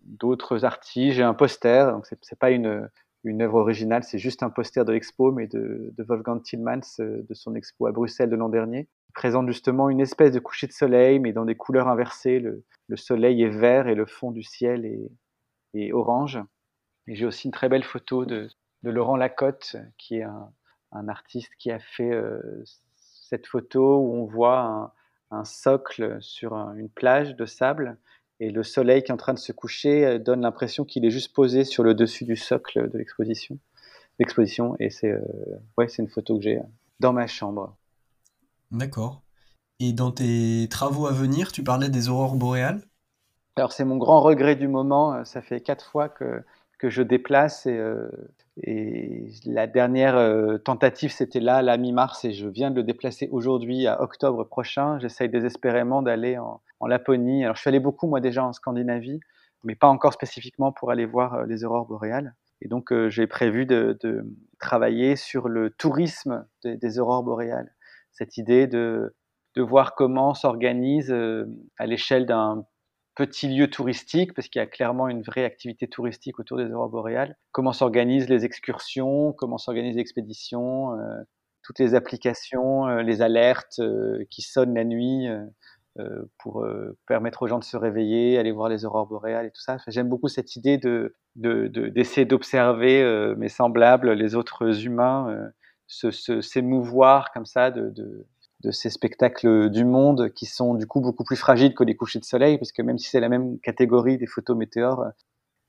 d'autres 0.04 0.64
artistes. 0.64 1.16
J'ai 1.16 1.22
un 1.22 1.34
poster, 1.34 1.90
donc 1.92 2.06
c'est 2.06 2.38
pas 2.38 2.50
une, 2.50 2.88
une 3.24 3.42
œuvre 3.42 3.56
originale, 3.56 4.04
c'est 4.04 4.18
juste 4.18 4.42
un 4.42 4.50
poster 4.50 4.84
de 4.84 4.92
l'expo, 4.92 5.32
mais 5.32 5.46
de, 5.46 5.92
Wolfgang 5.98 6.42
Tillmans, 6.42 6.98
de 6.98 7.34
son 7.34 7.54
expo 7.54 7.86
à 7.86 7.92
Bruxelles 7.92 8.30
de 8.30 8.36
l'an 8.36 8.48
dernier. 8.48 8.88
Il 9.10 9.12
présente 9.12 9.48
justement 9.48 9.90
une 9.90 10.00
espèce 10.00 10.32
de 10.32 10.38
coucher 10.38 10.66
de 10.66 10.72
soleil, 10.72 11.18
mais 11.18 11.32
dans 11.32 11.44
des 11.44 11.56
couleurs 11.56 11.88
inversées. 11.88 12.38
Le, 12.38 12.64
le 12.88 12.96
soleil 12.96 13.42
est 13.42 13.50
vert 13.50 13.86
et 13.88 13.94
le 13.94 14.06
fond 14.06 14.30
du 14.30 14.42
ciel 14.42 14.84
est, 15.74 15.92
orange. 15.92 16.40
Et 17.06 17.14
j'ai 17.14 17.26
aussi 17.26 17.46
une 17.46 17.52
très 17.52 17.68
belle 17.68 17.84
photo 17.84 18.24
de, 18.24 18.48
Laurent 18.82 19.16
Lacotte, 19.16 19.76
qui 19.96 20.16
est 20.16 20.22
un, 20.22 21.08
artiste 21.08 21.52
qui 21.58 21.70
a 21.70 21.78
fait 21.78 22.10
euh, 22.10 22.40
cette 22.96 23.46
photo 23.46 23.98
où 23.98 24.14
on 24.14 24.24
voit 24.24 24.94
un 25.30 25.44
socle 25.44 26.16
sur 26.20 26.54
une 26.54 26.88
plage 26.88 27.36
de 27.36 27.44
sable 27.44 27.98
et 28.40 28.50
le 28.50 28.62
soleil 28.62 29.02
qui 29.02 29.10
est 29.10 29.14
en 29.14 29.18
train 29.18 29.34
de 29.34 29.38
se 29.38 29.52
coucher 29.52 30.04
euh, 30.04 30.18
donne 30.18 30.42
l'impression 30.42 30.84
qu'il 30.84 31.04
est 31.04 31.10
juste 31.10 31.34
posé 31.34 31.64
sur 31.64 31.82
le 31.82 31.94
dessus 31.94 32.24
du 32.24 32.36
socle 32.36 32.90
de 32.90 32.98
l'exposition. 32.98 33.58
L'exposition 34.18 34.76
et 34.78 34.90
c'est 34.90 35.10
euh, 35.10 35.20
ouais, 35.76 35.88
c'est 35.88 36.02
une 36.02 36.08
photo 36.08 36.36
que 36.36 36.42
j'ai 36.42 36.60
dans 37.00 37.12
ma 37.12 37.26
chambre. 37.26 37.76
D'accord. 38.70 39.22
Et 39.80 39.92
dans 39.92 40.10
tes 40.10 40.66
travaux 40.68 41.06
à 41.06 41.12
venir, 41.12 41.52
tu 41.52 41.62
parlais 41.62 41.88
des 41.88 42.08
aurores 42.08 42.34
boréales? 42.34 42.82
Alors 43.56 43.72
c'est 43.72 43.84
mon 43.84 43.96
grand 43.96 44.20
regret 44.20 44.56
du 44.56 44.68
moment. 44.68 45.24
Ça 45.24 45.40
fait 45.40 45.60
quatre 45.60 45.86
fois 45.86 46.08
que 46.08 46.42
que 46.78 46.88
je 46.90 47.02
déplace. 47.02 47.66
Et, 47.66 47.76
euh, 47.76 48.08
la 49.44 49.66
dernière 49.66 50.16
euh, 50.16 50.58
tentative, 50.58 51.12
c'était 51.12 51.40
là, 51.40 51.62
la 51.62 51.76
mi-mars, 51.76 52.24
et 52.24 52.32
je 52.32 52.48
viens 52.48 52.70
de 52.70 52.76
le 52.76 52.82
déplacer 52.82 53.28
aujourd'hui 53.30 53.86
à 53.86 54.02
octobre 54.02 54.44
prochain. 54.44 54.98
J'essaye 54.98 55.28
désespérément 55.28 56.02
d'aller 56.02 56.38
en, 56.38 56.60
en, 56.80 56.86
Laponie. 56.86 57.44
Alors, 57.44 57.56
je 57.56 57.60
suis 57.60 57.68
allé 57.68 57.78
beaucoup, 57.80 58.08
moi, 58.08 58.20
déjà 58.20 58.44
en 58.44 58.52
Scandinavie, 58.52 59.20
mais 59.62 59.76
pas 59.76 59.88
encore 59.88 60.12
spécifiquement 60.12 60.72
pour 60.72 60.90
aller 60.90 61.06
voir 61.06 61.34
euh, 61.34 61.46
les 61.46 61.64
aurores 61.64 61.86
boréales. 61.86 62.34
Et 62.60 62.66
donc, 62.66 62.92
j'ai 63.08 63.28
prévu 63.28 63.66
de, 63.66 63.96
de, 64.02 64.26
travailler 64.58 65.14
sur 65.14 65.48
le 65.48 65.70
tourisme 65.70 66.44
des, 66.64 66.76
des 66.76 66.98
aurores 66.98 67.22
boréales. 67.22 67.72
Cette 68.10 68.36
idée 68.36 68.66
de, 68.66 69.14
de 69.54 69.62
voir 69.62 69.94
comment 69.94 70.34
s'organise 70.34 71.14
à 71.78 71.86
l'échelle 71.86 72.26
d'un 72.26 72.64
petits 73.18 73.48
lieux 73.48 73.68
touristiques, 73.68 74.32
parce 74.32 74.46
qu'il 74.46 74.60
y 74.60 74.62
a 74.62 74.66
clairement 74.68 75.08
une 75.08 75.22
vraie 75.22 75.44
activité 75.44 75.88
touristique 75.88 76.38
autour 76.38 76.56
des 76.56 76.70
aurores 76.70 76.88
boréales. 76.88 77.36
Comment 77.50 77.72
s'organisent 77.72 78.28
les 78.28 78.44
excursions, 78.44 79.32
comment 79.32 79.58
s'organisent 79.58 79.96
les 79.96 80.00
expéditions, 80.00 80.92
euh, 80.92 81.24
toutes 81.64 81.80
les 81.80 81.96
applications, 81.96 82.86
euh, 82.86 83.02
les 83.02 83.20
alertes 83.20 83.80
euh, 83.80 84.24
qui 84.30 84.42
sonnent 84.42 84.74
la 84.74 84.84
nuit 84.84 85.26
pour 86.38 86.64
permettre 87.08 87.42
aux 87.42 87.48
gens 87.48 87.58
de 87.58 87.64
se 87.64 87.76
réveiller, 87.76 88.38
aller 88.38 88.52
voir 88.52 88.68
les 88.68 88.84
aurores 88.84 89.08
boréales 89.08 89.46
et 89.46 89.50
tout 89.50 89.60
ça. 89.60 89.78
J'aime 89.88 90.08
beaucoup 90.08 90.28
cette 90.28 90.54
idée 90.54 90.78
de 90.78 91.16
d'essayer 91.34 92.24
d'observer 92.24 93.34
mes 93.36 93.48
semblables, 93.48 94.12
les 94.12 94.36
autres 94.36 94.86
humains, 94.86 95.50
s'émouvoir 95.88 97.32
comme 97.32 97.46
ça 97.46 97.72
de, 97.72 98.28
de 98.60 98.70
ces 98.70 98.90
spectacles 98.90 99.70
du 99.70 99.84
monde 99.84 100.30
qui 100.30 100.46
sont 100.46 100.74
du 100.74 100.86
coup 100.86 101.00
beaucoup 101.00 101.24
plus 101.24 101.36
fragiles 101.36 101.74
que 101.74 101.84
les 101.84 101.94
couchers 101.94 102.18
de 102.18 102.24
soleil, 102.24 102.58
parce 102.58 102.72
que 102.72 102.82
même 102.82 102.98
si 102.98 103.08
c'est 103.08 103.20
la 103.20 103.28
même 103.28 103.58
catégorie 103.60 104.18
des 104.18 104.26
photos 104.26 104.56
météores, 104.56 105.06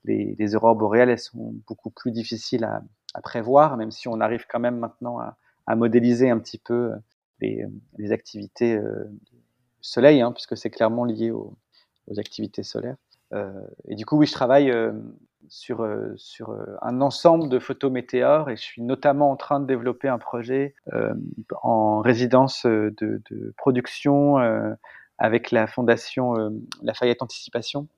les, 0.04 0.34
les 0.38 0.54
aurores 0.54 0.76
boréales, 0.76 1.10
elles 1.10 1.18
sont 1.18 1.54
beaucoup 1.66 1.90
plus 1.90 2.10
difficiles 2.10 2.64
à, 2.64 2.82
prévoir, 3.22 3.76
même 3.76 3.90
si 3.90 4.08
on 4.08 4.20
arrive 4.20 4.46
quand 4.48 4.60
même 4.60 4.78
maintenant 4.78 5.18
à, 5.18 5.36
modéliser 5.76 6.30
un 6.30 6.38
petit 6.38 6.58
peu 6.58 6.90
les, 7.40 7.64
les 7.96 8.10
activités 8.10 8.76
euh, 8.76 9.04
soleil, 9.80 10.20
hein, 10.20 10.32
puisque 10.32 10.56
c'est 10.56 10.70
clairement 10.70 11.04
lié 11.04 11.30
aux, 11.30 11.56
activités 12.18 12.64
solaires. 12.64 12.96
Euh, 13.32 13.52
et 13.86 13.94
du 13.94 14.04
coup, 14.04 14.16
oui, 14.16 14.26
je 14.26 14.32
travaille 14.32 14.72
euh, 14.72 14.90
sur, 15.50 15.82
euh, 15.82 16.14
sur 16.16 16.56
un 16.80 17.00
ensemble 17.00 17.48
de 17.48 17.58
photos 17.58 17.90
météores 17.90 18.48
et 18.48 18.56
je 18.56 18.62
suis 18.62 18.82
notamment 18.82 19.30
en 19.30 19.36
train 19.36 19.60
de 19.60 19.66
développer 19.66 20.08
un 20.08 20.18
projet 20.18 20.74
en 21.62 22.00
résidence 22.00 22.64
de, 22.64 23.22
production 23.56 24.36
avec 25.18 25.50
la 25.50 25.66
fondation 25.66 26.34
Lafayette 26.82 27.22
Anticipation 27.22 27.88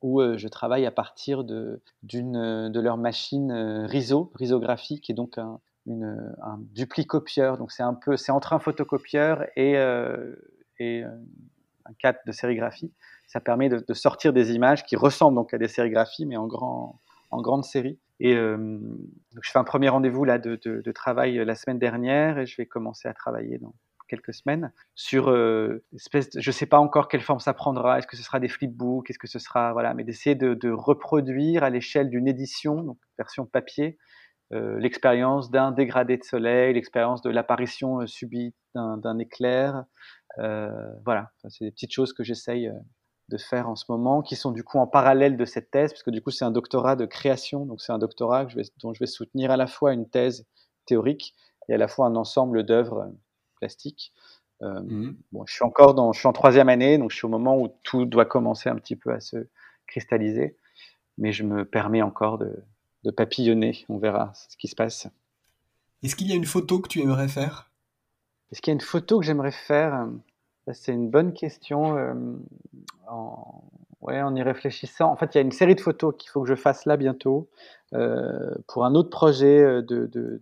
où 0.00 0.22
je 0.36 0.46
travaille 0.46 0.86
à 0.86 0.92
partir 0.92 1.42
de, 1.42 1.82
d'une, 2.04 2.70
de 2.70 2.80
leur 2.80 2.96
machine 2.96 3.50
RISO, 3.86 4.30
risographique, 4.36 5.10
et 5.10 5.14
donc 5.14 5.38
un, 5.38 5.58
une, 5.86 6.32
un 6.40 6.58
duplicopieur. 6.72 7.58
Donc 7.58 7.72
c'est 7.72 7.82
un 7.82 7.94
peu, 7.94 8.16
c'est 8.16 8.30
entre 8.30 8.52
un 8.52 8.60
photocopieur 8.60 9.44
et, 9.56 9.72
et 10.78 11.02
un 11.88 11.92
cadre 11.98 12.20
de 12.26 12.32
sérigraphie 12.32 12.92
ça 13.28 13.40
permet 13.40 13.68
de, 13.68 13.94
sortir 13.94 14.32
des 14.32 14.52
images 14.52 14.84
qui 14.84 14.96
ressemblent 14.96 15.36
donc 15.36 15.54
à 15.54 15.58
des 15.58 15.68
sérigraphies, 15.68 16.26
mais 16.26 16.36
en, 16.36 16.46
grand, 16.46 17.00
en 17.30 17.40
grande 17.42 17.62
série. 17.62 17.98
Et 18.20 18.34
euh, 18.34 18.78
je 19.40 19.50
fais 19.50 19.58
un 19.58 19.64
premier 19.64 19.90
rendez-vous 19.90 20.24
là 20.24 20.38
de, 20.38 20.92
travail 20.92 21.36
la 21.36 21.54
semaine 21.54 21.78
dernière 21.78 22.38
et 22.38 22.46
je 22.46 22.56
vais 22.56 22.66
commencer 22.66 23.06
à 23.06 23.14
travailler 23.14 23.58
dans 23.58 23.74
quelques 24.08 24.32
semaines 24.32 24.72
sur 24.94 25.28
euh, 25.28 25.84
espèce 25.94 26.30
de, 26.30 26.40
je 26.40 26.50
sais 26.50 26.64
pas 26.64 26.78
encore 26.78 27.08
quelle 27.08 27.20
forme 27.20 27.40
ça 27.40 27.52
prendra. 27.52 27.98
Est-ce 27.98 28.06
que 28.06 28.16
ce 28.16 28.22
sera 28.22 28.40
des 28.40 28.48
flipbooks? 28.48 29.10
Est-ce 29.10 29.18
que 29.18 29.26
ce 29.26 29.38
sera 29.38 29.74
voilà 29.74 29.92
mais 29.92 30.02
d'essayer 30.02 30.34
de, 30.34 30.70
reproduire 30.70 31.62
à 31.62 31.68
l'échelle 31.68 32.08
d'une 32.08 32.26
édition 32.26 32.82
donc 32.82 32.96
version 33.18 33.44
papier 33.44 33.98
euh, 34.54 34.78
l'expérience 34.78 35.50
d'un 35.50 35.72
dégradé 35.72 36.16
de 36.16 36.24
soleil 36.24 36.72
l'expérience 36.72 37.20
de 37.20 37.28
l'apparition 37.28 38.00
euh, 38.00 38.06
subite 38.06 38.56
d'un 38.74 39.18
éclair. 39.18 39.84
Euh, 40.38 40.70
voilà. 41.04 41.30
C'est 41.48 41.64
des 41.64 41.70
petites 41.70 41.92
choses 41.92 42.12
que 42.12 42.22
j'essaye 42.22 42.68
euh, 42.68 42.74
de 43.28 43.36
faire 43.36 43.68
en 43.68 43.76
ce 43.76 43.84
moment, 43.88 44.22
qui 44.22 44.36
sont 44.36 44.52
du 44.52 44.64
coup 44.64 44.78
en 44.78 44.86
parallèle 44.86 45.36
de 45.36 45.44
cette 45.44 45.70
thèse, 45.70 45.92
parce 45.92 46.02
que 46.02 46.10
du 46.10 46.22
coup 46.22 46.30
c'est 46.30 46.44
un 46.44 46.50
doctorat 46.50 46.96
de 46.96 47.04
création, 47.04 47.66
donc 47.66 47.80
c'est 47.80 47.92
un 47.92 47.98
doctorat 47.98 48.46
que 48.46 48.52
je 48.52 48.56
vais, 48.56 48.62
dont 48.80 48.94
je 48.94 49.00
vais 49.00 49.06
soutenir 49.06 49.50
à 49.50 49.56
la 49.56 49.66
fois 49.66 49.92
une 49.92 50.08
thèse 50.08 50.46
théorique 50.86 51.34
et 51.68 51.74
à 51.74 51.78
la 51.78 51.88
fois 51.88 52.06
un 52.06 52.16
ensemble 52.16 52.64
d'œuvres 52.64 53.12
plastiques. 53.56 54.12
Euh, 54.62 54.80
mmh. 54.80 55.16
bon, 55.32 55.46
je 55.46 55.54
suis 55.54 55.64
encore 55.64 55.94
dans, 55.94 56.12
je 56.12 56.18
suis 56.18 56.26
en 56.26 56.32
troisième 56.32 56.68
année, 56.68 56.98
donc 56.98 57.10
je 57.10 57.16
suis 57.16 57.26
au 57.26 57.30
moment 57.30 57.58
où 57.60 57.68
tout 57.84 58.06
doit 58.06 58.24
commencer 58.24 58.68
un 58.68 58.76
petit 58.76 58.96
peu 58.96 59.12
à 59.12 59.20
se 59.20 59.46
cristalliser, 59.86 60.56
mais 61.18 61.32
je 61.32 61.44
me 61.44 61.64
permets 61.64 62.02
encore 62.02 62.38
de, 62.38 62.64
de 63.04 63.10
papillonner. 63.10 63.84
On 63.88 63.98
verra 63.98 64.32
ce 64.34 64.56
qui 64.56 64.68
se 64.68 64.74
passe. 64.74 65.06
Est-ce 66.02 66.16
qu'il 66.16 66.28
y 66.28 66.32
a 66.32 66.36
une 66.36 66.44
photo 66.44 66.80
que 66.80 66.88
tu 66.88 67.00
aimerais 67.00 67.28
faire? 67.28 67.70
Est-ce 68.50 68.62
qu'il 68.62 68.70
y 68.70 68.74
a 68.74 68.74
une 68.74 68.80
photo 68.80 69.20
que 69.20 69.26
j'aimerais 69.26 69.52
faire? 69.52 70.08
C'est 70.72 70.92
une 70.92 71.10
bonne 71.10 71.32
question. 71.32 71.96
Euh, 71.96 72.14
en, 73.06 73.62
ouais, 74.00 74.20
en 74.20 74.34
y 74.34 74.42
réfléchissant, 74.42 75.10
en 75.10 75.16
fait, 75.16 75.34
il 75.34 75.38
y 75.38 75.40
a 75.40 75.42
une 75.42 75.52
série 75.52 75.74
de 75.74 75.80
photos 75.80 76.14
qu'il 76.18 76.30
faut 76.30 76.42
que 76.42 76.48
je 76.48 76.54
fasse 76.54 76.84
là 76.86 76.96
bientôt 76.96 77.48
euh, 77.94 78.54
pour 78.66 78.84
un 78.84 78.94
autre 78.94 79.10
projet 79.10 79.60
euh, 79.60 79.82
de, 79.82 80.40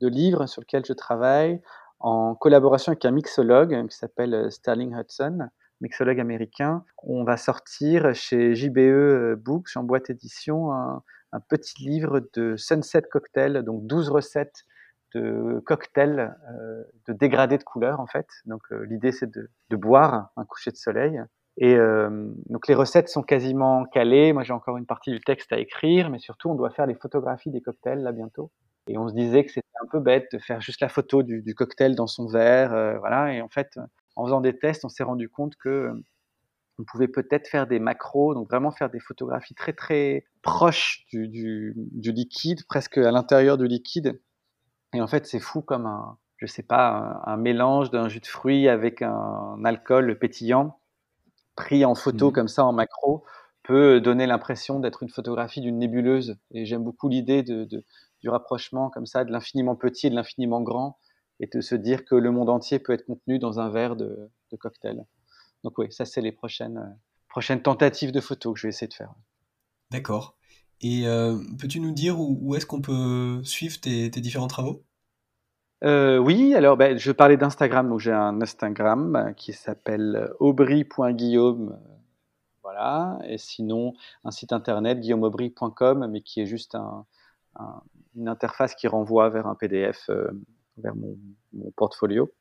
livre 0.00 0.46
sur 0.46 0.60
lequel 0.60 0.84
je 0.86 0.92
travaille 0.92 1.60
en 1.98 2.34
collaboration 2.34 2.92
avec 2.92 3.04
un 3.04 3.10
mixologue 3.10 3.88
qui 3.88 3.96
s'appelle 3.96 4.52
Sterling 4.52 4.94
Hudson, 4.94 5.48
mixologue 5.80 6.20
américain. 6.20 6.84
On 7.02 7.24
va 7.24 7.36
sortir 7.36 8.14
chez 8.14 8.54
JBE 8.54 9.34
Books, 9.34 9.70
en 9.76 9.82
boîte 9.82 10.10
édition, 10.10 10.72
un, 10.72 11.02
un 11.32 11.40
petit 11.40 11.82
livre 11.82 12.20
de 12.34 12.56
Sunset 12.56 13.02
Cocktail, 13.10 13.62
donc 13.62 13.86
12 13.86 14.10
recettes 14.10 14.64
de 15.14 15.62
cocktails 15.64 16.34
euh, 16.50 16.84
de 17.06 17.12
dégradés 17.12 17.58
de 17.58 17.62
couleurs 17.62 18.00
en 18.00 18.06
fait. 18.06 18.26
Donc 18.44 18.62
euh, 18.72 18.84
l'idée 18.86 19.12
c'est 19.12 19.30
de, 19.30 19.48
boire 19.76 20.30
un 20.36 20.44
coucher 20.44 20.70
de 20.70 20.76
soleil. 20.76 21.20
Et 21.58 21.74
euh, 21.74 22.30
donc 22.50 22.68
les 22.68 22.74
recettes 22.74 23.08
sont 23.08 23.22
quasiment 23.22 23.84
calées. 23.84 24.32
Moi 24.32 24.42
j'ai 24.42 24.52
encore 24.52 24.76
une 24.76 24.86
partie 24.86 25.10
du 25.10 25.20
texte 25.20 25.52
à 25.52 25.58
écrire, 25.58 26.10
mais 26.10 26.18
surtout 26.18 26.50
on 26.50 26.54
doit 26.54 26.70
faire 26.70 26.86
les 26.86 26.94
photographies 26.94 27.50
des 27.50 27.60
cocktails 27.60 28.02
là 28.02 28.12
bientôt. 28.12 28.50
Et 28.88 28.98
on 28.98 29.08
se 29.08 29.14
disait 29.14 29.44
que 29.44 29.52
c'était 29.52 29.66
un 29.82 29.86
peu 29.86 30.00
bête 30.00 30.28
de 30.32 30.38
faire 30.38 30.60
juste 30.60 30.80
la 30.80 30.88
photo 30.88 31.22
du, 31.22 31.54
cocktail 31.54 31.96
dans 31.96 32.06
son 32.06 32.26
verre, 32.26 32.72
euh, 32.72 32.98
voilà. 32.98 33.32
Et 33.32 33.42
en 33.42 33.48
fait, 33.48 33.78
en 34.14 34.24
faisant 34.24 34.40
des 34.40 34.56
tests, 34.56 34.84
on 34.84 34.88
s'est 34.88 35.02
rendu 35.02 35.28
compte 35.28 35.56
que 35.56 35.90
on 36.78 36.84
pouvait 36.84 37.08
peut-être 37.08 37.48
faire 37.48 37.66
des 37.66 37.78
macros, 37.78 38.34
donc 38.34 38.48
vraiment 38.48 38.70
faire 38.70 38.90
des 38.90 39.00
photographies 39.00 39.54
très 39.54 39.72
très 39.72 40.24
proches 40.42 41.06
du 41.10 41.74
liquide, 41.96 42.66
presque 42.68 42.98
à 42.98 43.10
l'intérieur 43.10 43.56
du 43.56 43.66
liquide, 43.66 44.20
et 44.94 45.00
en 45.00 45.06
fait, 45.06 45.26
c'est 45.26 45.40
fou 45.40 45.62
comme 45.62 45.86
un, 45.86 46.18
je 46.38 46.46
sais 46.46 46.62
pas, 46.62 47.22
un, 47.24 47.36
mélange 47.36 47.90
d'un 47.90 48.08
jus 48.08 48.20
de 48.20 48.26
fruits 48.26 48.68
avec 48.68 49.02
un, 49.02 49.62
alcool 49.64 50.18
pétillant 50.18 50.78
pris 51.54 51.84
en 51.84 51.94
photo 51.94 52.30
mmh. 52.30 52.32
comme 52.32 52.48
ça 52.48 52.64
en 52.64 52.72
macro 52.72 53.24
peut 53.62 54.00
donner 54.00 54.26
l'impression 54.26 54.78
d'être 54.78 55.02
une 55.02 55.08
photographie 55.08 55.60
d'une 55.60 55.78
nébuleuse. 55.78 56.36
Et 56.52 56.66
j'aime 56.66 56.84
beaucoup 56.84 57.08
l'idée 57.08 57.42
de, 57.42 57.64
de, 57.64 57.84
du 58.20 58.28
rapprochement 58.28 58.90
comme 58.90 59.06
ça 59.06 59.24
de 59.24 59.32
l'infiniment 59.32 59.74
petit 59.74 60.06
et 60.06 60.10
de 60.10 60.14
l'infiniment 60.14 60.62
grand 60.62 60.98
et 61.40 61.46
de 61.46 61.60
se 61.60 61.74
dire 61.74 62.04
que 62.04 62.14
le 62.14 62.30
monde 62.30 62.48
entier 62.48 62.78
peut 62.78 62.92
être 62.92 63.06
contenu 63.06 63.38
dans 63.38 63.58
un 63.58 63.68
verre 63.68 63.96
de, 63.96 64.30
de 64.52 64.56
cocktail. 64.56 65.04
Donc 65.64 65.78
oui, 65.78 65.90
ça 65.90 66.04
c'est 66.04 66.20
les 66.20 66.32
prochaines, 66.32 66.96
prochaines 67.28 67.62
tentatives 67.62 68.12
de 68.12 68.20
photos 68.20 68.54
que 68.54 68.60
je 68.60 68.66
vais 68.66 68.70
essayer 68.70 68.88
de 68.88 68.94
faire. 68.94 69.14
D'accord. 69.90 70.35
Et 70.80 71.06
euh, 71.06 71.38
peux-tu 71.58 71.80
nous 71.80 71.92
dire 71.92 72.20
où, 72.20 72.54
est-ce 72.54 72.66
qu'on 72.66 72.80
peut 72.80 73.40
suivre 73.44 73.80
tes, 73.80 74.08
différents 74.10 74.46
travaux? 74.46 74.82
Euh, 75.84 76.18
oui, 76.18 76.54
alors 76.54 76.76
ben, 76.76 76.98
je 76.98 77.12
parlais 77.12 77.36
d'Instagram, 77.36 77.88
donc 77.88 78.00
j'ai 78.00 78.12
un 78.12 78.40
Instagram 78.40 79.34
qui 79.36 79.52
s'appelle 79.52 80.30
aubry.guillaume, 80.40 81.78
voilà, 82.62 83.18
et 83.26 83.38
sinon 83.38 83.94
un 84.24 84.30
site 84.30 84.52
internet 84.52 85.00
guillaumeaubry.com, 85.00 86.08
mais 86.10 86.22
qui 86.22 86.40
est 86.40 86.46
juste 86.46 86.74
un, 86.74 87.04
un, 87.58 87.82
une 88.16 88.28
interface 88.28 88.74
qui 88.74 88.88
renvoie 88.88 89.28
vers 89.28 89.46
un 89.46 89.54
PDF, 89.54 90.06
euh, 90.08 90.30
vers 90.78 90.94
mon, 90.94 91.16
portfolio. 91.76 92.32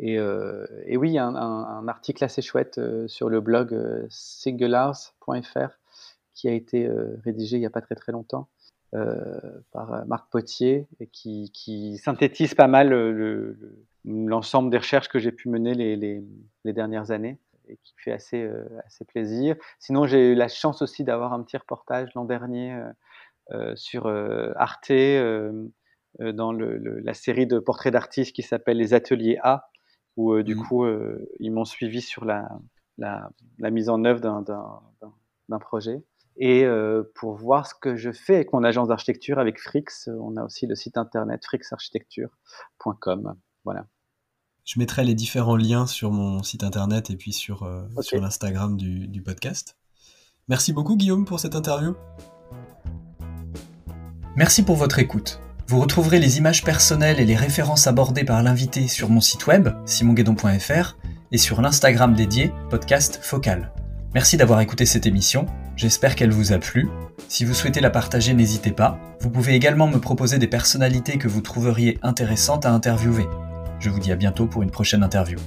Et, 0.00 0.18
euh, 0.18 0.66
et 0.86 0.96
oui, 0.96 1.18
un, 1.18 1.34
un, 1.36 1.86
article 1.86 2.24
assez 2.24 2.42
chouette 2.42 2.78
euh, 2.78 3.06
sur 3.06 3.28
le 3.28 3.40
blog 3.40 3.72
euh, 3.72 4.06
singulars.fr 4.10 5.78
qui 6.34 6.48
a 6.48 6.52
été 6.52 6.86
euh, 6.86 7.16
rédigé 7.24 7.56
il 7.56 7.60
n'y 7.60 7.66
a 7.66 7.70
pas 7.70 7.80
très 7.80 7.94
très 7.94 8.12
longtemps 8.12 8.48
euh, 8.94 9.40
par 9.72 9.92
euh, 9.92 10.04
Marc 10.06 10.30
Potier 10.30 10.86
et 11.00 11.08
qui, 11.08 11.50
qui 11.52 11.98
synthétise 11.98 12.54
pas 12.54 12.68
mal 12.68 12.90
l'ensemble 14.04 14.68
le, 14.68 14.70
des 14.70 14.78
recherches 14.78 15.08
que 15.08 15.18
j'ai 15.18 15.32
pu 15.32 15.48
mener 15.48 15.74
les, 15.74 15.96
les, 15.96 16.22
les, 16.62 16.72
dernières 16.72 17.10
années 17.10 17.40
et 17.66 17.76
qui 17.82 17.94
fait 17.96 18.12
assez, 18.12 18.40
euh, 18.40 18.64
assez 18.86 19.04
plaisir. 19.04 19.56
Sinon, 19.80 20.06
j'ai 20.06 20.30
eu 20.30 20.34
la 20.36 20.46
chance 20.46 20.80
aussi 20.80 21.02
d'avoir 21.02 21.32
un 21.32 21.42
petit 21.42 21.56
reportage 21.56 22.14
l'an 22.14 22.24
dernier 22.24 22.80
euh, 23.50 23.74
sur 23.74 24.06
Arte 24.06 24.92
dans 26.20 26.52
le, 26.52 26.78
le, 26.78 27.00
la 27.00 27.14
série 27.14 27.48
de 27.48 27.58
portraits 27.58 27.92
d'artistes 27.92 28.32
qui 28.32 28.42
s'appelle 28.42 28.76
Les 28.76 28.94
Ateliers 28.94 29.38
A, 29.42 29.70
où 30.16 30.40
du 30.42 30.54
mmh. 30.54 30.62
coup, 30.62 30.86
ils 31.40 31.50
m'ont 31.50 31.64
suivi 31.64 32.00
sur 32.00 32.24
la, 32.24 32.48
la, 32.98 33.28
la, 33.58 33.70
mise 33.70 33.88
en 33.88 34.04
œuvre 34.04 34.20
d'un 34.20 35.58
projet. 35.58 36.00
Et 36.36 36.64
euh, 36.64 37.04
pour 37.14 37.36
voir 37.36 37.66
ce 37.66 37.74
que 37.80 37.96
je 37.96 38.10
fais 38.10 38.36
avec 38.36 38.52
mon 38.52 38.64
agence 38.64 38.88
d'architecture, 38.88 39.38
avec 39.38 39.60
Frix, 39.60 40.08
on 40.08 40.36
a 40.36 40.44
aussi 40.44 40.66
le 40.66 40.74
site 40.74 40.96
internet 40.96 41.44
frixarchitecture.com. 41.44 43.34
Voilà. 43.64 43.86
Je 44.64 44.78
mettrai 44.78 45.04
les 45.04 45.14
différents 45.14 45.56
liens 45.56 45.86
sur 45.86 46.10
mon 46.10 46.42
site 46.42 46.64
internet 46.64 47.10
et 47.10 47.16
puis 47.16 47.32
sur, 47.32 47.62
euh, 47.62 47.82
okay. 47.96 48.02
sur 48.02 48.20
l'Instagram 48.20 48.76
du, 48.76 49.06
du 49.06 49.22
podcast. 49.22 49.76
Merci 50.48 50.72
beaucoup 50.72 50.96
Guillaume 50.96 51.24
pour 51.24 51.38
cette 51.38 51.54
interview. 51.54 51.94
Merci 54.36 54.64
pour 54.64 54.76
votre 54.76 54.98
écoute. 54.98 55.40
Vous 55.68 55.80
retrouverez 55.80 56.18
les 56.18 56.38
images 56.38 56.64
personnelles 56.64 57.20
et 57.20 57.24
les 57.24 57.36
références 57.36 57.86
abordées 57.86 58.24
par 58.24 58.42
l'invité 58.42 58.88
sur 58.88 59.08
mon 59.08 59.20
site 59.20 59.46
web, 59.46 59.68
simonguedon.fr, 59.86 60.96
et 61.32 61.38
sur 61.38 61.62
l'Instagram 61.62 62.14
dédié, 62.14 62.52
podcast 62.68 63.18
focal. 63.22 63.72
Merci 64.14 64.36
d'avoir 64.36 64.60
écouté 64.60 64.86
cette 64.86 65.06
émission, 65.06 65.46
j'espère 65.74 66.14
qu'elle 66.14 66.30
vous 66.30 66.52
a 66.52 66.58
plu. 66.58 66.88
Si 67.26 67.44
vous 67.44 67.52
souhaitez 67.52 67.80
la 67.80 67.90
partager, 67.90 68.32
n'hésitez 68.32 68.70
pas. 68.70 68.96
Vous 69.18 69.28
pouvez 69.28 69.54
également 69.54 69.88
me 69.88 69.98
proposer 69.98 70.38
des 70.38 70.46
personnalités 70.46 71.18
que 71.18 71.26
vous 71.26 71.40
trouveriez 71.40 71.98
intéressantes 72.00 72.64
à 72.64 72.70
interviewer. 72.70 73.26
Je 73.80 73.90
vous 73.90 73.98
dis 73.98 74.12
à 74.12 74.16
bientôt 74.16 74.46
pour 74.46 74.62
une 74.62 74.70
prochaine 74.70 75.02
interview. 75.02 75.40